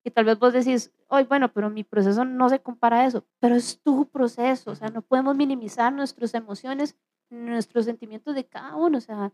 Y 0.04 0.10
tal 0.10 0.26
vez 0.26 0.38
vos 0.38 0.52
decís, 0.52 0.92
hoy, 1.08 1.22
bueno, 1.22 1.50
pero 1.50 1.70
mi 1.70 1.82
proceso 1.82 2.26
no 2.26 2.50
se 2.50 2.60
compara 2.60 3.00
a 3.00 3.06
eso, 3.06 3.24
pero 3.38 3.54
es 3.54 3.80
tu 3.80 4.06
proceso, 4.06 4.72
o 4.72 4.74
sea, 4.74 4.88
no 4.88 5.00
podemos 5.00 5.34
minimizar 5.34 5.90
nuestras 5.94 6.34
emociones, 6.34 6.94
nuestros 7.30 7.86
sentimientos 7.86 8.34
de 8.34 8.44
cada 8.44 8.76
uno, 8.76 8.98
o 8.98 9.00
sea, 9.00 9.32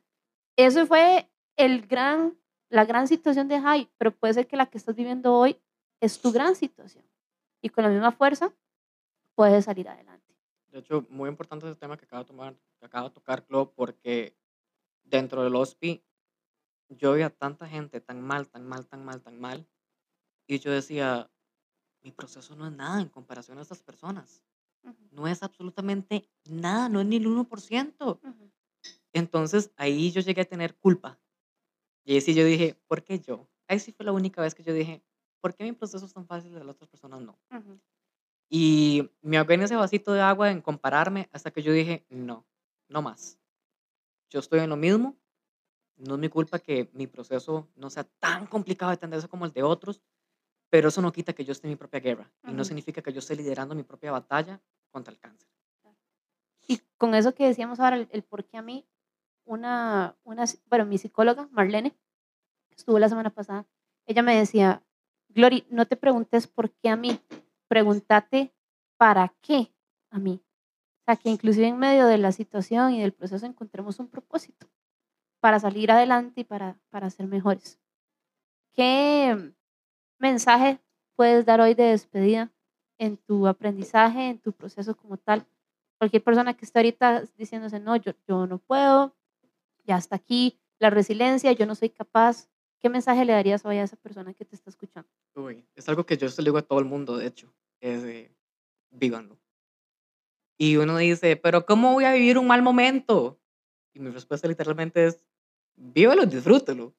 eso 0.56 0.86
fue 0.86 1.28
el 1.56 1.88
gran, 1.88 2.38
la 2.68 2.84
gran 2.84 3.08
situación 3.08 3.48
de 3.48 3.60
Jai, 3.60 3.90
pero 3.98 4.12
puede 4.12 4.34
ser 4.34 4.46
que 4.46 4.56
la 4.56 4.66
que 4.66 4.78
estás 4.78 4.94
viviendo 4.94 5.34
hoy 5.34 5.60
es 6.00 6.20
tu 6.20 6.30
gran 6.30 6.54
situación. 6.54 7.04
Y 7.60 7.70
con 7.70 7.82
la 7.82 7.90
misma 7.90 8.12
fuerza 8.12 8.52
puedes 9.38 9.66
salir 9.66 9.88
adelante. 9.88 10.34
De 10.72 10.80
hecho, 10.80 11.06
muy 11.10 11.28
importante 11.28 11.64
ese 11.64 11.76
tema 11.76 11.96
que 11.96 12.06
acaba 12.06 12.24
de, 12.24 12.26
tomar, 12.26 12.56
que 12.80 12.86
acaba 12.86 13.08
de 13.08 13.14
tocar 13.14 13.46
Clo, 13.46 13.72
porque 13.72 14.36
dentro 15.04 15.44
del 15.44 15.54
HOSPI 15.54 16.04
yo 16.88 17.12
veía 17.12 17.30
tanta 17.30 17.68
gente 17.68 18.00
tan 18.00 18.20
mal, 18.20 18.48
tan 18.48 18.66
mal, 18.66 18.84
tan 18.88 19.04
mal, 19.04 19.22
tan 19.22 19.38
mal, 19.38 19.64
y 20.48 20.58
yo 20.58 20.72
decía, 20.72 21.30
mi 22.02 22.10
proceso 22.10 22.56
no 22.56 22.66
es 22.66 22.72
nada 22.72 23.00
en 23.00 23.08
comparación 23.08 23.58
a 23.58 23.62
estas 23.62 23.80
personas. 23.80 24.42
No 25.12 25.28
es 25.28 25.42
absolutamente 25.44 26.28
nada, 26.50 26.88
no 26.88 27.00
es 27.00 27.06
ni 27.06 27.16
el 27.16 27.26
1%. 27.26 28.20
ujú. 28.24 28.50
Entonces 29.12 29.70
ahí 29.76 30.10
yo 30.10 30.20
llegué 30.20 30.42
a 30.42 30.46
tener 30.46 30.74
culpa. 30.76 31.20
Y 32.04 32.14
ahí 32.14 32.20
sí 32.20 32.34
yo 32.34 32.44
dije, 32.44 32.74
¿por 32.88 33.04
qué 33.04 33.20
yo? 33.20 33.48
Ahí 33.68 33.78
sí 33.78 33.92
fue 33.92 34.04
la 34.04 34.12
única 34.12 34.42
vez 34.42 34.54
que 34.54 34.64
yo 34.64 34.72
dije, 34.72 35.04
¿por 35.40 35.54
qué 35.54 35.64
mi 35.64 35.72
proceso 35.72 36.04
es 36.06 36.12
tan 36.12 36.26
fácil 36.26 36.50
y 36.50 36.54
las 36.54 36.68
otras 36.68 36.88
personas 36.88 37.20
no? 37.20 37.38
Ujú. 37.50 37.78
Y 38.48 39.10
me 39.20 39.38
ahogué 39.38 39.54
en 39.54 39.62
ese 39.62 39.76
vasito 39.76 40.12
de 40.12 40.22
agua 40.22 40.50
en 40.50 40.62
compararme 40.62 41.28
hasta 41.32 41.50
que 41.50 41.62
yo 41.62 41.72
dije, 41.72 42.06
no, 42.08 42.46
no 42.88 43.02
más. 43.02 43.38
Yo 44.30 44.40
estoy 44.40 44.60
en 44.60 44.70
lo 44.70 44.76
mismo. 44.76 45.16
No 45.96 46.14
es 46.14 46.20
mi 46.20 46.28
culpa 46.28 46.58
que 46.58 46.88
mi 46.92 47.06
proceso 47.06 47.68
no 47.74 47.90
sea 47.90 48.04
tan 48.04 48.46
complicado 48.46 48.90
de 48.90 48.94
entenderse 48.94 49.28
como 49.28 49.44
el 49.44 49.52
de 49.52 49.64
otros, 49.64 50.00
pero 50.70 50.88
eso 50.88 51.02
no 51.02 51.12
quita 51.12 51.32
que 51.32 51.44
yo 51.44 51.52
esté 51.52 51.66
en 51.66 51.72
mi 51.72 51.76
propia 51.76 52.00
guerra. 52.00 52.30
Y 52.46 52.52
no 52.52 52.64
significa 52.64 53.02
que 53.02 53.12
yo 53.12 53.18
esté 53.18 53.34
liderando 53.34 53.74
mi 53.74 53.82
propia 53.82 54.12
batalla 54.12 54.60
contra 54.90 55.12
el 55.12 55.18
cáncer. 55.18 55.48
Y 56.68 56.80
con 56.98 57.14
eso 57.14 57.34
que 57.34 57.46
decíamos 57.46 57.80
ahora, 57.80 57.96
el, 57.96 58.08
el 58.12 58.22
por 58.22 58.44
qué 58.44 58.58
a 58.58 58.62
mí, 58.62 58.86
una, 59.44 60.16
una, 60.24 60.44
bueno, 60.66 60.84
mi 60.84 60.98
psicóloga, 60.98 61.48
Marlene, 61.50 61.90
que 62.68 62.76
estuvo 62.76 62.98
la 62.98 63.08
semana 63.08 63.30
pasada, 63.30 63.66
ella 64.06 64.22
me 64.22 64.36
decía, 64.36 64.82
Glory, 65.30 65.66
no 65.70 65.86
te 65.86 65.96
preguntes 65.96 66.46
por 66.46 66.70
qué 66.70 66.90
a 66.90 66.96
mí, 66.96 67.20
pregúntate 67.68 68.52
para 68.96 69.34
qué 69.40 69.72
a 70.10 70.18
mí. 70.18 70.42
O 71.00 71.04
sea, 71.06 71.16
que 71.16 71.30
inclusive 71.30 71.68
en 71.68 71.78
medio 71.78 72.06
de 72.06 72.18
la 72.18 72.32
situación 72.32 72.94
y 72.94 73.00
del 73.00 73.12
proceso 73.12 73.46
encontremos 73.46 73.98
un 73.98 74.08
propósito 74.08 74.68
para 75.40 75.60
salir 75.60 75.90
adelante 75.90 76.40
y 76.42 76.44
para, 76.44 76.78
para 76.90 77.10
ser 77.10 77.26
mejores. 77.26 77.78
¿Qué 78.74 79.52
mensaje 80.18 80.80
puedes 81.16 81.46
dar 81.46 81.60
hoy 81.60 81.74
de 81.74 81.84
despedida 81.84 82.52
en 82.98 83.16
tu 83.16 83.46
aprendizaje, 83.46 84.28
en 84.28 84.38
tu 84.38 84.52
proceso 84.52 84.96
como 84.96 85.16
tal? 85.16 85.46
Cualquier 85.98 86.22
persona 86.22 86.54
que 86.54 86.64
esté 86.64 86.78
ahorita 86.78 87.22
diciéndose, 87.36 87.80
no, 87.80 87.96
yo, 87.96 88.12
yo 88.26 88.46
no 88.46 88.58
puedo, 88.58 89.16
ya 89.84 89.96
hasta 89.96 90.16
aquí, 90.16 90.60
la 90.78 90.90
resiliencia, 90.90 91.52
yo 91.52 91.66
no 91.66 91.74
soy 91.74 91.90
capaz. 91.90 92.48
¿Qué 92.80 92.88
mensaje 92.88 93.24
le 93.24 93.32
darías 93.32 93.64
hoy 93.64 93.78
a 93.78 93.82
esa 93.82 93.96
persona 93.96 94.34
que 94.34 94.44
te 94.44 94.54
está 94.54 94.70
escuchando? 94.70 95.08
Uy, 95.34 95.66
es 95.74 95.88
algo 95.88 96.06
que 96.06 96.16
yo 96.16 96.28
se 96.28 96.42
lo 96.42 96.46
digo 96.46 96.58
a 96.58 96.62
todo 96.62 96.78
el 96.78 96.84
mundo, 96.84 97.16
de 97.16 97.26
hecho, 97.26 97.52
es 97.80 98.02
de, 98.02 98.32
vívanlo. 98.90 99.38
Y 100.58 100.76
uno 100.76 100.96
dice, 100.96 101.36
pero 101.36 101.66
¿cómo 101.66 101.92
voy 101.92 102.04
a 102.04 102.12
vivir 102.12 102.38
un 102.38 102.46
mal 102.46 102.62
momento? 102.62 103.40
Y 103.94 104.00
mi 104.00 104.10
respuesta 104.10 104.48
literalmente 104.48 105.06
es, 105.06 105.20
vívelo 105.76 106.24
y 106.24 106.26
disfrútelo. 106.26 106.94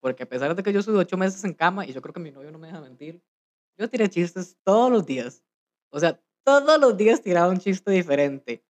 Porque 0.00 0.22
a 0.22 0.28
pesar 0.28 0.54
de 0.54 0.62
que 0.62 0.72
yo 0.72 0.80
estuve 0.80 0.98
ocho 0.98 1.16
meses 1.18 1.44
en 1.44 1.52
cama, 1.52 1.86
y 1.86 1.92
yo 1.92 2.00
creo 2.00 2.14
que 2.14 2.20
mi 2.20 2.30
novio 2.30 2.50
no 2.50 2.58
me 2.58 2.68
deja 2.68 2.80
mentir, 2.80 3.22
yo 3.78 3.88
tiré 3.88 4.08
chistes 4.08 4.56
todos 4.64 4.90
los 4.90 5.04
días. 5.04 5.42
O 5.90 6.00
sea, 6.00 6.22
todos 6.44 6.80
los 6.80 6.96
días 6.96 7.22
tiraba 7.22 7.50
un 7.50 7.58
chiste 7.58 7.90
diferente. 7.90 8.64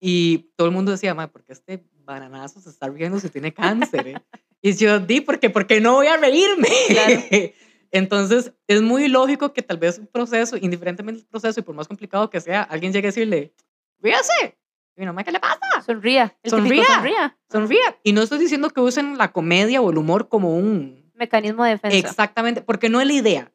Y 0.00 0.50
todo 0.56 0.68
el 0.68 0.74
mundo 0.74 0.92
decía, 0.92 1.14
ma, 1.14 1.30
¿por 1.30 1.44
qué 1.44 1.52
este 1.52 1.84
bananazo 2.04 2.60
se 2.60 2.70
está 2.70 2.88
riendo 2.88 3.18
si 3.18 3.28
tiene 3.30 3.52
cáncer? 3.54 4.06
eh?". 4.08 4.22
Y 4.62 4.74
yo 4.74 4.98
di, 5.00 5.20
porque 5.20 5.50
porque 5.50 5.80
no 5.80 5.94
voy 5.94 6.06
a 6.06 6.16
reírme. 6.16 6.68
Claro. 6.88 7.20
Entonces, 7.90 8.52
es 8.66 8.82
muy 8.82 9.08
lógico 9.08 9.52
que 9.52 9.62
tal 9.62 9.78
vez 9.78 9.98
un 9.98 10.06
proceso, 10.06 10.56
indiferentemente 10.56 11.20
del 11.20 11.28
proceso, 11.28 11.60
y 11.60 11.62
por 11.62 11.74
más 11.74 11.88
complicado 11.88 12.28
que 12.28 12.40
sea, 12.40 12.62
alguien 12.62 12.92
llegue 12.92 13.08
a 13.08 13.10
decirle, 13.10 13.54
ríase. 13.98 14.58
Y 14.96 15.04
no, 15.04 15.14
¿qué 15.16 15.32
le 15.32 15.40
pasa? 15.40 15.60
Sonría. 15.86 16.36
El 16.42 16.50
Sonría. 16.50 16.84
sonría. 16.84 17.38
Sonría. 17.50 17.98
Y 18.02 18.12
no 18.12 18.22
estoy 18.22 18.38
diciendo 18.38 18.70
que 18.70 18.80
usen 18.80 19.16
la 19.16 19.32
comedia 19.32 19.80
o 19.80 19.90
el 19.90 19.96
humor 19.96 20.28
como 20.28 20.56
un... 20.56 21.10
Mecanismo 21.14 21.64
de 21.64 21.70
defensa. 21.70 21.96
Exactamente, 21.96 22.62
porque 22.62 22.88
no 22.88 23.00
es 23.00 23.06
la 23.06 23.12
idea. 23.12 23.52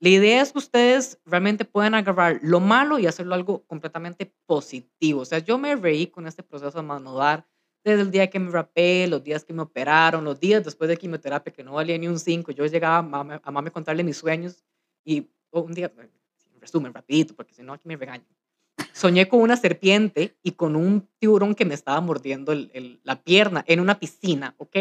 La 0.00 0.08
idea 0.08 0.42
es 0.42 0.52
que 0.52 0.58
ustedes 0.58 1.18
realmente 1.24 1.64
puedan 1.64 1.94
agarrar 1.94 2.38
lo 2.42 2.60
malo 2.60 2.98
y 2.98 3.06
hacerlo 3.06 3.34
algo 3.34 3.64
completamente 3.66 4.34
positivo. 4.46 5.20
O 5.20 5.24
sea, 5.24 5.38
yo 5.38 5.58
me 5.58 5.76
reí 5.76 6.08
con 6.08 6.26
este 6.26 6.42
proceso 6.42 6.78
de 6.78 6.86
manudar 6.86 7.46
desde 7.90 8.02
el 8.02 8.10
día 8.10 8.28
que 8.28 8.38
me 8.40 8.50
rapé, 8.50 9.06
los 9.06 9.22
días 9.22 9.44
que 9.44 9.52
me 9.52 9.62
operaron, 9.62 10.24
los 10.24 10.40
días 10.40 10.64
después 10.64 10.88
de 10.88 10.96
quimioterapia 10.96 11.52
que 11.52 11.62
no 11.62 11.74
valía 11.74 11.96
ni 11.98 12.08
un 12.08 12.18
5. 12.18 12.50
Yo 12.52 12.66
llegaba 12.66 12.98
a 12.98 13.02
mami, 13.02 13.34
a 13.42 13.50
mami 13.50 13.70
contarle 13.70 14.02
mis 14.02 14.16
sueños 14.16 14.64
y 15.04 15.28
oh, 15.50 15.60
un 15.60 15.72
día, 15.72 15.92
en 15.96 16.60
resumen, 16.60 16.92
rapidito, 16.92 17.34
porque 17.36 17.54
si 17.54 17.62
no 17.62 17.72
aquí 17.72 17.86
me 17.86 17.96
regañan. 17.96 18.26
Soñé 18.92 19.28
con 19.28 19.40
una 19.40 19.56
serpiente 19.56 20.36
y 20.42 20.52
con 20.52 20.74
un 20.74 21.08
tiburón 21.18 21.54
que 21.54 21.64
me 21.64 21.74
estaba 21.74 22.00
mordiendo 22.00 22.52
el- 22.52 22.70
el- 22.74 23.00
la 23.04 23.22
pierna 23.22 23.64
en 23.68 23.80
una 23.80 23.98
piscina, 24.00 24.54
¿ok? 24.58 24.76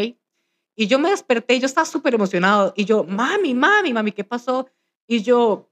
Y 0.75 0.87
yo 0.87 0.97
me 0.99 1.09
desperté 1.11 1.55
y 1.55 1.59
yo 1.59 1.67
estaba 1.67 1.85
súper 1.85 2.15
emocionado. 2.15 2.73
Y 2.75 2.85
yo, 2.85 3.03
mami, 3.03 3.53
mami, 3.53 3.93
mami, 3.93 4.11
¿qué 4.11 4.23
pasó? 4.23 4.67
Y 5.07 5.21
yo, 5.21 5.69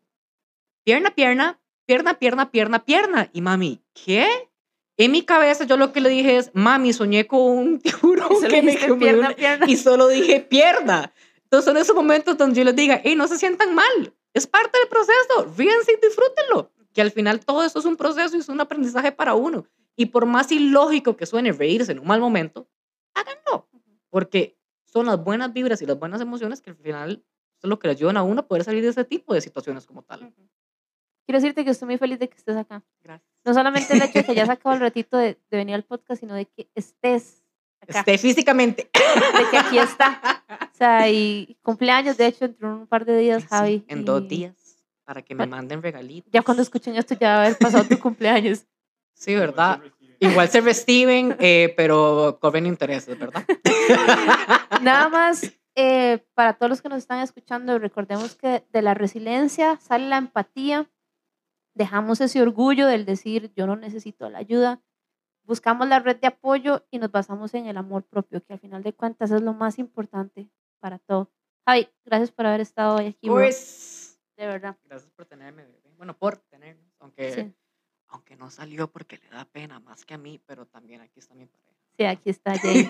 pierna, 0.86 1.10
pierna, 1.16 1.60
pierna, 1.86 2.14
pierna, 2.20 2.52
pierna, 2.52 2.86
pierna. 2.86 3.30
Y 3.34 3.42
mami, 3.42 3.82
¿qué? 3.94 4.28
En 4.98 5.12
mi 5.12 5.24
cabeza 5.24 5.64
yo 5.66 5.78
lo 5.78 5.92
que 5.92 6.02
le 6.02 6.10
dije 6.10 6.38
es, 6.38 6.52
mami, 6.54 6.94
soñé 6.94 7.26
con 7.28 7.42
un 7.42 7.80
tiburón 7.82 8.30
que 8.48 8.62
me 8.62 8.76
pierna, 8.76 9.28
una-". 9.28 9.36
pierna. 9.36 9.66
y 9.68 9.76
solo 9.76 10.08
dije 10.08 10.40
pierna. 10.42 11.12
Entonces 11.44 11.66
son 11.66 11.78
esos 11.78 11.96
momentos 11.96 12.38
donde 12.38 12.56
yo 12.56 12.64
les 12.64 12.76
diga, 12.76 13.00
hey, 13.04 13.16
no 13.16 13.28
se 13.28 13.38
sientan 13.38 13.76
mal, 13.76 14.14
es 14.34 14.48
parte 14.48 14.78
del 14.80 14.88
proceso, 14.88 15.54
ríense 15.56 15.94
y 15.94 16.06
disfrútenlo. 16.06 16.72
Que 16.94 17.02
al 17.02 17.12
final 17.12 17.40
todo 17.44 17.64
eso 17.64 17.80
es 17.80 17.86
un 17.86 17.96
proceso 17.96 18.36
y 18.36 18.40
es 18.40 18.50
un 18.50 18.62
aprendizaje 18.62 19.12
para 19.12 19.34
uno. 19.34 19.66
Y 19.96 20.08
por 20.08 20.26
más 20.26 20.52
ilógico 20.52 21.16
que 21.16 21.26
suene 21.26 21.52
reírse 21.52 21.92
en 21.92 22.00
un 22.00 22.08
mal 22.08 22.20
momento, 22.20 22.68
háganlo. 23.14 23.68
Porque 24.10 24.58
son 24.86 25.08
las 25.08 25.24
buenas 25.24 25.54
vibras 25.54 25.82
y 25.82 25.86
las 25.88 25.98
buenas 25.98 26.22
emociones 26.22 26.62
que 26.62 26.70
al 26.70 26.76
final 26.76 27.24
es 27.62 27.70
lo 27.70 27.80
que 27.80 27.88
le 27.88 27.94
ayudan 27.94 28.18
a 28.18 28.24
uno 28.24 28.42
a 28.42 28.48
poder 28.48 28.64
salir 28.64 28.84
de 28.84 28.90
ese 28.90 29.06
tipo 29.06 29.34
de 29.34 29.42
situaciones 29.42 29.86
como 29.86 30.04
tal. 30.04 30.34
Quiero 31.26 31.40
decirte 31.40 31.64
que 31.64 31.72
estoy 31.72 31.88
muy 31.88 31.98
feliz 31.98 32.20
de 32.20 32.28
que 32.30 32.36
estés 32.38 32.56
acá. 32.58 32.84
Gracias. 33.02 33.30
No 33.46 33.54
solamente 33.54 33.94
el 33.94 34.02
hecho 34.02 34.20
de 34.20 34.24
que 34.26 34.32
hayas 34.32 34.48
sacado 34.56 34.76
el 34.76 34.82
ratito 34.82 35.18
de, 35.18 35.38
de 35.50 35.58
venir 35.58 35.76
al 35.76 35.84
podcast, 35.84 36.20
sino 36.20 36.34
de 36.36 36.46
que 36.46 36.70
estés 36.76 37.44
acá, 37.82 38.00
Esté 38.00 38.18
físicamente. 38.18 38.90
de 38.94 39.50
que 39.52 39.58
aquí 39.58 39.78
está. 39.78 40.44
O 40.74 40.76
sea, 40.78 41.10
y 41.10 41.58
cumpleaños, 41.62 42.18
de 42.18 42.28
hecho, 42.28 42.46
entre 42.46 42.68
un 42.68 42.88
par 42.88 43.06
de 43.06 43.18
días, 43.18 43.42
Sí, 43.44 43.48
Javi. 43.50 43.86
en 43.88 44.06
dos 44.06 44.28
días. 44.28 44.54
Para 45.06 45.22
que 45.22 45.36
me 45.36 45.46
manden 45.46 45.82
regalitos. 45.82 46.32
Ya 46.32 46.42
cuando 46.42 46.64
escuchen 46.64 46.96
esto, 46.96 47.16
ya 47.20 47.30
va 47.30 47.36
a 47.36 47.46
haber 47.46 47.58
pasado 47.58 47.84
tu 47.84 48.00
cumpleaños. 48.00 48.66
Sí, 49.14 49.36
¿verdad? 49.36 49.82
Igual 50.20 50.48
se 50.50 50.62
reciben, 50.62 51.36
eh, 51.40 51.74
pero 51.76 52.38
cobren 52.42 52.66
intereses, 52.66 53.18
¿verdad? 53.20 53.44
Nada 54.82 55.10
más, 55.10 55.52
eh, 55.76 56.20
para 56.34 56.54
todos 56.54 56.70
los 56.70 56.82
que 56.82 56.88
nos 56.90 57.00
están 57.00 57.20
escuchando, 57.20 57.78
recordemos 57.80 58.36
que 58.36 58.64
de 58.72 58.82
la 58.82 58.94
resiliencia 58.94 59.78
sale 59.82 60.08
la 60.08 60.18
empatía. 60.18 60.90
Dejamos 61.76 62.22
ese 62.22 62.42
orgullo 62.42 62.88
del 62.88 63.06
decir, 63.06 63.52
yo 63.56 63.66
no 63.66 63.76
necesito 63.76 64.30
la 64.30 64.38
ayuda. 64.40 64.82
Buscamos 65.44 65.88
la 65.88 66.00
red 66.00 66.18
de 66.20 66.28
apoyo 66.28 66.86
y 66.92 67.00
nos 67.00 67.12
basamos 67.12 67.54
en 67.54 67.66
el 67.66 67.78
amor 67.78 68.04
propio, 68.04 68.44
que 68.44 68.54
al 68.54 68.60
final 68.60 68.84
de 68.84 68.94
cuentas 68.94 69.32
es 69.32 69.42
lo 69.42 69.54
más 69.54 69.80
importante 69.80 70.50
para 70.80 71.00
todo. 71.00 71.30
Javi, 71.66 71.90
gracias 72.06 72.32
por 72.32 72.46
haber 72.46 72.62
estado 72.62 72.98
hoy 72.98 73.08
aquí, 73.08 73.28
Pues, 73.30 74.20
de 74.38 74.46
verdad. 74.48 74.78
gracias 74.84 75.12
por 75.12 75.26
tenerme, 75.26 75.64
bebé. 75.64 75.82
Bueno, 75.98 76.16
por 76.18 76.38
tenerme. 76.38 76.82
Aunque, 77.00 77.32
Sí. 77.32 77.54
aunque 78.08 78.36
no 78.36 78.50
salió 78.50 78.88
porque 78.90 79.18
le 79.18 79.30
da 79.30 79.46
pena 79.46 79.80
más 79.80 80.06
que 80.06 80.14
a 80.14 80.18
mí, 80.18 80.40
pero 80.46 80.66
también 80.66 81.02
aquí 81.02 81.20
está 81.20 81.34
mi 81.34 81.46
pareja. 81.46 81.72
Sí, 81.98 82.06
aquí 82.06 82.30
está 82.30 82.58
Jay, 82.58 82.88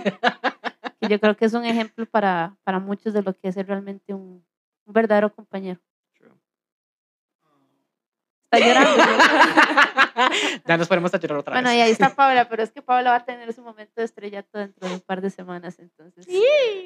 yo 1.09 1.19
creo 1.19 1.35
que 1.35 1.45
es 1.45 1.53
un 1.53 1.65
ejemplo 1.65 2.05
para, 2.05 2.57
para 2.63 2.79
muchos 2.79 3.13
de 3.13 3.21
lo 3.21 3.33
que 3.33 3.47
es 3.49 3.55
ser 3.55 3.67
realmente 3.67 4.13
un, 4.13 4.45
un 4.85 4.93
verdadero 4.93 5.33
compañero. 5.33 5.79
Ya 10.65 10.77
nos 10.77 10.87
ponemos 10.87 11.13
a 11.13 11.19
llorar 11.19 11.39
otra 11.39 11.53
Bueno, 11.55 11.69
vez. 11.69 11.77
y 11.77 11.81
ahí 11.81 11.91
está 11.91 12.09
Paula, 12.15 12.47
pero 12.47 12.63
es 12.63 12.71
que 12.71 12.81
Paula 12.81 13.11
va 13.11 13.17
a 13.17 13.25
tener 13.25 13.51
su 13.53 13.61
momento 13.61 13.93
de 13.97 14.05
estrellato 14.05 14.57
dentro 14.57 14.87
de 14.87 14.95
un 14.95 15.01
par 15.01 15.21
de 15.21 15.29
semanas, 15.29 15.79
entonces 15.79 16.25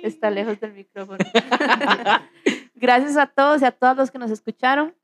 está 0.03 0.29
lejos 0.29 0.59
del 0.59 0.73
micrófono. 0.73 1.19
Gracias 2.75 3.17
a 3.17 3.27
todos 3.27 3.61
y 3.61 3.65
a 3.65 3.71
todos 3.71 3.97
los 3.97 4.11
que 4.11 4.19
nos 4.19 4.31
escucharon. 4.31 4.95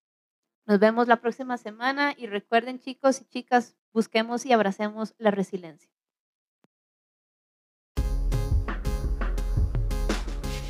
Nos 0.65 0.79
vemos 0.79 1.07
la 1.07 1.17
próxima 1.17 1.57
semana 1.57 2.13
y 2.17 2.27
recuerden 2.27 2.79
chicos 2.79 3.21
y 3.21 3.25
chicas, 3.25 3.75
busquemos 3.91 4.45
y 4.45 4.53
abracemos 4.53 5.13
la 5.17 5.31
resiliencia. 5.31 5.89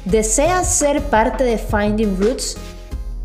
¿Deseas 0.06 0.78
ser 0.78 1.02
parte 1.10 1.44
de 1.44 1.58
Finding 1.58 2.18
Roots? 2.20 2.58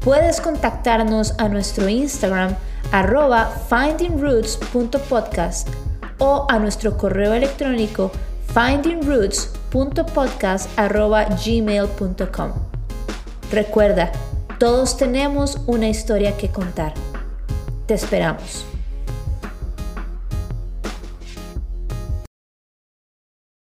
Puedes 0.01 0.41
contactarnos 0.41 1.35
a 1.39 1.49
nuestro 1.49 1.89
Instagram 1.89 2.57
arroba 2.93 3.51
findingroots.podcast 3.69 5.69
o 6.19 6.47
a 6.49 6.59
nuestro 6.59 6.97
correo 6.97 7.35
electrónico 7.35 8.11
findingroots.podcast 8.55 10.79
arroba 10.79 11.25
gmail.com. 11.25 12.53
Recuerda, 13.51 14.13
todos 14.59 14.97
tenemos 14.97 15.59
una 15.67 15.89
historia 15.89 16.37
que 16.37 16.49
contar. 16.49 16.95
Te 17.87 17.95
esperamos. 17.95 18.65